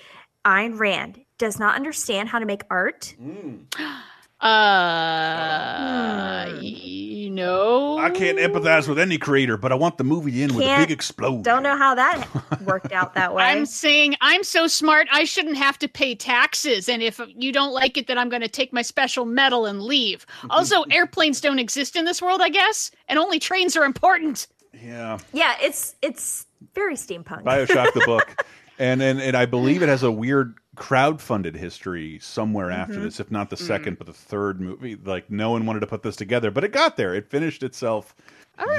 [0.46, 3.16] Ayn Rand, does not understand how to make art?
[4.44, 10.42] Uh, you know, I can't empathize with any creator, but I want the movie to
[10.42, 11.44] end with a big explosion.
[11.44, 12.28] Don't know how that
[12.66, 13.44] worked out that way.
[13.46, 17.72] I'm saying I'm so smart I shouldn't have to pay taxes, and if you don't
[17.72, 20.26] like it, then I'm going to take my special medal and leave.
[20.50, 24.48] Also, airplanes don't exist in this world, I guess, and only trains are important.
[24.74, 26.46] Yeah, yeah, it's it's
[26.76, 27.44] very steampunk.
[27.44, 28.46] Bioshock the book,
[28.78, 33.04] and and and I believe it has a weird crowd-funded history somewhere after Mhm.
[33.04, 33.68] this, if not the Mm.
[33.68, 34.96] second, but the third movie.
[34.96, 37.14] Like no one wanted to put this together, but it got there.
[37.14, 38.16] It finished itself.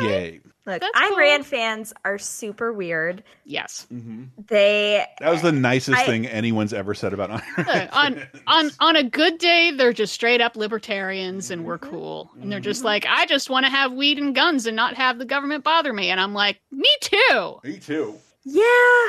[0.00, 0.40] Yay!
[0.66, 3.24] Look, Ayn Rand fans are super weird.
[3.44, 3.86] Yes.
[4.48, 8.70] They That was the nicest I- thing anyone's ever said about Iron Look, on on
[8.80, 12.30] on a good day, they're just straight up libertarians, and we're cool.
[12.40, 15.18] And they're just like, I just want to have weed and guns and not have
[15.18, 16.08] the government bother me.
[16.10, 17.58] And I'm like, me too.
[17.64, 18.14] Me too.
[18.44, 19.06] Yeah,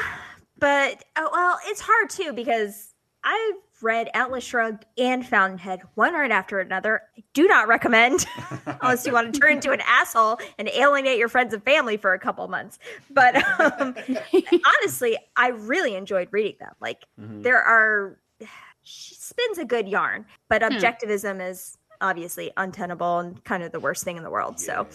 [0.57, 6.31] but oh, well, it's hard too because I've read Atlas Shrugged and Fountainhead one right
[6.31, 7.01] after another.
[7.17, 8.25] I do not recommend
[8.81, 12.13] unless you want to turn into an asshole and alienate your friends and family for
[12.13, 12.79] a couple months.
[13.09, 13.95] But um,
[14.81, 16.73] honestly, I really enjoyed reading them.
[16.79, 17.39] Like Mm-hmm.
[17.39, 17.43] Mhm.
[17.43, 18.17] there are,
[18.83, 20.69] she spins a good yarn, but Hmm.
[20.73, 24.59] objectivism is obviously untenable and kind of the worst thing in the world.
[24.59, 24.87] So,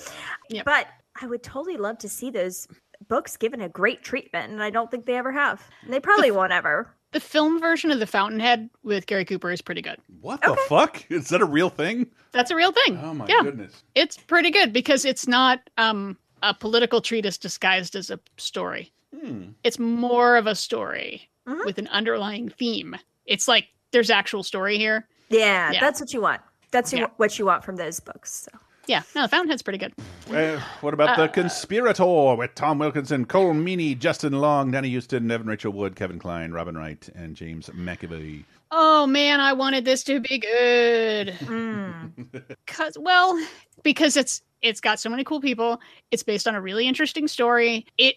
[0.65, 0.87] but
[1.21, 2.69] I would totally love to see those
[3.09, 5.63] books given a great treatment, and I don't think they ever have.
[5.83, 6.95] And they probably won't ever.
[7.13, 9.99] The film version of The Fountainhead with Gary Cooper is pretty good.
[10.21, 11.05] What the fuck?
[11.11, 12.07] Is that a real thing?
[12.31, 13.01] That's a real thing.
[13.03, 13.43] Oh my yeah.
[13.43, 13.83] goodness.
[13.97, 18.93] It's pretty good because it's not um, a political treatise disguised as a story.
[19.19, 19.49] Hmm.
[19.65, 21.65] It's more of a story Mm-hmm.
[21.65, 22.95] with an underlying theme.
[23.25, 25.09] It's like there's actual story here.
[25.31, 25.81] Yeah, Yeah.
[25.81, 26.43] that's what you want.
[26.71, 27.07] That's Yeah.
[27.17, 28.47] what you want from those books.
[28.53, 28.59] So.
[28.91, 29.95] Yeah, no, The Fountainhead's pretty good.
[30.35, 35.31] Uh, what about Uh, the Conspirator with Tom Wilkinson, Colm Meaney, Justin Long, Danny Huston,
[35.31, 38.43] Evan Rachel Wood, Kevin Kline, Robin Wright, and James McAvoy?
[38.73, 41.37] Oh man, I wanted this to be good.
[42.67, 43.41] Cause well,
[43.85, 45.81] because it's it's got so many cool people.
[46.11, 47.87] It's based on a really interesting story.
[47.97, 48.17] It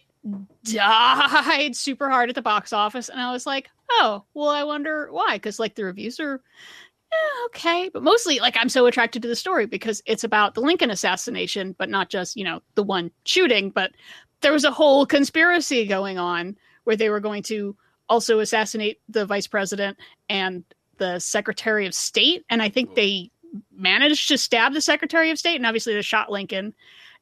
[0.63, 5.07] died super hard at the box office, and I was like, oh, well, I wonder
[5.11, 5.35] why.
[5.35, 6.41] Because like the reviews are
[7.14, 10.61] eh, okay, but mostly like I'm so attracted to the story because it's about the
[10.61, 13.91] Lincoln assassination, but not just you know the one shooting, but
[14.41, 17.76] there was a whole conspiracy going on where they were going to
[18.10, 19.98] also assassinate the vice president
[20.30, 20.64] and
[20.98, 23.31] the secretary of state and i think they
[23.76, 26.73] managed to stab the secretary of state and obviously they shot lincoln.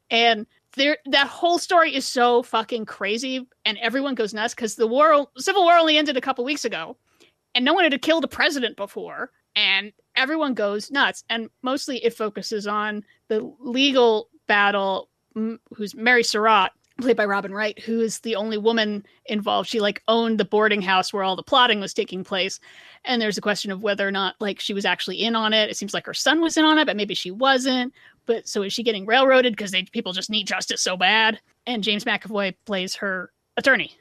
[0.09, 0.45] And
[0.76, 5.27] there that whole story is so fucking crazy and everyone goes nuts because the war
[5.38, 6.95] civil war only ended a couple weeks ago
[7.55, 11.23] and no one had killed a president before and everyone goes nuts.
[11.29, 17.53] And mostly it focuses on the legal battle m- who's mary surratt played by robin
[17.53, 19.69] wright who is the only woman involved.
[19.69, 22.59] She like owned the boarding house where all the plotting was taking place.
[23.05, 25.69] And there's a question of whether or not like she was actually in on it.
[25.69, 27.93] It seems like her son was in on it but maybe she wasn't.
[28.25, 29.53] But so is she getting railroaded?
[29.53, 31.39] Because they people just need justice so bad.
[31.65, 33.95] And james mcavoy plays her attorney.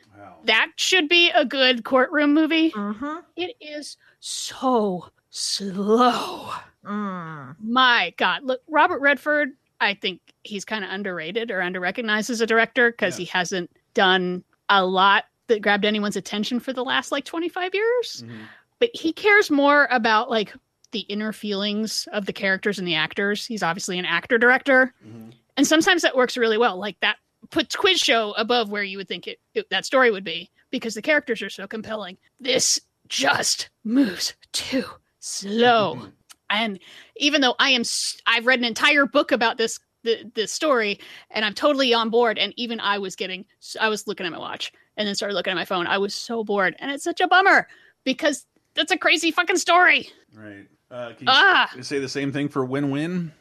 [0.45, 2.71] That should be a good courtroom movie.
[2.71, 3.17] Mm-hmm.
[3.37, 6.51] It is so slow
[6.85, 7.57] mm.
[7.63, 9.51] my god look robert redford
[9.81, 14.43] i think he's kind of underrated or underrecognized as a director because he hasn't done
[14.69, 18.25] a lot that grabbed anyone's attention for the last like 25 years.
[18.25, 18.43] Mm-hmm.
[18.79, 20.55] But he cares more about like
[20.93, 23.45] the inner feelings of the characters and the actors.
[23.45, 24.95] He's obviously an actor director.
[25.07, 25.31] Mm-hmm.
[25.57, 26.79] And sometimes that works really well.
[26.79, 27.17] Like that
[27.51, 30.95] puts quiz show above where you would think it, it that story would be because
[30.95, 32.17] the characters are so compelling.
[32.39, 34.85] This just moves too
[35.21, 36.09] slow.
[36.51, 36.79] and
[37.17, 37.83] even though I am
[38.27, 40.99] I've read an entire book about this the, this story
[41.31, 43.45] and I'm totally on board and even I was getting
[43.81, 45.87] I was looking at my watch and then started looking at my phone.
[45.87, 47.69] I was so bored and it's such a bummer
[48.05, 50.09] because that's a crazy fucking story.
[50.35, 50.67] Right.
[50.91, 51.71] Uh, can you Ah.
[51.83, 53.33] say the same thing for Win Win?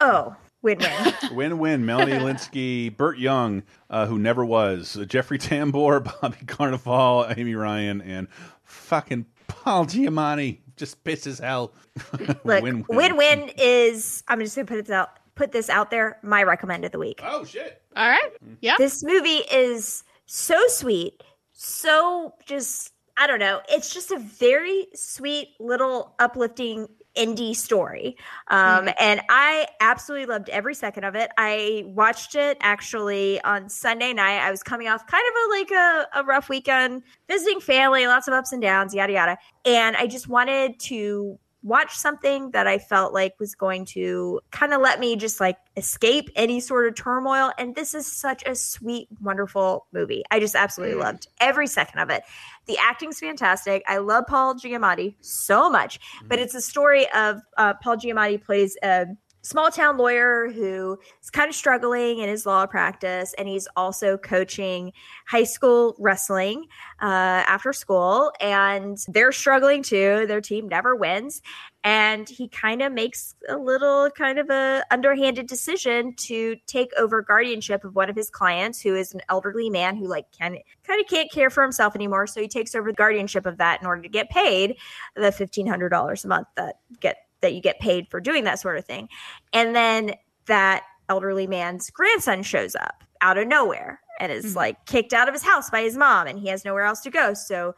[0.00, 1.14] Oh, win-win.
[1.32, 7.36] Win Win, Melanie Lynskey, Burt Young, uh, who never was, uh, Jeffrey Tambor, Bobby Cannavale,
[7.38, 8.28] Amy Ryan, and
[8.64, 10.58] fucking Paul Giamatti.
[10.80, 11.74] Just piss as hell.
[12.18, 12.84] Look, Win-win.
[12.88, 14.24] win-win is.
[14.28, 15.10] I'm just gonna put it out.
[15.34, 16.18] Put this out there.
[16.22, 17.20] My recommend of the week.
[17.22, 17.82] Oh shit!
[17.94, 18.30] All right.
[18.62, 18.76] Yeah.
[18.78, 23.60] This movie is so sweet, so just I don't know.
[23.68, 26.88] It's just a very sweet little uplifting
[27.20, 28.16] indie story.
[28.48, 31.30] Um, and I absolutely loved every second of it.
[31.36, 34.40] I watched it actually on Sunday night.
[34.40, 38.26] I was coming off kind of a like a, a rough weekend, visiting family, lots
[38.26, 39.38] of ups and downs, yada yada.
[39.64, 44.72] And I just wanted to watch something that I felt like was going to kind
[44.72, 47.52] of let me just like escape any sort of turmoil.
[47.58, 50.22] And this is such a sweet, wonderful movie.
[50.30, 52.22] I just absolutely loved every second of it.
[52.66, 53.82] The acting's fantastic.
[53.86, 58.76] I love Paul Giamatti so much, but it's a story of uh, Paul Giamatti plays
[58.82, 59.06] a
[59.42, 64.16] small town lawyer who is kind of struggling in his law practice and he's also
[64.16, 64.92] coaching
[65.26, 66.66] high school wrestling
[67.00, 70.26] uh, after school and they're struggling too.
[70.26, 71.42] Their team never wins
[71.82, 77.22] and he kind of makes a little kind of a underhanded decision to take over
[77.22, 81.00] guardianship of one of his clients who is an elderly man who like can kind
[81.00, 82.26] of can't care for himself anymore.
[82.26, 84.76] So he takes over the guardianship of that in order to get paid
[85.16, 88.84] the $1500 a month that get that you get paid for doing that sort of
[88.84, 89.08] thing.
[89.52, 90.14] And then
[90.46, 94.56] that elderly man's grandson shows up out of nowhere and is mm-hmm.
[94.56, 97.10] like kicked out of his house by his mom and he has nowhere else to
[97.10, 97.34] go.
[97.34, 97.74] So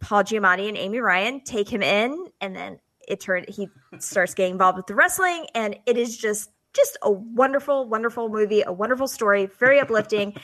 [0.00, 3.68] Paul Giamatti and Amy Ryan take him in and then it turned he
[3.98, 8.62] starts getting involved with the wrestling and it is just just a wonderful wonderful movie,
[8.66, 10.34] a wonderful story, very uplifting.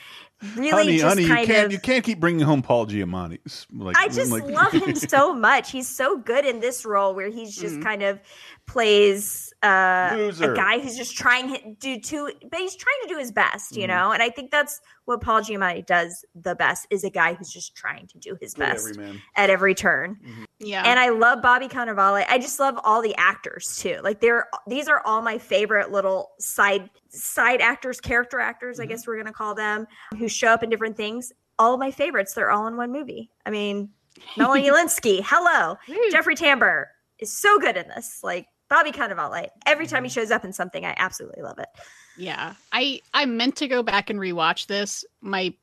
[0.55, 3.39] Really honey, just honey, you can't of you can't keep bringing home Paul Giamatti.
[3.73, 5.71] Like, I just like- love him so much.
[5.71, 7.83] He's so good in this role where he's just Mhm.
[7.83, 8.19] kind of
[8.67, 13.17] plays uh, a guy who's just trying to do to, but he's trying to do
[13.17, 13.87] his best, you Mhm.
[13.87, 14.11] know.
[14.11, 17.75] And I think that's what Paul Giamatti does the best is a guy who's just
[17.75, 19.21] trying to do his Good best everyman.
[19.35, 20.19] at every turn.
[20.59, 20.83] Yeah.
[20.85, 22.25] And I love Bobby Cannavale.
[22.27, 23.99] I just love all the actors too.
[24.03, 28.91] Like they're these are all my favorite little side side actors, character actors, I mm-hmm.
[28.91, 29.85] guess we're gonna call them,
[30.17, 31.31] who show up in different things.
[31.59, 32.33] All of my favorites.
[32.33, 33.29] They're all in one movie.
[33.45, 33.89] I mean,
[34.35, 35.77] Melanie Lynskey, hello.
[36.11, 36.85] Jeffrey Tambor
[37.19, 38.21] is so good in this.
[38.23, 39.49] Like Bobby Cannavale.
[39.65, 40.21] Every time he mm-hmm.
[40.21, 41.69] shows up in something, I absolutely love it.
[42.17, 42.55] Yeah.
[42.71, 45.05] I I meant to go back and rewatch this.
[45.21, 45.53] My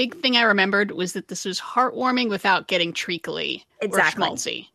[0.00, 4.24] big thing I remembered was that this was heartwarming without getting treacly Exactly.
[4.24, 4.66] or schmaltzy.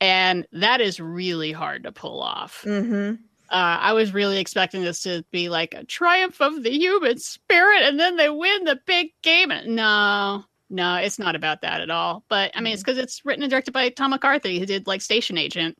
[0.00, 2.62] And that is really hard to pull off.
[2.66, 3.14] Mm-hmm.
[3.48, 7.82] Uh, I was really expecting this to be like a triumph of the human spirit,
[7.84, 9.50] and then they win the big game.
[9.66, 12.24] No, no, it's not about that at all.
[12.28, 15.00] But I mean, it's because it's written and directed by Tom McCarthy, who did like
[15.00, 15.78] Station Agent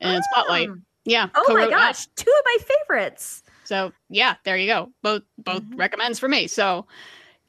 [0.00, 0.70] and Spotlight.
[1.04, 1.28] Yeah.
[1.34, 1.76] Oh my co-wrote that.
[1.76, 3.42] gosh, two of my favorites.
[3.64, 4.90] So yeah, there you go.
[5.02, 5.76] Both both Mm-hmm.
[5.76, 6.46] recommends for me.
[6.46, 6.86] So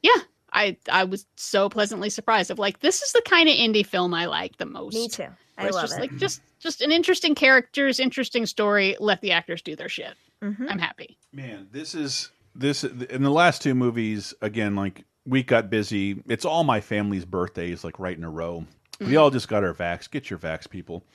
[0.01, 0.19] yeah,
[0.53, 4.13] I I was so pleasantly surprised of like this is the kind of indie film
[4.13, 4.95] I like the most.
[4.95, 5.23] Me too.
[5.57, 6.01] I Where it's love just it.
[6.01, 8.95] like just just an interesting characters, interesting story.
[8.99, 10.15] Let the actors do their shit.
[10.43, 10.67] Mm-hmm.
[10.69, 11.17] I'm happy.
[11.33, 14.75] Man, this is this in the last two movies again.
[14.75, 16.23] Like we got busy.
[16.27, 18.65] It's all my family's birthdays, like right in a row.
[18.99, 20.09] We all just got our vax.
[20.09, 21.05] Get your vax, people.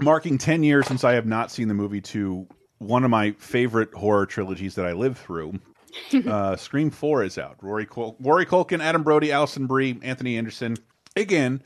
[0.00, 2.46] Marking ten years since I have not seen the movie to
[2.78, 5.58] one of my favorite horror trilogies that I lived through.
[6.26, 7.56] uh, Scream Four is out.
[7.60, 10.76] Rory Col Rory Culkin, Adam Brody, Alison Brie, Anthony Anderson.
[11.16, 11.62] Again,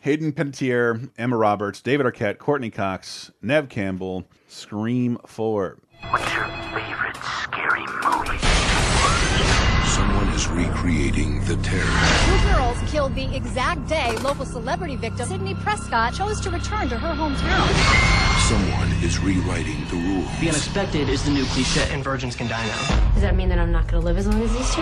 [0.00, 4.24] Hayden Panettiere, Emma Roberts, David Arquette, Courteney Cox, Neve Campbell.
[4.48, 5.78] Scream Four.
[6.10, 8.38] What's your favorite scary movie?
[9.88, 11.84] Someone is recreating the terror.
[12.24, 16.96] Two girls killed the exact day local celebrity victim Sidney Prescott chose to return to
[16.96, 18.37] her hometown.
[18.48, 20.40] Someone is rewriting the rules.
[20.40, 23.12] The unexpected is the new cliche, and virgins can die now.
[23.12, 24.80] Does that mean that I'm not going to live as long as these two?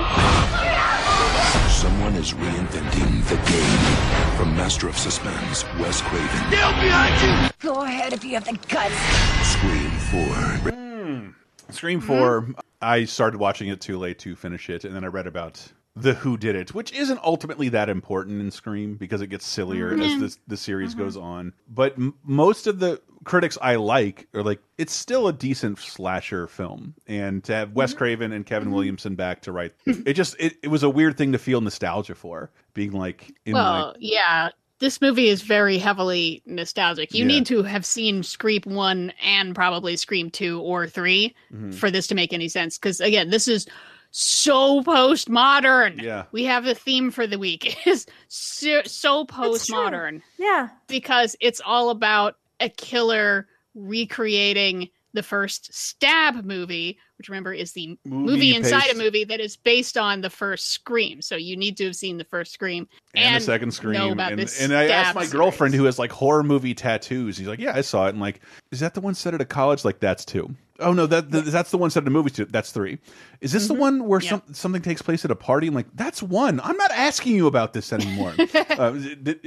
[1.75, 4.37] Someone is reinventing the game.
[4.37, 6.29] From Master of Suspense, Wes Craven.
[6.47, 7.51] Still behind you!
[7.59, 8.95] Go ahead if you have the guts.
[9.43, 11.73] Scream 4.
[11.73, 12.47] Scream 4,
[12.81, 16.15] I started watching it too late to finish it, and then I read about the
[16.15, 19.99] who did it, which isn't ultimately that important in Scream because it gets sillier as
[20.13, 20.21] Mhm.
[20.21, 20.99] this, the series Mhm.
[20.99, 21.53] goes on.
[21.69, 26.47] But m most of the critics I like are like, it's still a decent slasher
[26.47, 30.57] film, and to have Wes Craven and Kevin Williamson back to write, it just it,
[30.63, 34.49] it was a weird thing to feel nostalgia for, being like in well, my yeah.
[34.79, 37.15] This movie is very heavily nostalgic.
[37.15, 37.29] You Yeah.
[37.29, 41.75] need to have seen Scream 1 and probably Scream 2 or 3 Mhm.
[41.75, 42.77] for this to make any sense.
[42.77, 43.67] Because, again, this is
[44.11, 46.03] so postmodern.
[46.03, 46.25] Yeah.
[46.31, 47.65] We have the theme for the week.
[47.87, 50.21] It is so, so postmodern.
[50.39, 50.69] Yeah.
[50.89, 57.99] Because it's all about a killer recreating the first Stab movie, which remember is the
[58.05, 61.23] Movie movie, inside a movie that is based on the first Scream.
[61.23, 64.75] So you need to have seen the first Scream and, the second scream and, and
[64.75, 65.33] i asked my series.
[65.33, 68.41] girlfriend who has like horror movie tattoos he's like yeah i saw it and like
[68.71, 71.45] is that the one set at a college like that's two oh no that th-
[71.45, 72.45] that's the one set at a movie too.
[72.45, 72.99] That's three.
[73.41, 75.67] Is this the one where some, something takes place at a party?
[75.69, 76.61] I'm like that's one.
[76.61, 78.35] I'm not asking you about this anymore.
[78.77, 78.93] Uh,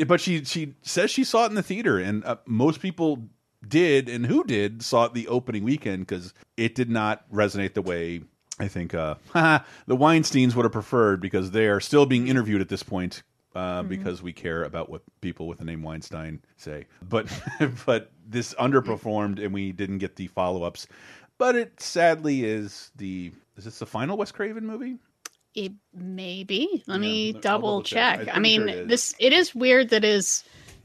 [0.07, 3.27] but she she says she saw it in the theater and uh, most people
[3.67, 7.81] did and who did saw it the opening weekend because it did not resonate the
[7.81, 8.21] way
[8.59, 12.69] I think uh, the Weinsteins would have preferred because they are still being interviewed at
[12.69, 13.23] this point
[13.55, 16.85] uh, because we care about what people with the name Weinstein say.
[17.07, 17.27] But
[17.85, 20.87] but this underperformed and we didn't get the follow ups.
[21.39, 24.97] But it sadly is the is this the final Wes Craven movie?
[25.55, 26.83] It may be.
[26.85, 28.19] Let me double double check.
[28.19, 28.27] check.
[28.29, 28.87] I'm I mean, sure it is.
[28.87, 30.43] this it is weird that is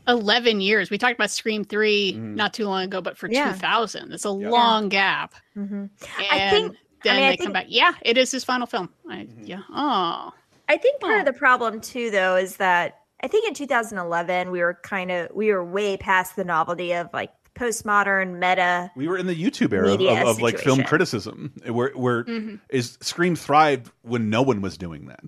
[0.08, 0.90] 11 years.
[0.90, 2.34] We talked about Scream 3 Mm-hmm.
[2.34, 3.52] not too long ago, but for Yeah.
[3.52, 4.12] 2000.
[4.12, 5.34] It's a long gap.
[5.56, 5.72] Mhm.
[5.72, 5.90] And
[6.30, 7.66] I think- I then mean, I they come back.
[7.68, 8.88] Yeah, it is his final film.
[9.10, 9.44] I, Mm-hmm.
[9.44, 9.60] Yeah.
[9.70, 10.32] Oh.
[10.68, 14.60] I think part of the problem too, though, is that I think in 2011 we
[14.60, 18.90] were kind of we were way past the novelty of like postmodern meta.
[18.96, 22.60] We were in the YouTube era of, of, like film criticism, where where Mhm.
[22.68, 25.20] is Scream thrived when no one was doing that,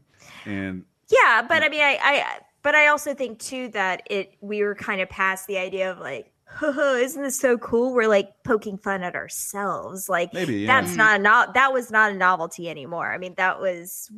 [0.44, 4.62] and Yeah, but I mean, I, I but I also think too that it we
[4.62, 6.32] were kind of past the idea of like.
[6.62, 7.92] Isn't this so cool?
[7.92, 10.08] We're like poking fun at ourselves.
[10.08, 10.80] Like Maybe, yeah.
[10.80, 13.12] that's not a no- that was not a novelty anymore.
[13.12, 14.08] I mean, that was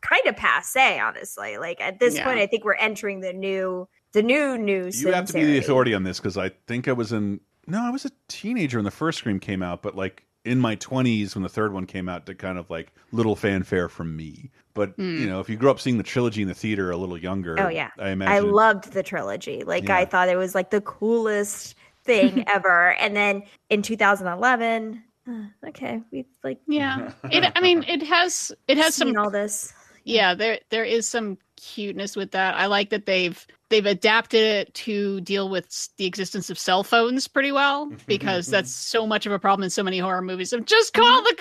[0.00, 1.58] kind of passe, honestly.
[1.58, 2.24] Like at this Yeah.
[2.24, 4.90] point, I think we're entering the new the new new.
[4.92, 7.40] You have to be the authority on this because I think I was in.
[7.66, 10.74] No, I was a teenager when the first Scream came out, but like in my
[10.74, 14.50] twenties when the third one came out, to kind of like little fanfare from me.
[14.74, 15.18] But Hmm.
[15.20, 17.58] you know, if you grew up seeing the trilogy in the theater a little younger,
[17.60, 19.62] Oh yeah, I I loved the trilogy.
[19.64, 19.96] Like Yeah.
[19.98, 22.92] I thought it was like the coolest thing ever.
[22.94, 27.12] And then in 2011, uh, okay, we like Yeah.
[27.30, 29.72] It, I mean, it has it has seen some all this.
[30.04, 34.74] yeah there there is some cuteness with that i like that they've they've adapted it
[34.74, 39.32] to deal with the existence of cell phones pretty well because that's so much of
[39.32, 40.52] a problem in so many horror movies.
[40.52, 41.36] Of just call the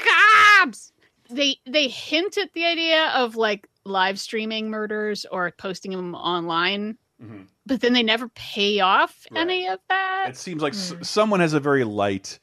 [0.57, 0.91] cops!
[1.29, 6.97] They they hint at the idea of like live streaming murders or posting them online
[7.23, 7.45] Mhm.
[7.67, 10.29] but then they never pay off any of that.
[10.29, 11.01] It seems like Hmm.
[11.01, 12.39] s someone has a very light,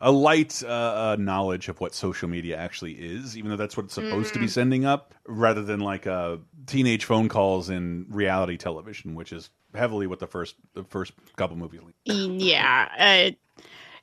[0.00, 3.84] a light uh, uh, knowledge of what social media actually is, even though that's what
[3.86, 4.50] it's supposed to be Mhm.
[4.50, 6.36] sending up, rather than like uh,
[6.66, 11.56] teenage phone calls in reality television, which is heavily what the first the first couple
[11.56, 11.80] movies.
[12.04, 13.30] yeah uh,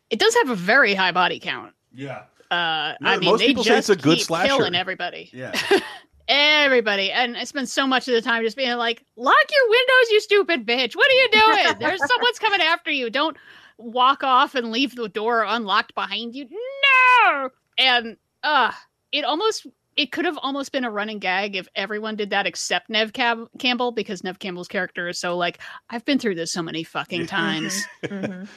[0.10, 2.24] it does have a very high body count Yeah.
[2.52, 4.48] uh No, i mean most they people just say it's a good slasher.
[4.48, 5.52] killing everybody Yeah.
[6.28, 10.12] everybody and i spend so much of the time just being like lock your windows
[10.12, 13.38] you stupid bitch what are you doing there's someone's coming after you don't
[13.78, 18.72] walk off and leave the door unlocked behind you no and uh
[19.12, 22.90] it almost it could have almost been a running gag if everyone did that except
[22.90, 26.62] Neve Cam- Campbell because Neve Campbell's character is so like I've been through this so
[26.62, 27.86] many fucking times.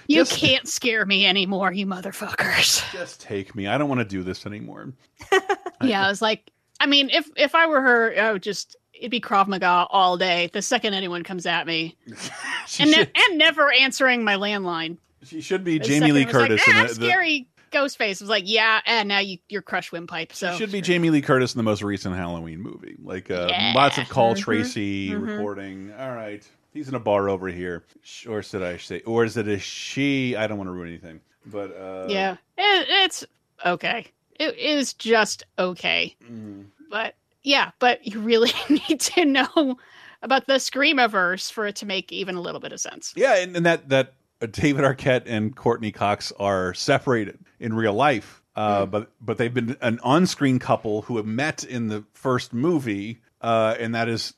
[0.08, 2.90] You Just- can't scare me anymore, you motherfuckers.
[2.92, 3.66] Just take me.
[3.68, 4.92] I don't want to do this anymore.
[5.82, 6.50] yeah, I was like,
[6.80, 10.16] I mean, if if I were her, I would just it'd be Krav Maga all
[10.16, 10.50] day.
[10.52, 11.96] The second anyone comes at me,
[12.80, 14.96] and ne- and never answering my landline.
[15.24, 17.48] She should be Jamie Lee second it was Curtis Like, in ah, the, the- scary
[17.70, 18.20] ghost face.
[18.20, 20.32] was like, yeah, and now you you're crushed windpipe.
[20.32, 22.96] So she should be Jamie Lee Curtis in the most recent Halloween movie.
[23.02, 23.72] Like uh, Yeah.
[23.74, 25.26] lots of call Mhm, Tracy mhm.
[25.26, 25.92] recording.
[25.98, 27.84] All right, he's in a bar over here.
[28.28, 29.00] Or should I say?
[29.02, 30.36] Or is it a she?
[30.36, 31.20] I don't want to ruin anything.
[31.46, 33.24] But uh, yeah, it, it's
[33.66, 34.06] okay.
[34.38, 36.14] It is just okay.
[36.24, 36.62] mm-hmm.
[36.90, 39.76] But yeah, but you really need to know
[40.22, 43.12] about the Screamiverse for it to make even a little bit of sense.
[43.16, 44.14] Yeah, and, and that that
[44.50, 48.90] David Arquette and Courteney Cox are separated in real life, uh, Hmm.
[48.90, 53.74] but but they've been an on-screen couple who have met in the first movie, uh,
[53.78, 54.34] and that is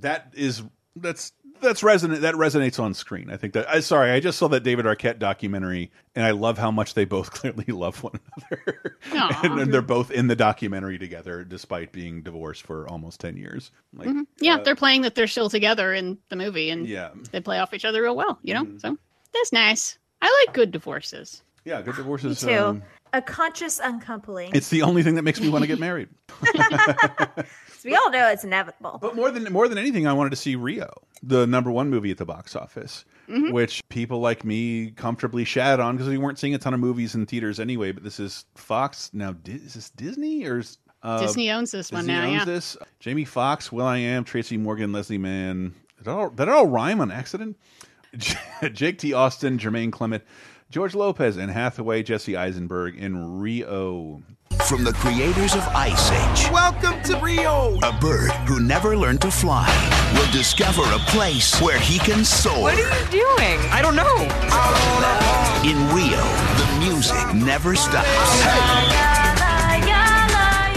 [0.00, 0.62] that is
[0.96, 1.32] that's
[1.62, 2.22] that's resonant.
[2.22, 3.30] That resonates on screen.
[3.30, 3.68] I think that.
[3.70, 7.04] I, sorry, I just saw that David Arquette documentary, and I love how much they
[7.04, 8.96] both clearly love one another,
[9.44, 13.70] and, and they're both in the documentary together, despite being divorced for almost ten years.
[13.94, 14.26] Like, Mhm.
[14.40, 17.10] Yeah, they're playing that they're still together in the movie, and Yeah.
[17.30, 18.38] they play off each other real well.
[18.42, 18.98] You know, so
[19.34, 19.98] that's nice.
[20.20, 21.42] I like good divorces.
[21.64, 22.44] yeah, good divorces.
[22.44, 22.58] Me too.
[22.58, 22.82] Um,
[23.14, 24.50] a conscious uncoupling.
[24.54, 26.08] it's the only thing that makes me want to get married.
[27.84, 28.98] We all know it's inevitable.
[29.02, 30.88] But more than more than anything, I wanted to see Rio,
[31.20, 33.50] the number one movie at the box office, Mhm.
[33.52, 37.16] which people like me comfortably shat on because we weren't seeing a ton of movies
[37.16, 37.90] in theaters anyway.
[37.90, 39.34] But this is Fox now.
[39.46, 42.22] Is this Disney or is, uh, Disney owns this one Disney now.
[42.28, 42.44] owns Yeah.
[42.44, 42.76] this.
[43.00, 45.74] Jamie Foxx, will.i.am, Tracy Morgan, Leslie Mann.
[45.96, 47.56] Did that all, did that all rhyme on accident?
[48.72, 49.12] Jake T.
[49.12, 50.22] Austin, Jermaine Clement,
[50.70, 54.22] George Lopez, Anne Hathaway, Jesse Eisenberg in Rio.
[54.68, 56.50] From the creators of Ice Age.
[56.52, 57.78] Welcome to Rio.
[57.82, 59.66] A bird who never learned to fly
[60.14, 62.60] will discover a place where he can soar.
[62.60, 63.58] What are you doing?
[63.72, 64.20] I don't know.
[65.64, 66.22] In Rio,
[66.60, 68.08] the music never stops.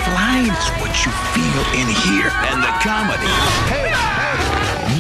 [0.07, 2.31] Flying's what you feel in here.
[2.47, 4.24] And the comedy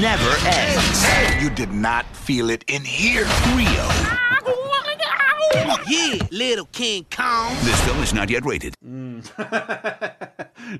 [0.05, 1.43] never ends.
[1.43, 3.23] You did not feel it in here.
[3.55, 3.89] Rio.
[5.87, 7.55] Yeah, little King Kong.
[7.63, 8.75] This film is not yet rated.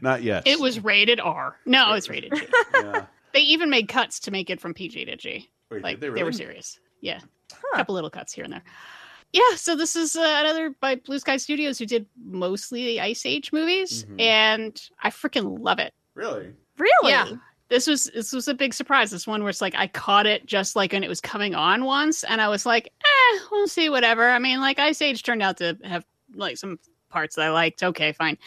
[0.01, 0.47] Not yet.
[0.47, 1.55] It was rated R.
[1.65, 2.45] No, it's rated G.
[3.33, 5.49] They even made cuts to make it from PG to G.
[5.69, 6.79] Wait, like did they they, were serious.
[7.01, 7.19] Yeah,
[7.73, 8.63] a couple little cuts here and there.
[9.33, 13.25] Yeah, so this is uh, another by Blue Sky Studios who did mostly the Ice
[13.25, 14.19] Age movies, Mm-hmm.
[14.19, 15.93] and I freaking love it.
[16.13, 16.53] Really?
[16.77, 17.11] Really?
[17.11, 17.25] Yeah.
[17.69, 19.11] This was this was a big surprise.
[19.11, 21.85] This one where it's like I caught it just like when it was coming on
[21.85, 24.29] once, and I was like, eh, we'll see, whatever.
[24.29, 26.05] I mean, like Ice Age turned out to have
[26.35, 26.79] like some
[27.09, 27.81] parts that I liked.
[27.81, 28.37] Okay, fine.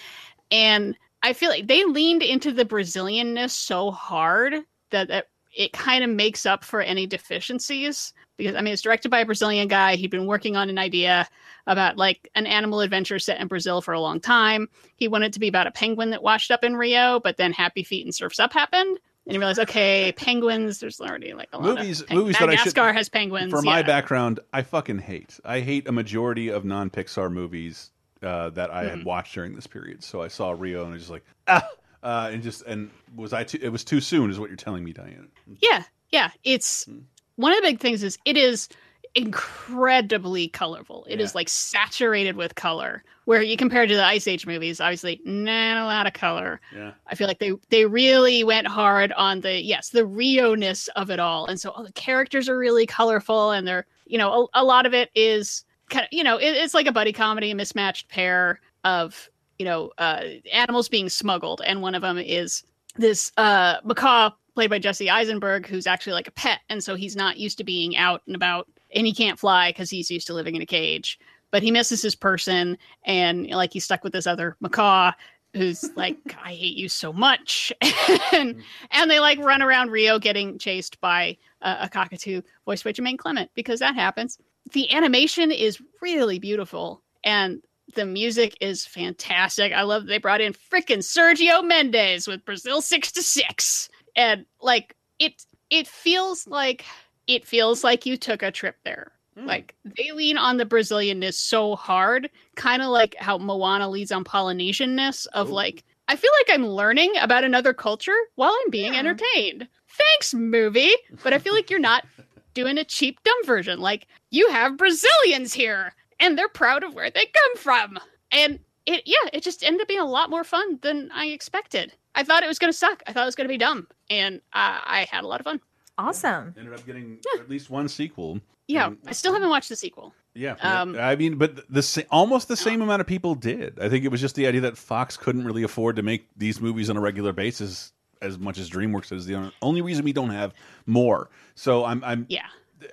[0.51, 4.55] And I feel like they leaned into the Brazilianness so hard
[4.91, 5.27] that, that
[5.57, 8.13] it kind of makes up for any deficiencies.
[8.39, 9.97] Because I mean, it's directed by a Brazilian guy.
[9.97, 11.29] He'd been working on an idea
[11.67, 14.69] about like an animal adventure set in Brazil for a long time.
[14.97, 17.53] He wanted it to be about a penguin that washed up in Rio, but then
[17.53, 18.99] Happy Feet and Surfs Up happened.
[19.27, 20.79] And he realized, okay, penguins.
[20.81, 23.51] There's already like a lot movies of peng- movies that I should Madagascar has penguins.
[23.51, 23.87] For my yeah.
[23.87, 25.39] background, I fucking hate.
[25.45, 27.91] I hate a majority of non Pixar movies
[28.23, 28.97] uh, that I Mm-hmm.
[28.99, 30.03] had watched during this period.
[30.03, 31.69] So I saw Rio and I was just like ah,
[32.03, 33.59] uh, and just and was I too?
[33.61, 35.29] It was too soon, is what you're telling me, Diane.
[35.61, 36.31] Yeah, yeah.
[36.45, 37.01] It's Hmm.
[37.39, 38.69] One of the big things is it is
[39.15, 41.07] incredibly colorful.
[41.09, 41.37] It is Yeah.
[41.39, 43.03] like saturated with color.
[43.25, 46.61] Where you compare it to the Ice Age movies, obviously not a lot of color.
[46.75, 46.93] Yeah.
[47.07, 51.11] I feel like they they really went hard on the yes the Rio ness of
[51.11, 54.63] it all, and so all the characters are really colorful, and they're you know a,
[54.63, 57.51] a lot of it is kind of you know it, it's like a buddy comedy,
[57.51, 59.29] a mismatched pair of
[59.59, 62.63] you know uh, animals being smuggled, and one of them is
[62.97, 67.15] this uh, macaw played by Jesse Eisenberg, who's actually like a pet, and so he's
[67.15, 70.35] not used to being out and about, and he can't fly because he's used to
[70.35, 71.17] living in a cage.
[71.53, 75.13] But he misses his person, and like he's stuck with this other macaw
[75.55, 77.73] who's like, "I hate you so much,"
[78.33, 78.61] and
[78.91, 83.17] and they like run around Rio getting chased by uh, a cockatoo voiced by Jermaine
[83.17, 84.39] Clement because that happens.
[84.73, 87.63] The animation is really beautiful, and
[87.95, 89.73] the music is fantastic.
[89.73, 93.89] I love they brought in freaking Sergio Mendes with Brazil six to six,
[94.19, 96.85] and like it it feels like
[97.27, 99.13] it feels like you took a trip there.
[99.39, 99.47] Hmm.
[99.47, 104.25] Like they lean on the Brazilianness so hard, kind of like how Moana leads on
[104.25, 109.69] Polynesianness of like I feel like I'm learning about another culture while I'm being entertained.
[109.89, 110.95] Thanks, movie.
[111.23, 112.07] But I feel like you're not
[112.55, 113.79] doing a cheap, dumb version.
[113.79, 117.99] Like, you have Brazilians here, and they're proud of where they come from.
[118.33, 121.93] And it, yeah, it just ended up being a lot more fun than I expected.
[122.19, 123.03] I thought it was going to suck.
[123.07, 123.87] I thought it was going to be dumb.
[124.11, 125.61] And uh, I had a lot of fun.
[125.97, 126.53] Awesome.
[126.59, 128.41] Ended up getting at least one sequel.
[128.67, 130.13] Yeah, I still haven't watched the sequel.
[130.35, 133.79] Yeah, Um, I mean, but the sa- almost the same amount of people did.
[133.81, 136.61] I think it was just the idea that Fox couldn't really afford to make these
[136.61, 139.27] movies on a regular basis as much as DreamWorks is.
[139.27, 140.55] The only reason we don't have
[140.87, 141.31] more.
[141.55, 142.47] So I'm, I'm, yeah,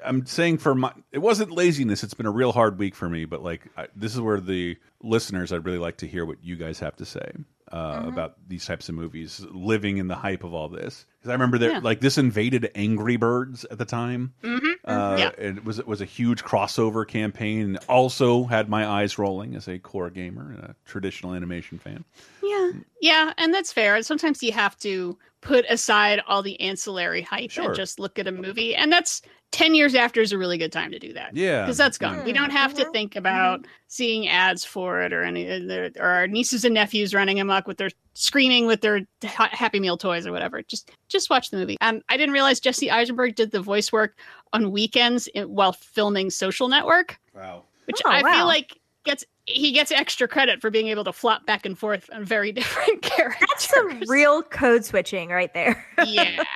[0.03, 2.03] I'm saying for my, it wasn't laziness.
[2.03, 3.25] It's been a real hard week for me.
[3.25, 6.55] But like, I, this is where the listeners, I'd really like to hear what you
[6.55, 7.31] guys have to say
[7.71, 11.05] uh, about these types of movies, living in the hype of all this.
[11.17, 11.79] Because I remember that Yeah.
[11.79, 14.33] like this invaded Angry Birds at the time.
[14.43, 15.31] Mhm, Uh, yeah.
[15.37, 17.61] and it was it was a huge crossover campaign.
[17.61, 22.03] And Also had my eyes rolling as a core gamer and a traditional animation fan.
[22.43, 22.71] Yeah,
[23.01, 24.01] yeah, and that's fair.
[24.03, 27.65] Sometimes you have to put aside all the ancillary hype Sure.
[27.65, 30.71] and just look at a movie, and that's ten years after is a really good
[30.71, 31.35] time to do that.
[31.35, 31.61] Yeah.
[31.61, 32.25] because that's gone.
[32.25, 32.91] We don't have to mm-hmm.
[32.91, 33.19] think mm-hmm.
[33.19, 37.77] about seeing ads for it or any or our nieces and nephews running amok with
[37.77, 40.63] their screaming with their ha- Happy Meal toys or whatever.
[40.63, 41.77] Just just watch the movie.
[41.79, 44.17] And I didn't realize Jesse Eisenberg did the voice work
[44.51, 47.63] on weekends in, while filming Social Network, Wow.
[47.85, 48.31] which Oh, I wow.
[48.33, 52.09] feel like gets he gets extra credit for being able to flop back and forth
[52.13, 53.47] on very different characters.
[53.49, 55.85] That's some real code switching right there.
[56.05, 56.43] yeah.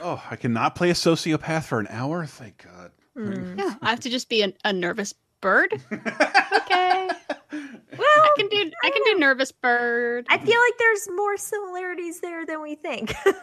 [0.00, 2.24] Oh, I cannot play a sociopath for an hour.
[2.24, 2.92] Thank God.
[3.16, 5.72] Yeah, I have to just be an, a nervous bird.
[5.92, 7.08] okay.
[7.52, 10.24] Well, I can do I can do nervous bird.
[10.30, 13.12] I feel like there's more similarities there than we think.
[13.26, 13.34] You're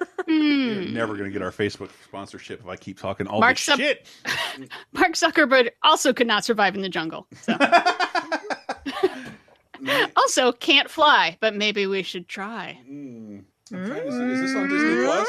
[0.85, 0.93] Hmm.
[0.93, 4.07] never gonna get our Facebook sponsorship if I keep talking all Mark this Zuck- shit.
[4.93, 7.27] Mark Zuckerberg also could not survive in the jungle.
[7.41, 7.55] So.
[10.15, 12.79] Also can't fly, but maybe we should try.
[12.87, 14.17] I'm to see.
[14.17, 15.27] Is this on Disney Plus?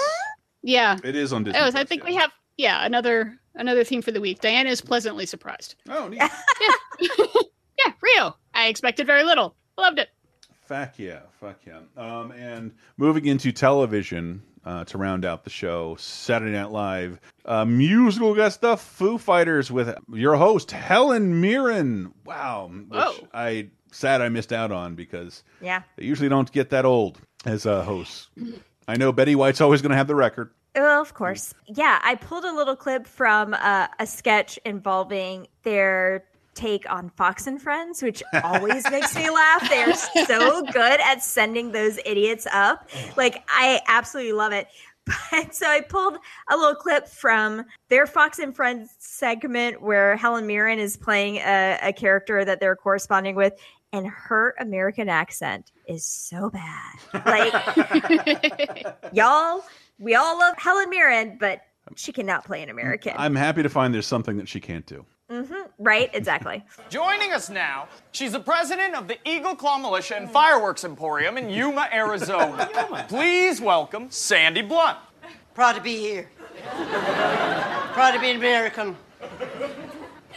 [0.63, 0.99] Yeah.
[1.03, 1.61] It is on Disney.
[1.61, 2.09] Oh, I think yeah.
[2.09, 4.41] we have yeah, another another theme for the week.
[4.41, 5.77] Diana is pleasantly surprised.
[5.89, 6.21] Oh, neat.
[6.21, 6.29] Yeah,
[8.03, 8.37] Rio.
[8.55, 9.57] I expected very little.
[9.79, 10.11] Loved it.
[10.67, 11.81] Fuck yeah, fuck yeah.
[11.97, 17.65] Um, and moving into television uh, to round out the show, Saturday Night Live uh,
[17.65, 22.13] musical guest stuff, Foo Fighters with your host Helen Mirren.
[22.25, 23.29] Wow, which Whoa.
[23.33, 25.83] I sad I missed out on because yeah.
[25.97, 28.29] they usually don't get that old as uh, hosts.
[28.89, 30.51] I know Betty White's always going to have the record.
[30.75, 31.55] Well, of course.
[31.67, 37.47] Yeah, I pulled a little clip from uh, a sketch involving their take on Fox
[37.47, 39.69] and Friends, which always makes me laugh.
[39.69, 42.89] They're so good at sending those idiots up.
[43.17, 44.69] Like, I absolutely love it.
[45.33, 46.19] But so I pulled
[46.51, 51.79] a little clip from their Fox and Friends segment where Helen Mirren is playing a,
[51.83, 53.55] a character that they're corresponding with,
[53.93, 57.25] and her American accent is so bad.
[57.27, 59.65] Like, y'all,
[59.99, 61.63] we all love Helen Mirren, but
[61.97, 63.15] she cannot play an American.
[63.17, 65.05] I'm happy to find there's something that she can't do.
[65.29, 66.11] hmm Right?
[66.13, 66.65] Exactly.
[66.91, 71.51] Joining us now, she's the president of the Eagle Claw Militia and Fireworks Emporium in
[71.51, 72.69] Yuma, Arizona.
[73.09, 74.99] Please welcome Sandy Blunt.
[75.55, 76.29] Proud to be here.
[77.93, 78.97] Proud to be an American.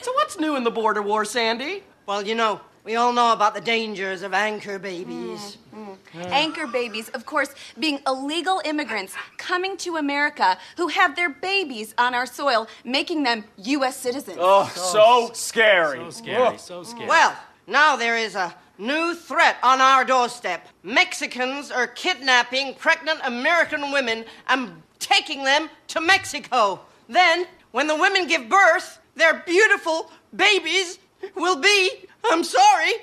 [0.02, 1.84] So what's new in the border war, Sandy?
[2.06, 5.58] Well, you know, we all know about the dangers of anchor babies.
[5.74, 6.26] Mm, mm.
[6.32, 12.14] Anchor babies, of course, being illegal immigrants coming to America who have their babies on
[12.14, 13.96] our soil, making them U.S.
[13.98, 14.38] citizens.
[14.40, 16.00] Oh, so, scary.
[16.00, 17.08] So scary, so scary.
[17.08, 17.36] Well,
[17.68, 20.68] now there is a new threat on our doorstep.
[20.84, 26.82] Mexicans are kidnapping pregnant American women and taking them to Mexico.
[27.08, 31.00] Then, when the women give birth, their beautiful babies
[31.36, 32.94] will be, I'm sorry,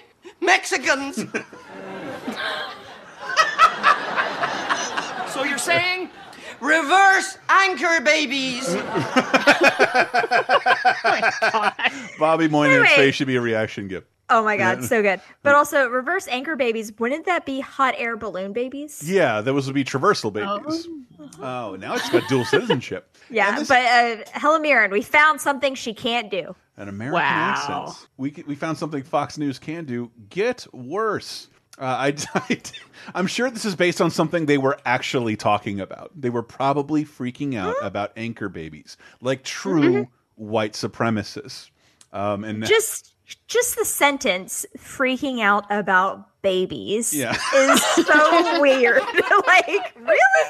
[0.40, 1.24] Mexicans.
[5.30, 6.10] So you're saying?
[6.60, 8.66] Reverse anchor babies.
[12.18, 12.96] Bobby Moynihan's Wait, wait.
[12.96, 14.08] face should be a reaction gift.
[14.30, 15.20] Oh my God, so good.
[15.42, 19.02] But also, reverse anchor babies, wouldn't that be hot air balloon babies?
[19.04, 20.86] Yeah, those would be traversal babies.
[21.40, 23.06] Oh, now it's got dual citizenship.
[23.32, 26.56] Yeah, but uh, Helen Mirren, we found something she can't do.
[26.76, 27.84] An American Wow.
[27.86, 28.08] accent.
[28.16, 30.10] We we found something Fox News can do.
[30.30, 31.46] Get worse.
[31.78, 32.60] Uh, I, I
[33.14, 36.10] I'm sure this is based on something they were actually talking about.
[36.20, 41.70] They were probably freaking out about anchor babies, like true white supremacists.
[42.12, 43.14] Um, and Just,
[43.48, 47.36] just the sentence "freaking out about babies" Yeah.
[47.54, 49.00] is so weird.
[49.46, 50.46] like, really?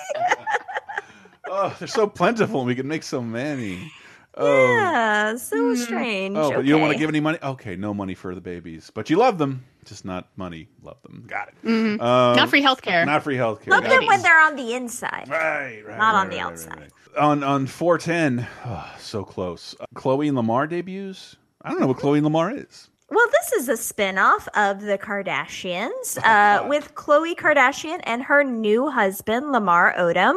[1.48, 3.90] oh, they're so plentiful, we can make so many.
[4.36, 6.36] Oh, Yeah, so strange.
[6.36, 7.38] oh, but you don't want to give any money.
[7.42, 10.68] Okay, no money for the babies, but you love them, just not money.
[10.82, 11.24] Love them.
[11.26, 11.54] Got it.
[11.64, 12.00] Mhm.
[12.00, 13.04] Um, Not free healthcare.
[13.04, 13.68] Not free healthcare.
[13.68, 14.08] Love Got them it.
[14.08, 16.90] when they're on the inside, right, right, not on right, the right, outside.
[17.18, 21.98] on on 410 oh, so close uh, Khloe and lamar debuts i don't know what
[21.98, 27.98] Khloe lamar is Well, this is a spin-off of the Kardashians uh, with Khloe Kardashian
[28.04, 30.36] and her new husband, Lamar Odom.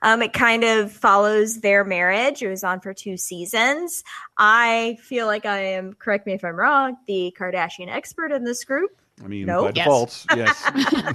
[0.00, 2.42] Um, it kind of follows their marriage.
[2.42, 4.02] It was on for two seasons.
[4.38, 8.64] I feel like I am, correct me if I'm wrong, the Kardashian expert in this
[8.64, 8.90] group.
[9.22, 9.66] i mean Nope.
[9.66, 9.84] by Yes.
[9.84, 11.14] default yes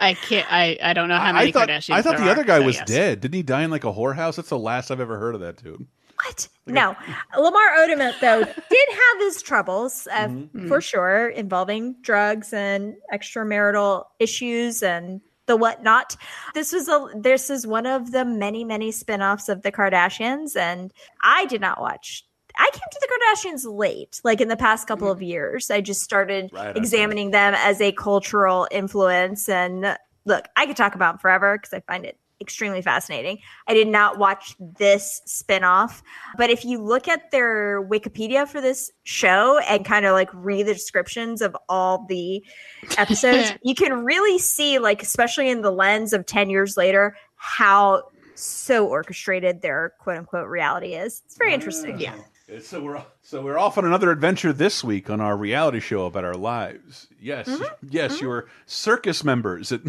[0.00, 0.46] I can't.
[0.50, 1.94] I, I don't know how many I thought, Kardashians.
[1.94, 2.86] I thought there the other guy so was yes.
[2.88, 5.40] dead didn't he die in like a whorehouse that's the last i've ever heard of
[5.42, 5.86] that dude
[6.24, 6.48] What?
[6.66, 6.96] No.
[7.38, 10.68] Lamar Odom, though, did have his troubles uh, Mm-hmm.
[10.68, 16.16] for sure, involving drugs and extramarital issues and the whatnot.
[16.54, 20.92] This was a this is one of the many, many spin-offs of the Kardashians, and
[21.22, 22.24] I did not watch.
[22.58, 25.70] I came to the Kardashians late, like in the past couple of years.
[25.70, 29.48] I just started Right examining them as a cultural influence.
[29.48, 33.38] And look, I could talk about them forever because I find it extremely fascinating.
[33.66, 36.02] I did not watch this spinoff,
[36.36, 40.66] but if you look at their Wikipedia for this show and kind of like read
[40.66, 42.44] the descriptions of all the
[42.98, 48.02] episodes, you can really see, like, especially in the lens of 10 years later, how
[48.34, 51.22] so orchestrated their quote unquote reality is.
[51.24, 51.98] It's very interesting.
[51.98, 52.14] Yeah.
[52.62, 56.22] So we're so we're off on another adventure this week on our reality show about
[56.24, 57.08] our lives.
[57.20, 57.88] Yes, Mm-hmm.
[57.90, 59.80] yes, you were circus members at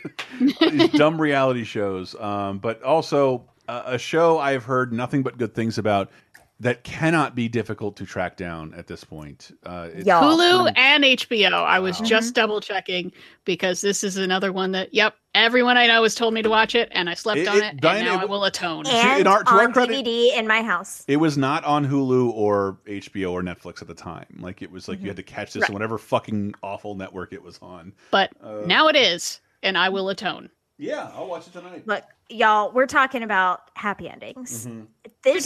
[0.60, 5.54] these dumb reality shows, um, but also uh, a show I've heard nothing but good
[5.54, 6.10] things about
[6.60, 9.50] that cannot be difficult to track down at this point.
[9.66, 11.52] Uh, it's- Hulu and HBO.
[11.64, 13.12] I was just double checking
[13.44, 16.76] because this is another one that, yep, everyone I know has told me to watch
[16.76, 18.44] it, and I slept It- on it- it, Diana, and now it I w- will
[18.44, 18.86] atone.
[18.86, 21.04] And in our- to our on credit- DVD in my house.
[21.08, 24.26] It was not on Hulu or HBO or Netflix at the time.
[24.38, 25.70] Like it was like you had to catch this Right.
[25.70, 27.92] on whatever fucking awful network it was on.
[28.12, 30.50] But Uh, now it is, and I will atone.
[30.78, 31.82] Yeah, I'll watch it tonight.
[31.86, 34.66] Look, y'all, we're talking about happy endings.
[34.66, 34.82] Mm-hmm.
[35.22, 35.44] This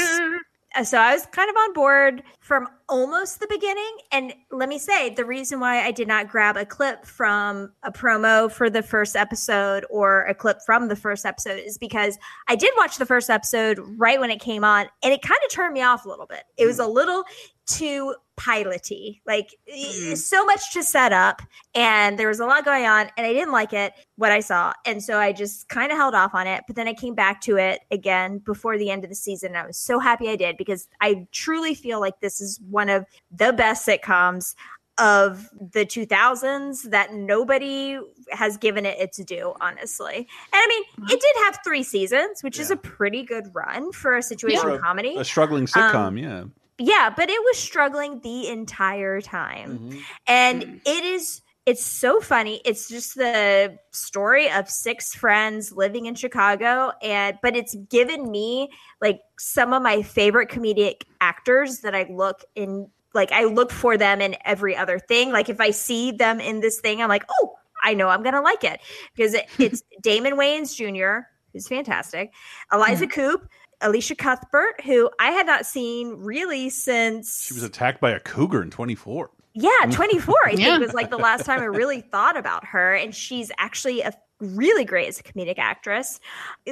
[0.84, 3.96] so I was kind of on board from almost the beginning.
[4.12, 7.92] And let me say, the reason why I did not grab a clip from a
[7.92, 12.56] promo for the first episode or a clip from the first episode is because I
[12.56, 15.74] did watch the first episode right when it came on, and it kind of turned
[15.74, 16.44] me off a little bit.
[16.56, 16.84] It was mm.
[16.84, 17.24] a little
[17.66, 20.16] too piloty, like i- mm.
[20.16, 21.42] so much to set up,
[21.74, 24.72] and there was a lot going on, and I didn't like it what I saw,
[24.86, 26.64] and so I just kind of held off on it.
[26.66, 29.48] But then I came back to it again before the end of the season.
[29.48, 32.88] And I was so happy I did because I truly feel like this is one
[32.88, 34.54] of the best sitcoms
[34.98, 37.98] of the 2000s that nobody
[38.30, 40.84] has given it its due honestly and i mean
[41.14, 44.74] it did have three seasons which is a pretty good run for a situation For
[44.74, 46.44] a- comedy a struggling sitcom, Um, yeah.
[46.78, 49.70] yeah, but it was struggling the entire time.
[49.78, 49.98] Mm-hmm.
[50.26, 52.62] And it is it's so funny.
[52.64, 58.70] It's just the story of six friends living in Chicago and but it's given me
[59.02, 63.98] like some of my favorite comedic actors that I look in like I look for
[63.98, 65.30] them in every other thing.
[65.30, 68.34] Like if I see them in this thing, I'm like, "Oh, I know I'm going
[68.34, 68.80] to like it."
[69.14, 72.32] Because it, it's Damon Wayans Jr., who's fantastic.
[72.72, 73.46] Eliza Coupe,
[73.82, 78.62] Elisha Cuthbert, who I had not seen really since She was attacked by a cougar
[78.62, 79.30] in 24.
[79.60, 79.92] Yeah, mm.
[79.92, 80.78] 24, I think Yeah.
[80.78, 82.94] was like the last time I really thought about her.
[82.94, 86.20] And she's actually a really great as a comedic actress.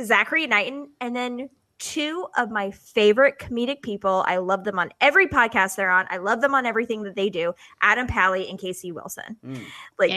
[0.04, 4.24] Zachary Knighton, and then two of my favorite comedic people.
[4.26, 6.06] I love them on every podcast they're on.
[6.08, 7.52] I love them on everything that they do.
[7.82, 9.36] Adam Pally and Casey Wilson.
[9.44, 9.60] Mm.
[9.98, 10.10] Like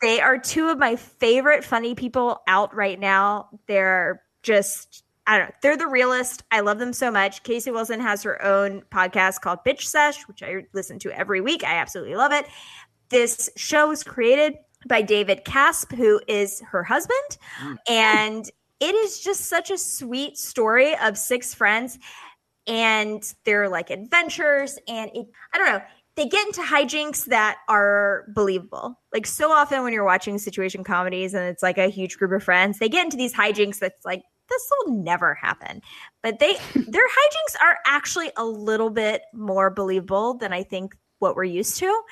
[0.00, 3.50] they are two of my favorite funny people out right now.
[3.66, 5.54] They're just I don't know.
[5.62, 6.42] They're the realest.
[6.50, 7.44] I love them so much.
[7.44, 11.62] Casey Wilson has her own podcast called Bitch Sesh, which I listen to every week.
[11.62, 12.46] I absolutely love it.
[13.10, 14.56] This show was created
[14.88, 17.38] by David Caspe, who is her husband.
[17.62, 17.76] Mm.
[17.88, 18.50] And
[18.80, 22.00] it is just such a sweet story of six friends
[22.66, 24.80] and their like adventures.
[24.88, 25.82] And it, I don't know,
[26.16, 28.98] they get into hijinks that are believable.
[29.12, 32.42] Like so often when you're watching situation comedies and it's like a huge group of
[32.42, 35.80] friends, they get into these hijinks that's like, this will never happen.
[36.22, 41.36] But they their hijinks are actually a little bit more believable than I think what
[41.36, 42.02] we're used to.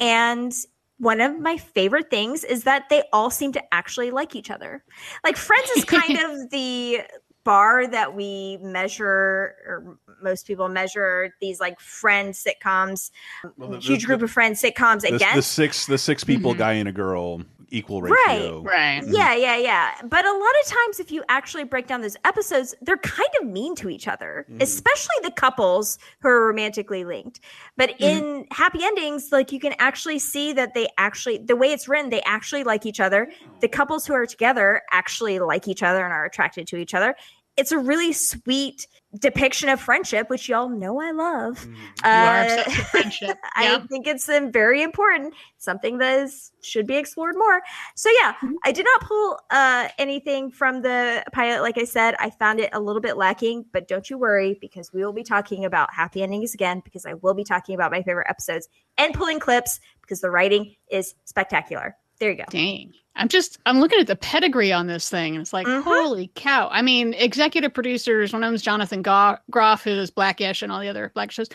[0.00, 0.52] And
[0.98, 4.84] one of my favorite things is that they all seem to actually like each other.
[5.24, 7.00] Like Friends is kind of the
[7.44, 13.10] bar that we measure or most people measure these like friend sitcoms
[13.58, 16.58] the- huge the- group of friends sitcoms The, against the six the six people, Mhm.
[16.58, 17.42] guy and a girl,
[17.72, 18.12] equal Right.
[18.28, 18.62] ratio.
[18.62, 19.02] Right.
[19.06, 19.90] Yeah, yeah, yeah.
[20.04, 23.48] But a lot of times, if you actually break down those episodes, they're kind of
[23.48, 24.62] mean to each other, Mhm.
[24.62, 27.40] especially the couples who are romantically linked.
[27.76, 31.88] But in happy endings, like you can actually see that they actually, the way it's
[31.88, 33.30] written, they actually like each other.
[33.60, 37.14] The couples who are together actually like each other and are attracted to each other.
[37.56, 38.86] It's a really sweet
[39.18, 41.66] depiction of friendship, which y'all know I love.
[41.66, 41.74] You
[42.04, 43.38] are Uh, obsessed with friendship.
[43.56, 47.60] I think it's um, very important, something that is should be explored more.
[47.94, 48.54] So yeah, Mm-hmm.
[48.64, 51.60] I did not pull uh, anything from the pilot.
[51.62, 54.92] Like I said, I found it a little bit lacking, but don't you worry because
[54.92, 58.02] we will be talking about happy endings again because I will be talking about my
[58.02, 61.96] favorite episodes and pulling clips because the writing is spectacular.
[62.22, 62.44] There you go.
[62.50, 62.94] Dang.
[63.16, 65.82] I'm just I'm looking at the pedigree on this thing and it's like Mm-hmm.
[65.88, 66.68] holy cow.
[66.70, 70.86] I mean, executive producers, one of them's Jonathan Groff, who does Blackish and all the
[70.88, 71.48] other Black shows.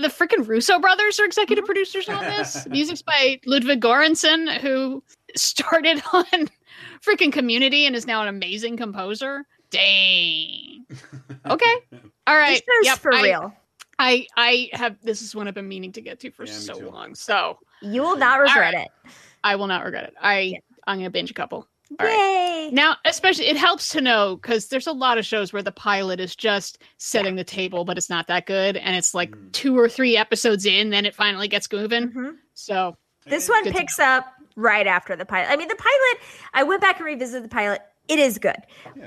[0.00, 1.66] The freaking Russo brothers are executive Mm-hmm.
[1.72, 2.64] producers on this.
[2.70, 5.02] Music's by Ludwig Göransson, who
[5.34, 6.24] started on
[7.04, 9.44] freaking Community and is now an amazing composer.
[9.70, 10.86] Dang.
[11.44, 11.74] Okay.
[12.28, 12.54] All right.
[12.56, 13.52] show's Yep, for I- real.
[13.98, 17.14] I I have this is one I've been meaning to get to for so long.
[17.14, 18.88] So You will not regret it.
[19.44, 20.14] I will not regret it.
[20.20, 20.58] I
[20.88, 21.68] I'm gonna binge a couple.
[22.00, 22.70] All right.
[22.72, 26.18] Now, especially, it helps to know because there's a lot of shows where the pilot
[26.18, 29.52] is just setting the table, but it's not that good, and it's like Mm.
[29.52, 32.08] two or three episodes in, then it finally gets moving.
[32.08, 32.30] Mm-hmm.
[32.54, 32.96] So
[33.26, 34.26] This one picks up
[34.56, 35.50] right after the pilot.
[35.50, 36.18] I mean, the pilot,
[36.54, 37.80] I went back and revisited the pilot.
[38.08, 38.56] It is good,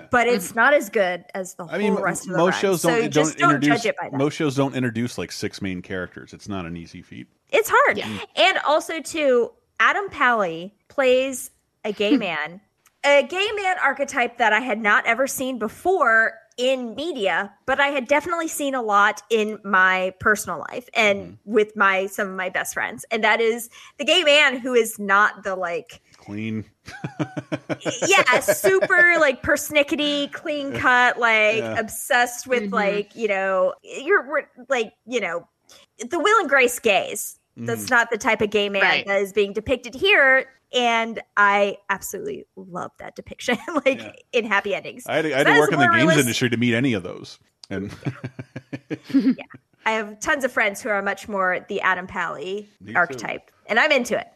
[0.09, 1.65] but it's not as good as the.
[1.65, 2.61] I mean, whole rest of the most run.
[2.61, 4.18] shows so don't just don't don't introduce judge it by that.
[4.18, 6.34] most shows don't introduce like six main characters.
[6.34, 7.27] It's not an easy feat.
[7.51, 7.99] It's hard.
[8.35, 11.51] And also, too, Adam Pally plays
[11.83, 12.19] a gay hmm.
[12.19, 12.61] man,
[13.03, 17.89] a gay man archetype that I had not ever seen before in media, but I
[17.89, 21.51] had definitely seen a lot in my personal life and hmm.
[21.51, 23.05] with my some of my best friends.
[23.11, 26.65] And that is the gay man who is not the like Clean.
[28.07, 31.79] yeah, super like persnickety, clean cut, like Yeah.
[31.79, 32.73] obsessed with mm-hmm.
[32.73, 35.47] like you know you're we're, like you know
[35.99, 37.36] the Will and Grace gays.
[37.57, 37.89] That's Mhm.
[37.89, 39.05] not the type of gay man Right.
[39.07, 45.05] that is being depicted here, and I absolutely love that depiction, like in happy endings.
[45.07, 46.93] I had to, I had to work in the games realis- industry to meet any
[46.93, 47.39] of those.
[47.69, 47.93] And
[49.85, 52.97] I have tons of friends who are much more the Adam Pally Me too.
[52.97, 54.27] archetype, and I'm into it.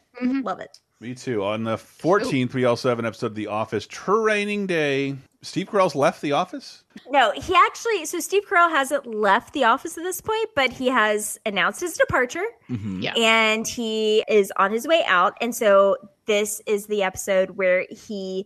[0.44, 0.80] Love it.
[1.00, 1.44] me too.
[1.44, 5.16] On the 14th, we also have an episode of The Office Training Day.
[5.44, 6.84] Steve Carell's left The Office.
[7.10, 8.06] No, he actually.
[8.06, 11.98] So Steve Carell hasn't left the office at this point, but he has announced his
[11.98, 12.44] departure.
[12.70, 13.02] Mhm.
[13.02, 13.14] Yeah.
[13.18, 15.36] and he is on his way out.
[15.42, 15.98] And so
[16.28, 18.46] this is the episode where he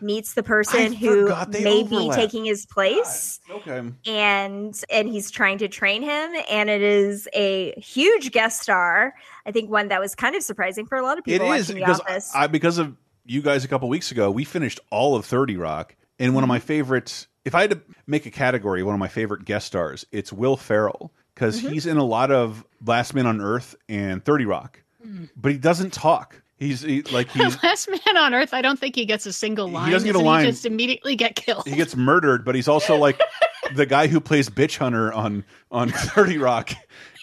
[0.00, 3.40] meets the person I who forgot they may be taking his place.
[3.50, 3.82] Okay.
[4.06, 9.14] And and he's trying to train him, and it is a huge guest star.
[9.46, 11.68] I think one that was kind of surprising for a lot of It people is
[11.68, 12.32] The because Office.
[12.34, 12.96] I, because of
[13.26, 15.94] you guys a couple weeks ago, we finished all of 30 Rock.
[16.18, 16.54] And one of Mm-hmm.
[16.54, 20.06] my favorites, if I had to make a category, one of my favorite guest stars,
[20.12, 21.72] it's Will Ferrell because Mm-hmm.
[21.72, 25.28] he's in a lot of Last Man on Earth and 30 Rock, Mm.
[25.36, 26.40] but he doesn't talk.
[26.56, 29.68] He's he, like he's Last Man on Earth, I don't think he gets a single
[29.68, 29.86] line.
[29.86, 30.44] He doesn't get a line.
[30.46, 31.66] He just immediately get killed.
[31.66, 33.20] he gets murdered, but he's also like
[33.74, 36.70] the guy who plays Bitch Hunter on on 30 Rock.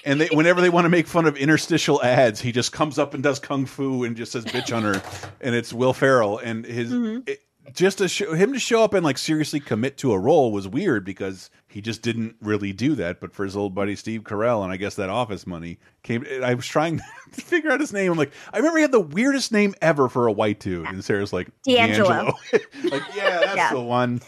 [0.04, 3.14] And they, whenever they want to make fun of interstitial ads, he just comes up
[3.14, 5.00] and does kung fu and just says "bitch hunter,"
[5.40, 6.40] and it's Will Ferrell.
[6.40, 7.40] And his it,
[7.74, 10.68] just to show him to show up and like seriously commit to a role was
[10.68, 13.22] weird because he just didn't really do that.
[13.22, 16.26] But for his old buddy Steve Carell, and I guess that office money came.
[16.44, 16.98] I was trying
[17.34, 18.12] to figure out his name.
[18.12, 21.04] I'm like, I remember he had the weirdest name ever for a white dude, and
[21.04, 22.34] Sarah's like DeAngelo.
[22.92, 23.74] like, yeah, that's Yeah.
[23.74, 24.22] the one.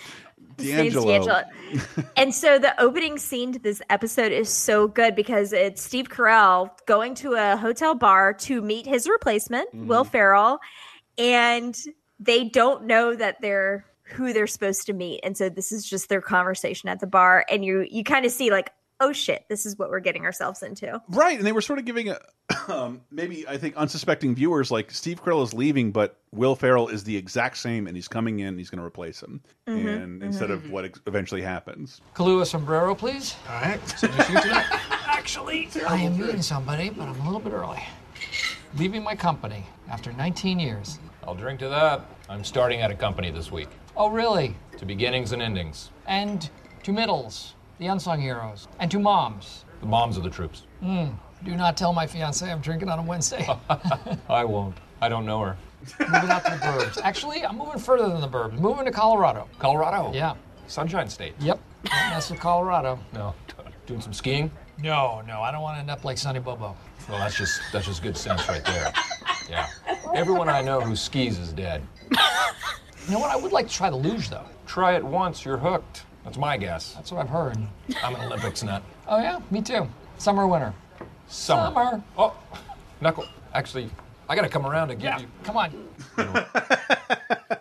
[0.57, 1.25] DeAngelo.
[1.25, 2.09] DeAngelo.
[2.15, 6.69] and so the opening scene to this episode is so good because it's Steve Carell
[6.85, 9.87] going to a hotel bar to meet his replacement, Mm-hmm.
[9.87, 10.59] Will Ferrell,
[11.17, 11.75] and
[12.19, 15.21] they don't know that they're who they're supposed to meet.
[15.23, 18.31] And so this is just their conversation at the bar and you you kind of
[18.31, 21.01] see like, oh shit, this is what we're getting ourselves into.
[21.09, 22.19] Right, and they were sort of giving a
[22.67, 27.03] um, maybe I think unsuspecting viewers like Steve Carell is leaving, but Will Ferrell is
[27.05, 28.57] the exact same, and he's coming in.
[28.57, 32.01] He's going to replace him, Mhm, and instead of what ex eventually happens.
[32.15, 33.35] Kahlua sombrero, please.
[33.49, 33.79] All right.
[35.07, 37.81] Actually, I am meeting somebody, but I'm a little bit early.
[38.77, 40.99] Leaving my company after 19 years.
[41.27, 42.01] I'll drink to that.
[42.29, 43.69] I'm starting at a company this week.
[43.95, 44.55] Oh, really?
[44.77, 45.89] To beginnings and endings.
[46.07, 46.49] And
[46.83, 49.65] to middles, the unsung heroes, and to moms.
[49.79, 50.63] The moms of the troops.
[50.81, 51.09] Hmm.
[51.45, 53.47] Do not tell my fiance I'm drinking on a Wednesday.
[54.29, 54.77] I won't.
[55.01, 55.57] I don't know her.
[55.99, 57.01] moving out to the burbs.
[57.03, 58.57] Actually, I'm moving further than the burbs.
[58.59, 59.47] Moving to Colorado.
[59.59, 60.11] Colorado?
[60.13, 60.35] Yeah.
[60.67, 61.33] Sunshine State.
[61.39, 61.59] Yep.
[61.83, 62.97] Don't mess with Colorado.
[63.13, 63.35] No.
[63.85, 64.49] Doing some skiing?
[64.81, 66.75] No, no, I don't want to end up like Sonny Bono.
[67.09, 68.93] Well, that's just that's just good sense right there.
[69.49, 69.67] Yeah.
[70.15, 71.81] Everyone I know who skis is dead.
[72.11, 73.29] You know what?
[73.31, 74.45] I would like to try the luge, though.
[74.65, 76.03] Try it once, you're hooked.
[76.23, 76.93] That's my guess.
[76.93, 77.57] That's what I've heard.
[78.01, 78.81] I'm an Olympics nut.
[79.07, 79.41] Oh, yeah?
[79.51, 79.87] Me too.
[80.17, 80.73] Summer, winter.
[81.27, 81.73] Summer.
[81.73, 82.03] Summer.
[82.17, 82.33] Oh,
[83.01, 83.25] Knuckle.
[83.53, 83.89] Actually,
[84.29, 85.27] I gotta come around and give Yeah, you.
[85.43, 85.71] come on.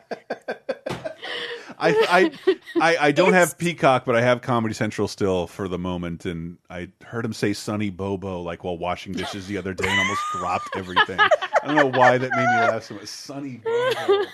[1.82, 5.78] I, I I I don't have Peacock, but I have Comedy Central still for the
[5.78, 9.88] moment, and I heard him say "Sonny Bono" like while washing dishes the other day,
[9.88, 11.18] and almost dropped everything.
[11.18, 13.06] I don't know why that made me laugh so much.
[13.06, 14.24] Sonny Bono.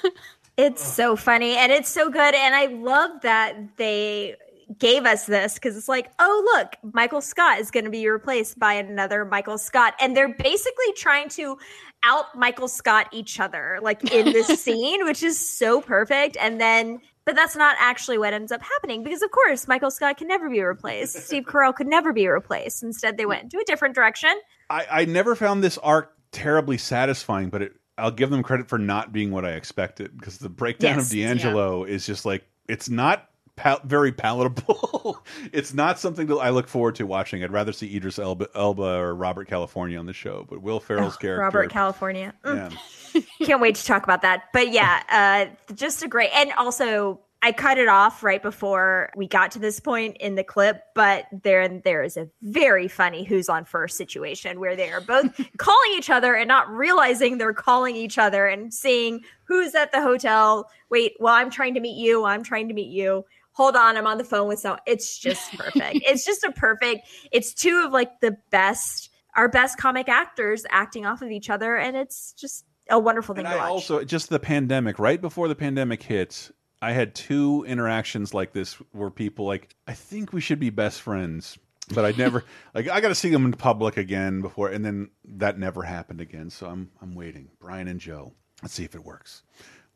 [0.58, 2.34] It's so funny and it's so good.
[2.34, 4.34] And I love that they
[4.76, 8.58] gave us this because it's like, oh, look, Michael Scott is going to be replaced
[8.58, 9.94] by another Michael Scott.
[10.00, 11.58] And they're basically trying to
[12.02, 16.36] out Michael Scott each other, like in this scene, which is so perfect.
[16.40, 20.16] And then, but that's not actually what ends up happening because, of course, Michael Scott
[20.16, 21.14] can never be replaced.
[21.26, 22.82] Steve Carell could never be replaced.
[22.82, 24.30] Instead, they went into a different direction.
[24.70, 28.78] I, I never found this arc terribly satisfying, but it, I'll give them credit for
[28.78, 32.88] not being what I expected because the breakdown Yes, of DeAngelo is just like it's
[32.88, 33.27] not
[33.59, 35.22] pal very palatable.
[35.52, 37.43] it's not something that I look forward to watching.
[37.43, 41.16] I'd rather see Idris Elba, Elba or Robert California on the show, but Will Ferrell's
[41.16, 42.32] Oh, character, Robert California.
[42.44, 42.72] Mm.
[43.12, 43.20] yeah.
[43.47, 44.44] Can't wait to talk about that.
[44.52, 46.30] But yeah, uh, just a great.
[46.32, 50.44] And also, I cut it off right before we got to this point in the
[50.44, 50.82] clip.
[50.94, 55.40] But there, there is a very funny "Who's on First situation where they are both
[55.59, 60.02] calling each other and not realizing they're calling each other and seeing who's at the
[60.02, 60.70] hotel.
[60.90, 62.24] Wait, well, I'm trying to meet you.
[62.24, 63.24] I'm trying to meet you.
[63.59, 64.78] Hold on, I'm on the phone with someone.
[64.86, 65.98] It's just perfect.
[66.06, 67.09] it's just a perfect.
[67.32, 71.76] It's two of like the best, our best comic actors acting off of each other,
[71.76, 73.70] and it's just a wonderful thing And to I watch.
[73.70, 78.74] also just the pandemic, right before the pandemic hit, I had two interactions like this
[78.93, 81.59] where people like, I think we should be best friends.
[81.93, 82.44] But I never
[82.74, 86.20] like I got to see them in public again before, and then that never happened
[86.20, 86.48] again.
[86.51, 87.48] So I'm I'm waiting.
[87.59, 88.35] Brian and Joe.
[88.62, 89.43] Let's see if it works.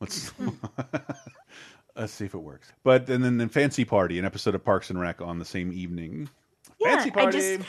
[0.00, 0.32] Let's
[1.96, 2.72] let's see if it works.
[2.82, 5.72] But and then, then Fancy Party, an episode of Parks and Rec on the same
[5.72, 6.28] evening.
[6.82, 7.60] Fancy I just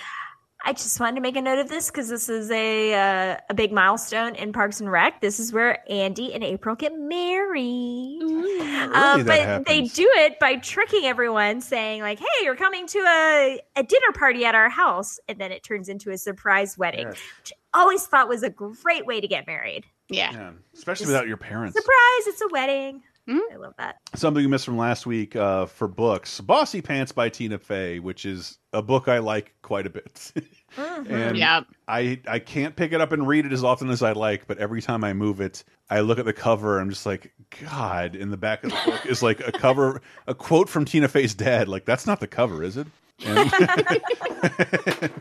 [0.65, 3.53] I just wanted to make a note of this because this is a uh, a
[3.53, 5.19] big milestone in Parks and Rec.
[5.19, 8.19] This is where Andy and April get married.
[8.23, 12.99] Uh, that but they do it by tricking everyone, saying like, "Hey, you're coming to
[12.99, 17.07] a a dinner party at our house," and then it turns into a surprise wedding.
[17.07, 17.17] Yes.
[17.39, 19.85] Which I always thought was a great way to get married.
[20.09, 20.31] Yeah.
[20.31, 21.75] yeah, especially without your parents.
[21.75, 22.27] Surprise!
[22.27, 23.03] It's a wedding.
[23.29, 23.97] I love that.
[24.15, 28.57] Something you missed from last week uh, for books Bossypants by Tina Fey, which is
[28.73, 30.31] a book I like quite a bit.
[30.77, 31.61] and Yeah.
[31.87, 34.57] I, I can't pick it up and read it as often as I like, but
[34.57, 38.15] every time I move it, I look at the cover and I'm just like, God,
[38.15, 41.33] in the back of the book is like a cover, a quote from Tina Fey's
[41.33, 41.67] dad.
[41.69, 42.87] Like, that's not the cover, is it?
[43.25, 43.49] And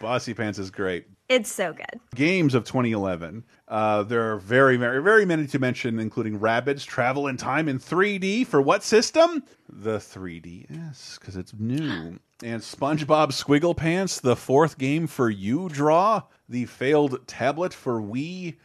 [0.00, 2.00] Bossypants is great It's so good.
[2.14, 3.44] games of 2011.
[3.68, 7.78] Uh, there are very, very, very many to mention, including Rabbids Travel in Time in
[7.78, 9.42] 3D for what system?
[9.68, 12.18] The 3DS, because it's new.
[12.44, 18.56] And SpongeBob SquigglePants, the fourth game for uDraw, the failed tablet for Wii.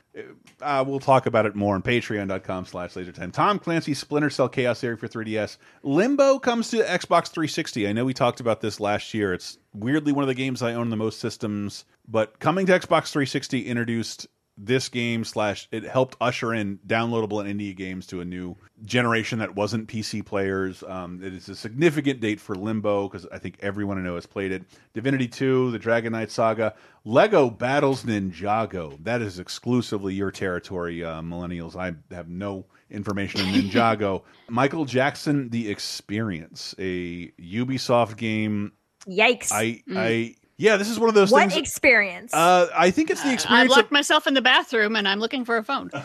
[0.61, 3.31] Uh, we'll talk about it more on patreon.com slash lasertime.
[3.31, 5.57] Tom Clancy's Splinter Cell Chaos Theory for 3DS.
[5.84, 7.88] Limbo comes to Xbox 360.
[7.88, 9.34] I know we talked about this last year.
[9.34, 13.11] It's weirdly one of the games I own the most systems, but coming to Xbox
[13.11, 14.27] 360 introduced
[14.57, 19.39] this game slash it helped usher in downloadable and indie games to a new generation
[19.39, 20.84] that wasn't PC players.
[20.84, 24.25] Um, it is a significant date for Limbo because I think everyone I know has
[24.25, 24.63] played it.
[24.93, 26.73] Divinity 2, the Dragon Knight Saga,
[27.05, 29.03] Lego Battles Ninjago.
[29.03, 31.75] That is exclusively your territory, uh, millennials.
[31.75, 34.23] I have no information on Ninjago.
[34.49, 38.71] Michael Jackson, The Experience, a Ubisoft game.
[39.07, 39.51] Yikes!
[39.51, 41.55] I, I, yeah, this is one of those what things.
[41.55, 42.34] experience?
[42.34, 43.71] uh, I think it's the I experience.
[43.71, 45.89] of- locked myself in the bathroom and I'm looking for a phone.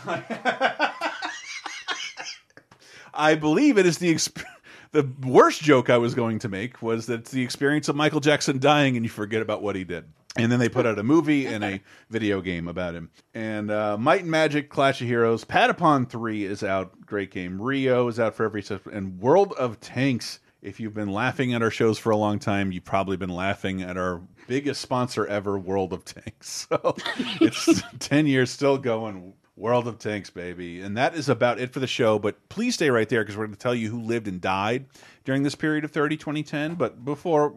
[3.15, 4.43] I believe it is the exp
[4.93, 8.21] the worst joke I was going to make was that it's the experience of Michael
[8.21, 10.05] Jackson dying and you forget about what he did.
[10.35, 11.81] And then they put out a movie and a
[12.11, 13.11] video game about him.
[13.35, 17.05] And uh, Might and Magic, Clash of Heroes, Patapon 3 is out.
[17.05, 17.61] Great game.
[17.61, 18.93] Rio is out for every system.
[18.95, 20.41] and World of Tanks.
[20.63, 23.83] If you've been laughing at our shows for a long time, you've probably been laughing
[23.83, 26.69] at our biggest sponsor ever, World of Tanks.
[26.73, 26.97] So
[27.41, 29.35] it's 10 years still going.
[29.55, 30.81] World of Tanks, baby.
[30.81, 32.19] And that is about it for the show.
[32.19, 34.87] But please stay right there because we're going to tell you who lived and died
[35.25, 36.75] during this period of 30 2010.
[36.75, 37.53] But before,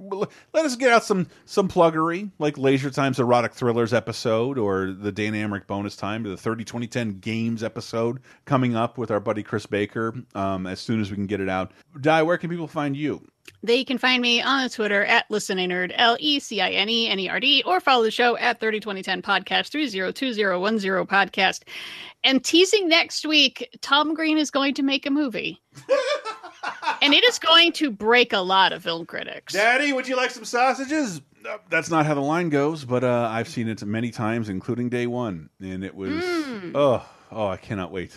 [0.54, 5.12] let us get out some some pluggery, like Laser Time's Erotic Thrillers episode or the
[5.12, 9.42] Dan Amrich bonus time to the 30 2010 Games episode coming up with our buddy
[9.42, 11.72] Chris Baker um, as soon as we can get it out.
[12.00, 13.26] Di, where can people find you?
[13.64, 17.20] They can find me on Twitter at listenernerd, L E C I N E N
[17.20, 21.64] E R D, or follow the show at 302010 podcast, 302010 podcast.
[22.24, 25.62] And teasing next week, Tom Green is going to make a movie.
[27.02, 29.54] and it is going to break a lot of film critics.
[29.54, 31.22] Daddy, would you like some sausages?
[31.70, 35.06] That's not how the line goes, but uh, I've seen it many times, including day
[35.08, 36.72] one, and it was Mm.
[36.74, 38.16] oh oh I cannot wait,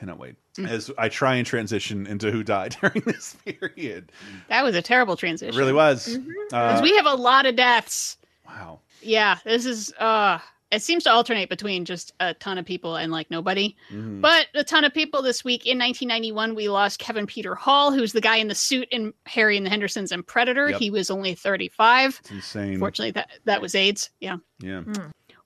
[0.00, 0.34] cannot wait.
[0.66, 4.10] As I try and transition into who died during this period,
[4.48, 5.54] That was a terrible transition.
[5.54, 6.16] it really was.
[6.18, 6.30] Mm-hmm.
[6.54, 8.16] Uh, we have a lot of deaths.
[8.46, 8.80] wow.
[9.02, 10.38] Yeah, this is uh
[10.70, 13.74] it seems to alternate between just a ton of people and like nobody.
[13.92, 14.20] Mhm.
[14.20, 15.66] But a ton of people this week.
[15.66, 19.56] In 1991, we lost Kevin Peter Hall, who's the guy in the suit in Harry
[19.56, 20.68] and the Hendersons and Predator.
[20.70, 20.78] Yep.
[20.78, 22.20] He was only 35.
[22.20, 22.78] It's insane.
[22.78, 24.10] Fortunately, that that was AIDS.
[24.20, 24.36] Yeah.
[24.60, 24.82] Yeah.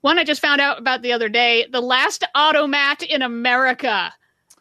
[0.01, 4.13] One I just found out about the other day: the last automat in America.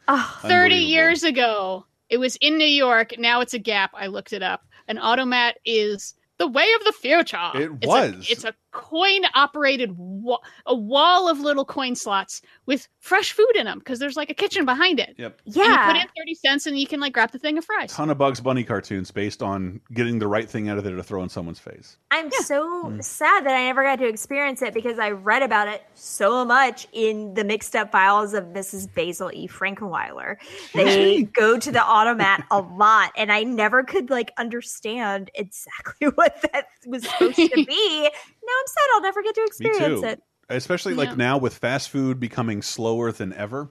[0.09, 1.87] Oh, 30 years ago.
[2.11, 3.15] It was in New York.
[3.19, 3.93] Now it's a Gap.
[3.95, 4.63] I looked it up.
[4.89, 7.51] An automat is the way of the future.
[7.55, 8.27] It It's a- was.
[8.31, 13.65] it's a coin operated wa- a wall of little coin slots with fresh food in
[13.65, 15.15] them because there's like a kitchen behind it.
[15.17, 15.41] Yep.
[15.47, 15.87] And you Yeah.
[15.93, 17.93] put in 30 cents and you can like grab the thing of fries.
[17.93, 21.03] Ton of Bugs Bunny cartoons based on getting the right thing out of there to
[21.03, 21.97] throw in someone's face.
[22.11, 23.03] I'm so Mm.
[23.05, 26.87] sad that I never got to experience it because I read about it so much
[26.93, 28.93] in the mixed up files of Mrs.
[28.93, 29.47] Basil E.
[29.49, 30.37] Frankenweiler.
[30.75, 36.41] They go to the automat a lot, and I never could like understand exactly what
[36.53, 38.11] that was supposed to be.
[38.47, 40.07] Now I'm sad I'll never get to Me experience too.
[40.07, 40.23] it.
[40.49, 41.15] Especially like Yeah.
[41.17, 43.71] now with fast food becoming slower than ever.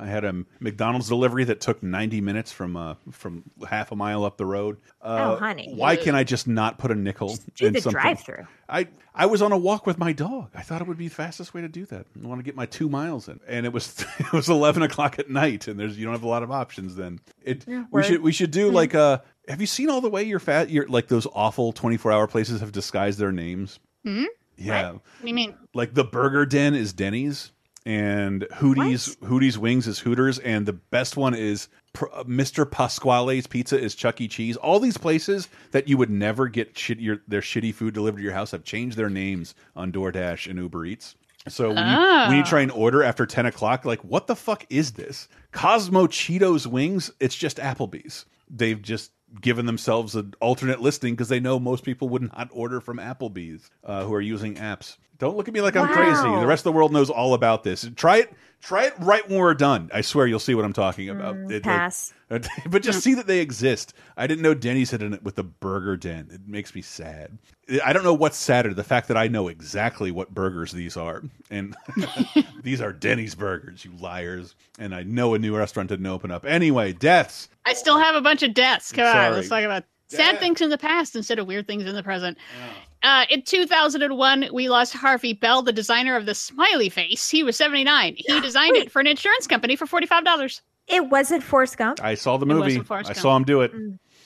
[0.00, 4.24] I had a McDonald's delivery that took 90 minutes from uh, from half a mile
[4.24, 4.76] up the road.
[5.02, 5.72] Uh, Oh, honey.
[5.74, 8.00] Why can't I just not put a nickel do in the something?
[8.00, 8.46] drive-through.
[8.68, 10.50] I I was on a walk with my dog.
[10.54, 12.06] I thought it would be the fastest way to do that.
[12.22, 15.18] I want to get my two miles in, and it was it was 11 o'clock
[15.18, 16.94] at night, and there's you don't have a lot of options.
[16.94, 18.04] Then it Yeah, we word.
[18.04, 18.74] should we should do Mhm.
[18.74, 19.18] like uh
[19.48, 20.70] have you seen all the way you're fat?
[20.70, 23.80] You're like those awful 24 hour places have disguised their names.
[24.16, 24.24] Hmm?
[24.56, 24.92] Yeah.
[24.92, 25.54] What do you mean?
[25.74, 27.52] Like the Burger Den is Denny's,
[27.86, 32.68] and Hootie's Hootie's Wings is Hooters, and the best one is Pr- uh, Mr.
[32.70, 34.28] Pasquale's Pizza is Chuck E.
[34.28, 34.56] Cheese.
[34.56, 38.22] All these places that you would never get shit your their shitty food delivered to
[38.24, 41.14] your house have changed their names on DoorDash and Uber Eats.
[41.46, 41.96] So when, you,
[42.28, 42.46] when you Ah.
[42.46, 45.28] try and order after ten o'clock, like what the fuck is this?
[45.52, 47.10] Cosmo Cheetos Wings?
[47.20, 48.26] It's just Applebee's.
[48.50, 52.80] They've just given themselves an alternate listing because they know most people would not order
[52.80, 54.96] from Applebee's uh, who are using apps.
[55.18, 56.22] Don't look at me like I'm crazy.
[56.22, 57.88] The rest of the world knows all about this.
[57.96, 58.32] Try it.
[58.60, 59.88] Try it right when we're done.
[59.94, 61.36] I swear you'll see what I'm talking about.
[61.36, 62.12] Mm, it, like- pass.
[62.28, 63.94] but just see that they exist.
[64.16, 66.28] I didn't know Denny's had it with the Burger Den.
[66.32, 67.38] It makes me sad.
[67.84, 71.22] I don't know what's sadder, the fact that I know exactly what burgers these are,
[71.50, 71.76] and
[72.62, 74.54] these are Denny's burgers, you liars.
[74.78, 76.44] And I know a new restaurant didn't open up.
[76.44, 77.48] Anyway, deaths.
[77.64, 78.92] I still have a bunch of deaths.
[78.92, 79.26] Come Sorry.
[79.26, 82.02] on, let's talk about sad things in the past instead of weird things in the
[82.02, 82.36] present.
[83.02, 87.28] Uh, in 2001, we lost Harvey Ball, the designer of the smiley face.
[87.28, 88.16] He was 79.
[88.16, 90.60] He designed it for an insurance company for $45.
[90.88, 92.02] It wasn't Forrest Gump.
[92.02, 92.78] I saw the It movie.
[92.78, 93.16] wasn't I Gump.
[93.16, 93.72] saw him do it.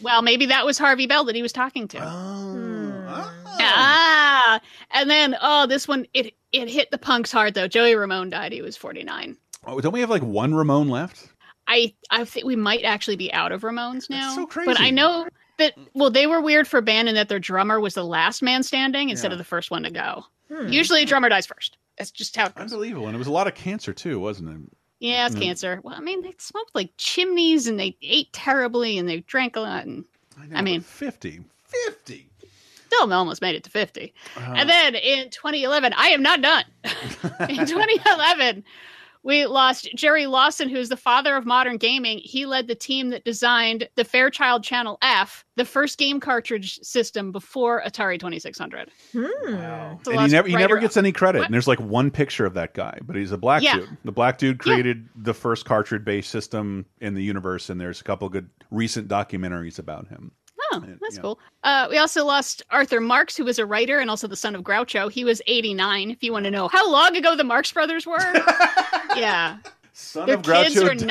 [0.00, 1.98] Well, maybe that was Harvey Ball that he was talking to.
[2.02, 3.32] Oh.
[3.74, 4.60] Ah,
[4.92, 7.68] and then oh, this one it it hit the punks hard though.
[7.68, 8.52] Joey Ramone died.
[8.52, 9.36] He was 49.
[9.66, 11.28] Oh, don't we have like one Ramone left?
[11.68, 14.34] I I think we might actually be out of Ramones now.
[14.34, 14.66] so crazy.
[14.72, 15.28] But I know
[15.58, 18.42] that well, they were weird for a band in that their drummer was the last
[18.42, 19.34] man standing instead Yeah.
[19.34, 20.24] of the first one to go.
[20.52, 20.68] Hmm.
[20.68, 21.76] Usually, a drummer dies first.
[21.98, 22.72] That's just how it goes.
[22.72, 23.06] Unbelievable.
[23.06, 24.76] And it was a lot of cancer too, wasn't it?
[24.98, 25.42] Yeah, it's Mm.
[25.42, 25.80] cancer.
[25.82, 29.60] Well, I mean, they smoked like chimneys and they ate terribly and they drank a
[29.60, 29.84] lot.
[29.84, 30.04] And
[30.54, 31.40] I, mean, 50.
[31.86, 32.28] 50.
[32.86, 34.12] still almost made it to 50.
[34.36, 36.64] Uh, And then in 2011, I am not done.
[37.48, 38.64] in 2011,
[39.24, 42.18] we lost Jerry Lawson, who's the father of modern gaming.
[42.22, 47.30] He led the team that designed the Fairchild Channel F, the first game cartridge system
[47.32, 48.90] before Atari 2600.
[49.12, 49.24] Hmm.
[49.26, 51.38] It's a and he never he never gets any credit.
[51.40, 51.44] What?
[51.46, 53.76] And there's like one picture of that guy, but he's a black Yeah.
[53.76, 53.96] dude.
[54.04, 58.04] The black dude created the first cartridge based system in the universe, and there's a
[58.04, 60.32] couple good recent documentaries about him.
[60.72, 61.38] Oh, that's cool.
[61.64, 64.62] Uh, we also lost Arthur Marx, who was a writer and also the son of
[64.62, 65.10] Groucho.
[65.10, 66.10] He was 89.
[66.10, 68.18] If you want to know how long ago the Marx brothers were,
[69.16, 69.58] yeah,
[69.92, 71.06] Son their of Groucho kids are 90,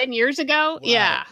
[0.00, 0.78] 10 years ago.
[0.82, 1.24] Yeah.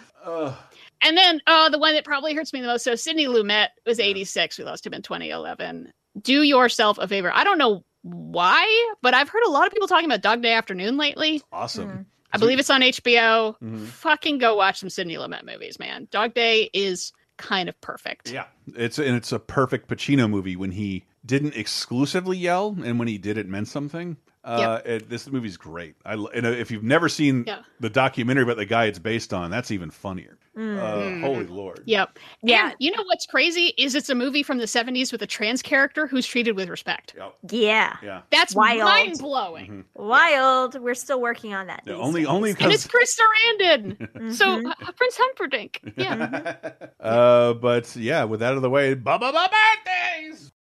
[1.02, 2.84] And then uh, the one that probably hurts me the most.
[2.84, 4.59] So Sidney Lumet was 86.
[4.59, 5.93] We lost him in 2011.
[6.22, 7.30] Do yourself a favor.
[7.34, 10.52] I don't know why, but I've heard a lot of people talking about Dog Day
[10.52, 11.43] Afternoon lately.
[11.52, 12.06] Awesome.
[12.32, 13.56] I believe it's on HBO.
[13.62, 13.86] Mhm.
[13.86, 16.09] Fucking go watch some Sidney Lumet movies, man.
[16.10, 18.30] Dog Day is kind of perfect.
[18.30, 23.08] Yeah, it's and it's a perfect Pacino movie when he didn't exclusively yell, and when
[23.08, 24.16] he did, it meant something.
[24.47, 25.97] Uh, it, this movie's great.
[26.05, 27.62] I, and uh, if you've never seen Yeah.
[27.81, 30.39] the documentary about the guy it's based on, that's even funnier.
[30.56, 30.78] Mm.
[30.78, 31.82] Uh, holy lord!
[31.85, 32.18] Yep.
[32.43, 32.73] Yeah.
[32.78, 36.06] you know what's crazy is it's a movie from the 70s with a trans character
[36.06, 37.14] who's treated with respect.
[37.51, 37.97] Yeah.
[38.02, 38.23] Yeah.
[38.31, 38.81] That's Wild.
[38.81, 39.85] mind blowing.
[39.94, 40.81] Wild.
[40.81, 41.82] We're still working on that.
[41.85, 42.28] Yeah, only days.
[42.28, 42.86] only And it's because.
[42.86, 44.32] Chris Sarandon.
[44.35, 45.81] So uh, Prince Humperdinck.
[45.97, 46.55] Yeah.
[47.01, 49.48] Uh, but yeah, with that out of the way, ba ba ba
[49.85, 50.52] birthdays.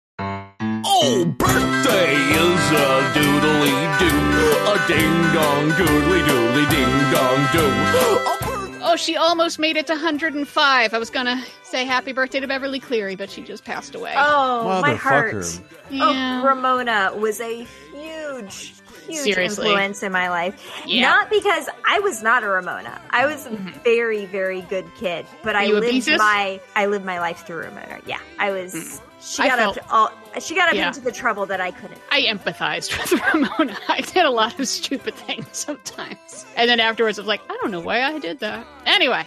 [0.87, 8.81] Oh, birthday is a doodly doo, a ding dong doodly doodly ding dong doo.
[8.85, 10.95] oh, she almost made it to 105.
[10.95, 14.13] I was going to say happy birthday to Beverly Cleary, but she just passed away.
[14.17, 15.35] Oh, my heart.
[15.35, 16.43] Oh, yeah.
[16.43, 18.75] Oh, Ramona was a huge,
[19.07, 19.67] huge Seriously.
[19.67, 20.83] influence in my life.
[20.87, 21.01] Yeah.
[21.01, 23.01] Not because I was not a Ramona.
[23.11, 23.71] I was a mm-hmm.
[23.85, 26.19] very, very good kid, but I you lived Beezus?
[26.19, 28.01] my I lived my life through Ramona.
[28.07, 28.75] Yeah, I was.
[28.75, 29.01] Mm.
[29.25, 29.85] She got felt- up.
[29.87, 30.11] To all,
[30.41, 30.89] she got up Yeah.
[30.89, 32.01] into the trouble that I couldn't.
[32.11, 33.77] I empathized with Ramona.
[33.89, 36.45] I did a lot of stupid things sometimes.
[36.57, 38.67] And then afterwards, I was like, I don't know why I did that.
[38.87, 39.25] Anyway,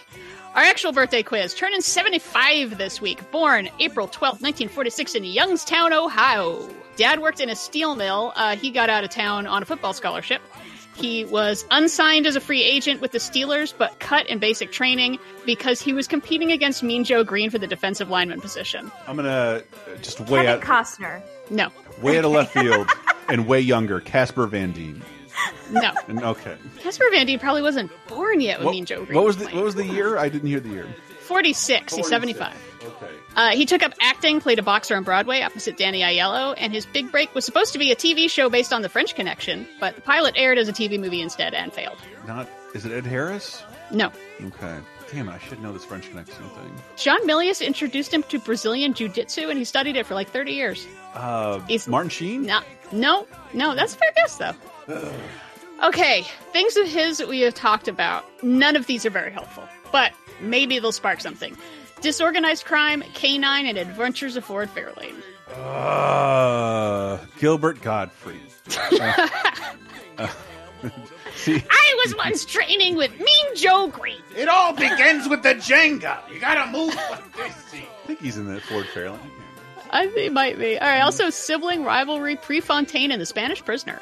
[0.55, 3.29] Our actual birthday quiz, turning 75 this week.
[3.31, 6.67] Born April 12th, 1946, in Youngstown, Ohio.
[6.95, 8.33] Dad worked in a steel mill.
[8.35, 10.41] Uh, he got out of town on a football scholarship.
[10.97, 15.19] He was unsigned as a free agent with the Steelers, but cut in basic training
[15.45, 18.91] because he was competing against Mean Joe Greene for the defensive lineman position.
[19.07, 19.61] I'm gonna
[20.01, 21.21] just way Kevin out, Costner.
[21.51, 21.69] No.
[22.01, 22.89] way out of left field,
[23.29, 23.99] and way younger.
[23.99, 25.03] Casper Van Dien.
[25.69, 25.91] No.
[26.07, 26.57] And, okay.
[26.79, 29.45] Casper Van Dien probably wasn't born yet when What, Mean Joe Greene what was the
[29.45, 30.17] What was the year?
[30.17, 30.87] I didn't hear the year.
[31.19, 31.93] 46.
[31.93, 32.55] He's 75.
[33.37, 36.85] Uh, he took up acting, played a boxer on Broadway opposite Danny Aiello, and his
[36.87, 39.95] big break was supposed to be a TV show based on The French Connection, but
[39.95, 41.97] the pilot aired as a TV movie instead and failed.
[42.25, 43.63] Not is it Ed Harris?
[43.91, 44.11] No.
[44.43, 44.77] Okay.
[45.11, 45.31] Damn it!
[45.31, 46.75] I should know this French Connection thing.
[46.97, 50.51] John Milius introduced him to Brazilian Jiu Jitsu, and he studied it for like 30
[50.51, 50.85] years.
[51.13, 52.41] Uh, He's- Martin Sheen.
[52.43, 52.59] No,
[52.91, 54.53] no, no, that's a fair guess, though.
[55.83, 58.25] Okay, things of his that we have talked about.
[58.43, 60.11] None of these are very helpful, but
[60.41, 61.55] maybe they'll spark something.
[62.01, 65.15] Disorganized crime, K-9, and Adventures of Ford Fairlane.
[65.55, 68.39] Uh, Gilbert Gottfried.
[68.99, 69.27] Uh,
[70.17, 70.27] uh,
[71.35, 74.21] see, I was once training with Mean Joe Greene.
[74.35, 76.19] It all begins with the Jenga.
[76.31, 77.73] You gotta move like this.
[77.73, 79.19] I think he's in that Ford Fairlane.
[79.89, 80.77] I think it might be.
[80.77, 83.99] All right, also sibling rivalry, Prefontaine and the Spanish Prisoner.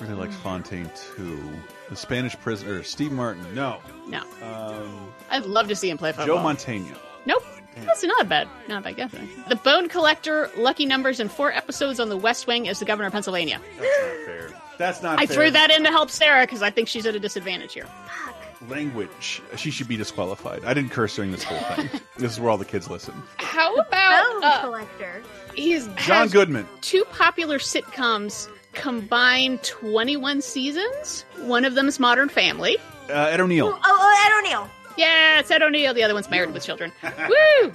[0.00, 1.42] Really likes Fontaine too.
[1.88, 3.42] The Spanish prisoner, Steve Martin.
[3.54, 3.80] No.
[4.06, 4.22] No.
[4.42, 6.36] Um, I'd love to see him play football.
[6.36, 6.92] Joe Montaigne.
[7.28, 7.44] Nope.
[7.84, 8.48] That's not bad.
[8.68, 9.28] Not bad guessing.
[9.48, 13.06] The Bone Collector, Lucky Numbers, and four episodes on The West Wing as the governor
[13.08, 13.60] of Pennsylvania.
[13.78, 14.50] That's not fair.
[14.78, 15.36] That's not I fair.
[15.36, 17.84] threw that in to help Sarah because I think she's at a disadvantage here.
[17.84, 18.34] Fuck.
[18.70, 19.42] Language.
[19.56, 20.64] She should be disqualified.
[20.64, 21.88] I didn't curse during this whole thing.
[22.16, 23.14] this is where all the kids listen.
[23.36, 25.22] How about Bone uh, collector.
[25.54, 26.66] he's John has Goodman.
[26.80, 31.24] Two popular sitcoms combined 21 seasons.
[31.42, 32.78] One of them is Modern Family.
[33.08, 33.68] Uh, Ed O'Neill.
[33.72, 34.68] Oh, oh, Ed O'Neill.
[34.98, 35.94] Yeah, it's Ed O'Neill.
[35.94, 36.92] The other one's Married with Children.
[37.02, 37.72] Woo!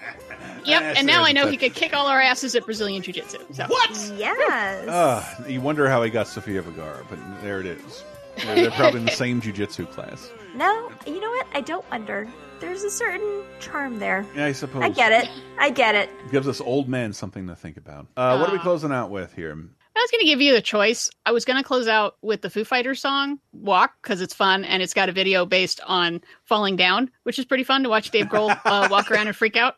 [0.65, 1.23] Yep, and now.
[1.23, 3.37] I know he could kick all our asses at Brazilian Jiu Jitsu.
[3.53, 3.65] So.
[3.67, 4.11] What?
[4.17, 4.87] Yes.
[4.87, 8.03] Uh, you wonder how he got Sofia Vergara, but there it is.
[8.37, 10.31] They're, they're probably in the same jujitsu class.
[10.55, 11.47] No, you know what?
[11.53, 12.27] I don't wonder.
[12.59, 14.25] There's a certain charm there.
[14.35, 14.83] Yeah, I suppose.
[14.83, 15.29] I get it.
[15.59, 16.09] I get it.
[16.31, 18.07] Gives us old men something to think about.
[18.15, 19.57] Uh, what are we closing out with here?
[19.95, 21.09] I was going to give you the choice.
[21.25, 24.65] I was going to close out with the Foo Fighters song "Walk" because it's fun
[24.65, 28.09] and it's got a video based on falling down, which is pretty fun to watch
[28.09, 29.75] Dave Grohl uh, walk around and freak out.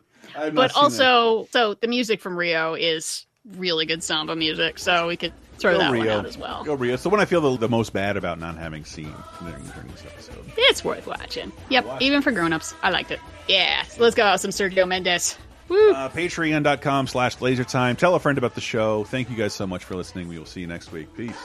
[0.54, 3.26] But also, so the music from Rio is
[3.56, 6.64] really good samba music, so we could throw Go that one out as well.
[6.64, 6.96] Go Rio.
[6.98, 10.06] The one I feel the, the most bad about not having seen during, during this
[10.06, 10.44] episode.
[10.58, 11.52] It's worth watching.
[11.70, 13.20] Yep, even for grown-ups, I liked it.
[13.48, 15.38] Yeah, so let's go out with some Sergio Mendes.
[15.70, 17.98] Uh, Patreon.com slash lasertime.
[17.98, 19.04] Tell a friend about the show.
[19.04, 20.28] Thank you guys so much for listening.
[20.28, 21.08] We will see you next week.
[21.16, 21.36] Peace.